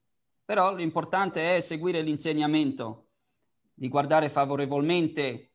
Però 0.45 0.75
l'importante 0.75 1.57
è 1.57 1.61
seguire 1.61 2.01
l'insegnamento, 2.03 3.09
di 3.75 3.89
guardare 3.89 4.29
favorevolmente 4.29 5.53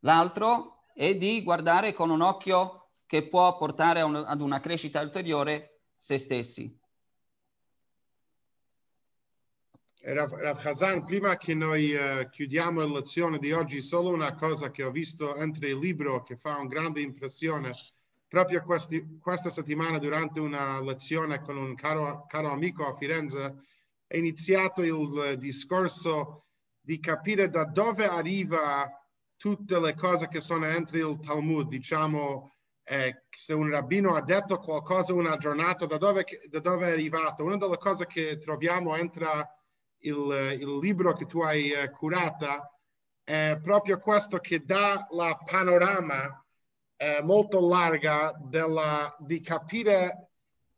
l'altro 0.00 0.84
e 0.94 1.16
di 1.16 1.42
guardare 1.42 1.92
con 1.92 2.10
un 2.10 2.20
occhio 2.20 2.90
che 3.06 3.26
può 3.26 3.56
portare 3.56 4.00
ad 4.00 4.40
una 4.40 4.60
crescita 4.60 5.00
ulteriore 5.00 5.80
se 5.96 6.18
stessi. 6.18 6.78
E 10.00 10.12
Rav, 10.12 10.58
Khazan, 10.58 11.04
prima 11.04 11.36
che 11.36 11.54
noi 11.54 11.92
eh, 11.92 12.28
chiudiamo 12.30 12.80
la 12.80 12.86
lezione 12.86 13.38
di 13.38 13.52
oggi, 13.52 13.82
solo 13.82 14.10
una 14.10 14.34
cosa 14.34 14.70
che 14.70 14.84
ho 14.84 14.90
visto 14.90 15.34
entro 15.34 15.66
il 15.66 15.78
libro 15.78 16.22
che 16.22 16.36
fa 16.36 16.56
una 16.56 16.68
grande 16.68 17.00
impressione. 17.00 17.74
Proprio 18.28 18.62
questi- 18.62 19.18
questa 19.20 19.48
settimana, 19.48 19.98
durante 19.98 20.38
una 20.38 20.80
lezione 20.82 21.40
con 21.40 21.56
un 21.56 21.74
caro, 21.74 22.26
caro 22.28 22.50
amico 22.50 22.86
a 22.86 22.94
Firenze, 22.94 23.62
è 24.06 24.16
iniziato 24.16 24.82
il 24.82 25.18
eh, 25.24 25.36
discorso 25.38 26.44
di 26.78 27.00
capire 27.00 27.48
da 27.48 27.64
dove 27.64 28.06
arriva 28.06 28.90
tutte 29.36 29.80
le 29.80 29.94
cose 29.94 30.28
che 30.28 30.40
sono 30.40 30.66
entro 30.66 30.98
il 30.98 31.18
Talmud. 31.20 31.68
Diciamo, 31.68 32.52
eh, 32.82 33.24
se 33.30 33.54
un 33.54 33.70
rabbino 33.70 34.14
ha 34.14 34.22
detto 34.22 34.58
qualcosa 34.58 35.14
una 35.14 35.36
giornata, 35.36 35.86
da 35.86 35.96
dove, 35.96 36.24
da 36.48 36.60
dove 36.60 36.88
è 36.88 36.92
arrivato? 36.92 37.44
Una 37.44 37.56
delle 37.56 37.78
cose 37.78 38.06
che 38.06 38.36
troviamo 38.38 38.96
entra 38.96 39.46
il, 40.00 40.56
il 40.60 40.78
libro 40.78 41.12
che 41.14 41.26
tu 41.26 41.40
hai 41.40 41.70
eh, 41.70 41.90
curata 41.90 42.70
è 43.22 43.58
proprio 43.62 43.98
questo 43.98 44.38
che 44.38 44.64
dà 44.64 45.06
la 45.10 45.38
panorama 45.44 46.42
eh, 46.98 47.22
molto 47.22 47.66
larga 47.66 48.34
della, 48.38 49.14
di 49.18 49.40
capire 49.40 50.30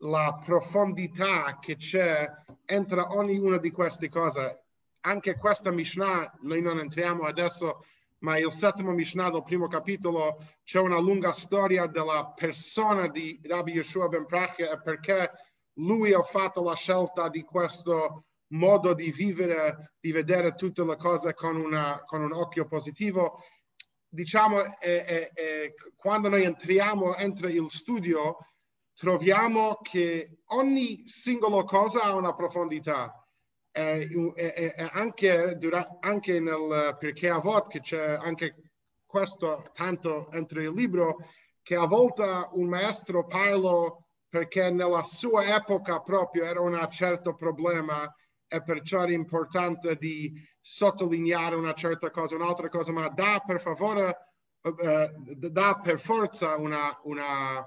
la 0.02 0.38
profondità 0.44 1.58
che 1.58 1.76
c'è 1.76 2.30
entro 2.64 3.16
ognuna 3.16 3.56
di 3.56 3.70
queste 3.70 4.08
cose. 4.08 4.64
Anche 5.00 5.36
questa 5.36 5.70
Mishnah, 5.70 6.30
noi 6.42 6.60
non 6.60 6.78
entriamo 6.78 7.24
adesso, 7.24 7.84
ma 8.18 8.36
il 8.38 8.52
settimo 8.52 8.92
Mishnah 8.92 9.30
del 9.30 9.42
primo 9.42 9.66
capitolo 9.66 10.44
c'è 10.62 10.78
una 10.78 10.98
lunga 10.98 11.32
storia 11.32 11.86
della 11.86 12.32
persona 12.36 13.08
di 13.08 13.40
Rabbi 13.42 13.72
Yeshua 13.72 14.08
ben 14.08 14.26
Prachia 14.26 14.72
e 14.72 14.80
perché 14.80 15.30
lui 15.74 16.12
ha 16.12 16.22
fatto 16.22 16.62
la 16.62 16.74
scelta 16.74 17.30
di 17.30 17.42
questo 17.42 18.24
modo 18.48 18.92
di 18.92 19.10
vivere, 19.10 19.94
di 19.98 20.12
vedere 20.12 20.54
tutte 20.54 20.84
le 20.84 20.96
cose 20.96 21.32
con, 21.32 21.56
una, 21.56 22.02
con 22.04 22.22
un 22.22 22.32
occhio 22.32 22.66
positivo. 22.66 23.42
Diciamo, 24.12 24.78
eh, 24.80 25.04
eh, 25.06 25.30
eh, 25.34 25.74
quando 25.96 26.28
noi 26.28 26.42
entriamo 26.42 27.14
entro 27.14 27.46
il 27.46 27.70
studio, 27.70 28.38
troviamo 28.92 29.78
che 29.82 30.40
ogni 30.46 31.06
singola 31.06 31.62
cosa 31.62 32.02
ha 32.02 32.14
una 32.14 32.34
profondità. 32.34 33.14
anche, 33.72 35.54
durante, 35.56 35.96
anche 36.00 36.40
nel 36.40 36.96
perché 36.98 37.28
a 37.28 37.38
volte 37.38 37.78
c'è 37.78 38.18
anche 38.20 38.72
questo 39.06 39.70
tanto 39.74 40.28
entro 40.32 40.60
il 40.60 40.72
libro, 40.72 41.18
che 41.62 41.76
a 41.76 41.86
volte 41.86 42.48
un 42.54 42.68
maestro 42.68 43.26
parla 43.26 43.96
perché 44.28 44.70
nella 44.70 45.04
sua 45.04 45.54
epoca 45.54 46.00
proprio 46.00 46.44
era 46.44 46.60
un 46.60 46.84
certo 46.90 47.36
problema 47.36 48.12
e 48.48 48.62
perciò 48.62 49.04
è 49.04 49.12
importante 49.12 49.94
di 49.96 50.32
sottolineare 50.60 51.54
una 51.54 51.72
certa 51.72 52.10
cosa, 52.10 52.36
un'altra 52.36 52.68
cosa, 52.68 52.92
ma 52.92 53.08
dà 53.08 53.42
per 53.44 53.60
favore, 53.60 54.34
eh, 54.62 55.12
dà 55.16 55.80
per 55.82 55.98
forza 55.98 56.56
una, 56.56 56.98
una, 57.04 57.66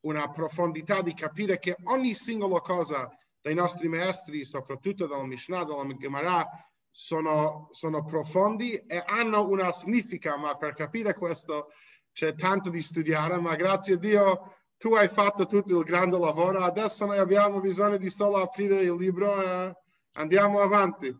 una 0.00 0.30
profondità 0.30 1.00
di 1.02 1.14
capire 1.14 1.58
che 1.58 1.76
ogni 1.84 2.14
singola 2.14 2.60
cosa 2.60 3.08
dei 3.40 3.54
nostri 3.54 3.88
maestri, 3.88 4.44
soprattutto 4.44 5.06
dalla 5.06 5.24
Mishnah, 5.24 5.64
dalla 5.64 5.86
Gemara, 5.96 6.48
sono, 6.90 7.68
sono 7.72 8.04
profondi 8.04 8.74
e 8.74 9.02
hanno 9.04 9.48
una 9.48 9.72
significa, 9.72 10.36
ma 10.36 10.56
per 10.56 10.74
capire 10.74 11.14
questo 11.14 11.72
c'è 12.12 12.34
tanto 12.34 12.70
di 12.70 12.80
studiare, 12.80 13.38
ma 13.40 13.56
grazie 13.56 13.94
a 13.94 13.98
Dio 13.98 14.54
tu 14.76 14.94
hai 14.94 15.08
fatto 15.08 15.46
tutto 15.46 15.78
il 15.78 15.84
grande 15.84 16.18
lavoro, 16.18 16.62
adesso 16.62 17.04
noi 17.06 17.18
abbiamo 17.18 17.60
bisogno 17.60 17.96
di 17.96 18.10
solo 18.10 18.36
aprire 18.36 18.80
il 18.80 18.94
libro 18.94 19.42
e 19.42 19.74
Andiamo 20.16 20.60
avanti. 20.60 21.12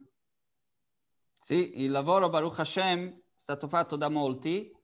Sì, 1.44 1.82
il 1.82 1.90
lavoro 1.90 2.30
Baruch 2.30 2.60
Hashem 2.60 3.06
è 3.06 3.20
stato 3.34 3.68
fatto 3.68 3.96
da 3.96 4.08
molti. 4.08 4.74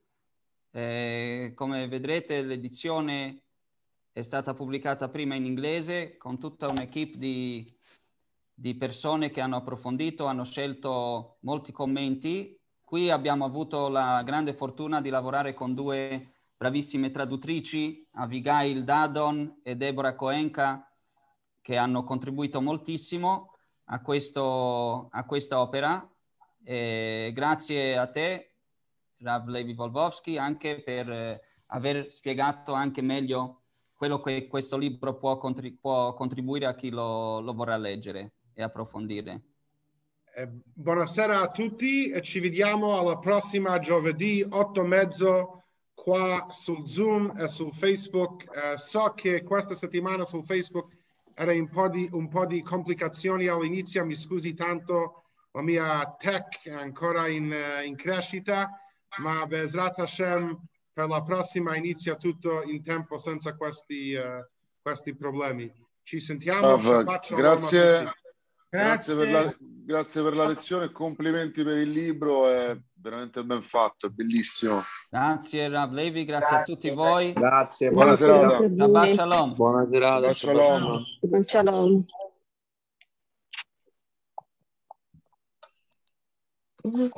Eh, 0.70 1.52
come 1.54 1.88
vedrete 1.88 2.42
l'edizione 2.42 3.44
è 4.12 4.20
stata 4.20 4.52
pubblicata 4.52 5.08
prima 5.08 5.34
in 5.36 5.46
inglese 5.46 6.18
con 6.18 6.38
tutta 6.38 6.66
un'equipe 6.66 7.16
di, 7.16 7.78
di 8.52 8.74
persone 8.74 9.30
che 9.30 9.40
hanno 9.40 9.56
approfondito, 9.56 10.26
hanno 10.26 10.44
scelto 10.44 11.38
molti 11.44 11.72
commenti. 11.72 12.60
Qui 12.82 13.08
abbiamo 13.08 13.46
avuto 13.46 13.88
la 13.88 14.22
grande 14.22 14.52
fortuna 14.52 15.00
di 15.00 15.08
lavorare 15.08 15.54
con 15.54 15.72
due 15.72 16.32
bravissime 16.58 17.10
traduttrici, 17.10 18.06
Abigail 18.16 18.84
Dadon 18.84 19.60
e 19.62 19.76
Deborah 19.76 20.14
Koenka, 20.14 20.92
che 21.62 21.78
hanno 21.78 22.04
contribuito 22.04 22.60
moltissimo 22.60 23.54
a, 23.84 24.02
questo, 24.02 25.08
a 25.08 25.24
questa 25.24 25.58
opera. 25.58 26.06
E 26.62 27.30
grazie 27.34 27.96
a 27.96 28.06
te, 28.06 28.54
Rav 29.18 29.48
Levi 29.48 29.74
Volvovsky, 29.74 30.36
anche 30.36 30.82
per 30.82 31.10
eh, 31.10 31.40
aver 31.66 32.12
spiegato 32.12 32.72
anche 32.72 33.02
meglio 33.02 33.60
quello 33.94 34.20
che 34.20 34.46
questo 34.46 34.76
libro 34.76 35.16
può, 35.16 35.36
contrib- 35.36 35.78
può 35.78 36.14
contribuire 36.14 36.66
a 36.66 36.74
chi 36.74 36.88
lo, 36.88 37.40
lo, 37.40 37.52
vorrà 37.52 37.76
leggere 37.76 38.32
e 38.54 38.62
approfondire. 38.62 39.42
Eh, 40.34 40.48
buonasera 40.48 41.40
a 41.40 41.48
tutti 41.48 42.08
e 42.10 42.22
ci 42.22 42.40
vediamo 42.40 42.98
alla 42.98 43.18
prossima 43.18 43.78
giovedì, 43.78 44.46
otto 44.48 44.82
e 44.82 44.86
mezzo 44.86 45.64
qua 45.92 46.46
sul 46.50 46.86
Zoom 46.88 47.34
e 47.36 47.48
sul 47.48 47.74
Facebook. 47.74 48.44
Eh, 48.44 48.78
so 48.78 49.12
che 49.14 49.42
questa 49.42 49.74
settimana 49.74 50.24
sul 50.24 50.44
Facebook 50.44 50.96
era 51.34 51.52
un 51.52 51.68
po' 51.68 51.88
di, 51.88 52.08
un 52.12 52.28
po 52.28 52.46
di 52.46 52.62
complicazioni 52.62 53.48
all'inizio, 53.48 54.04
mi 54.04 54.14
scusi 54.14 54.54
tanto, 54.54 55.24
la 55.52 55.62
mia 55.62 56.14
tech 56.16 56.62
è 56.64 56.72
ancora 56.72 57.28
in, 57.28 57.52
eh, 57.52 57.84
in 57.84 57.96
crescita, 57.96 58.70
ma 59.18 59.46
Bezrat 59.46 59.98
Hashem 59.98 60.58
per 60.92 61.08
la 61.08 61.22
prossima 61.22 61.76
inizia 61.76 62.16
tutto 62.16 62.62
in 62.62 62.82
tempo 62.82 63.18
senza 63.18 63.56
questi, 63.56 64.14
uh, 64.14 64.44
questi 64.82 65.14
problemi. 65.16 65.72
Ci 66.02 66.20
sentiamo. 66.20 66.74
Ah, 66.74 67.02
grazie. 67.36 68.12
Grazie 68.72 69.16
per, 69.16 69.30
la, 69.30 69.56
grazie 69.58 70.22
per 70.22 70.36
la 70.36 70.46
lezione 70.46 70.92
complimenti 70.92 71.64
per 71.64 71.78
il 71.78 71.90
libro, 71.90 72.46
è 72.46 72.78
veramente 73.02 73.42
ben 73.42 73.62
fatto, 73.62 74.06
è 74.06 74.10
bellissimo. 74.10 74.78
Grazie 75.10 75.68
Rav 75.68 75.90
Levi, 75.90 76.24
grazie, 76.24 76.56
grazie, 76.56 76.72
a 76.72 76.76
tutti 76.76 76.90
voi. 76.90 77.32
Grazie, 77.32 77.90
buona 77.90 78.14
serata. 78.14 78.68
Buona 78.68 79.04
serata. 79.06 79.54
Buona 79.54 79.88
serata. 79.90 80.32
Shalom. 80.32 81.02
Shalom. 81.20 81.42
Shalom. 81.42 82.06
Mm-hmm. 86.84 87.08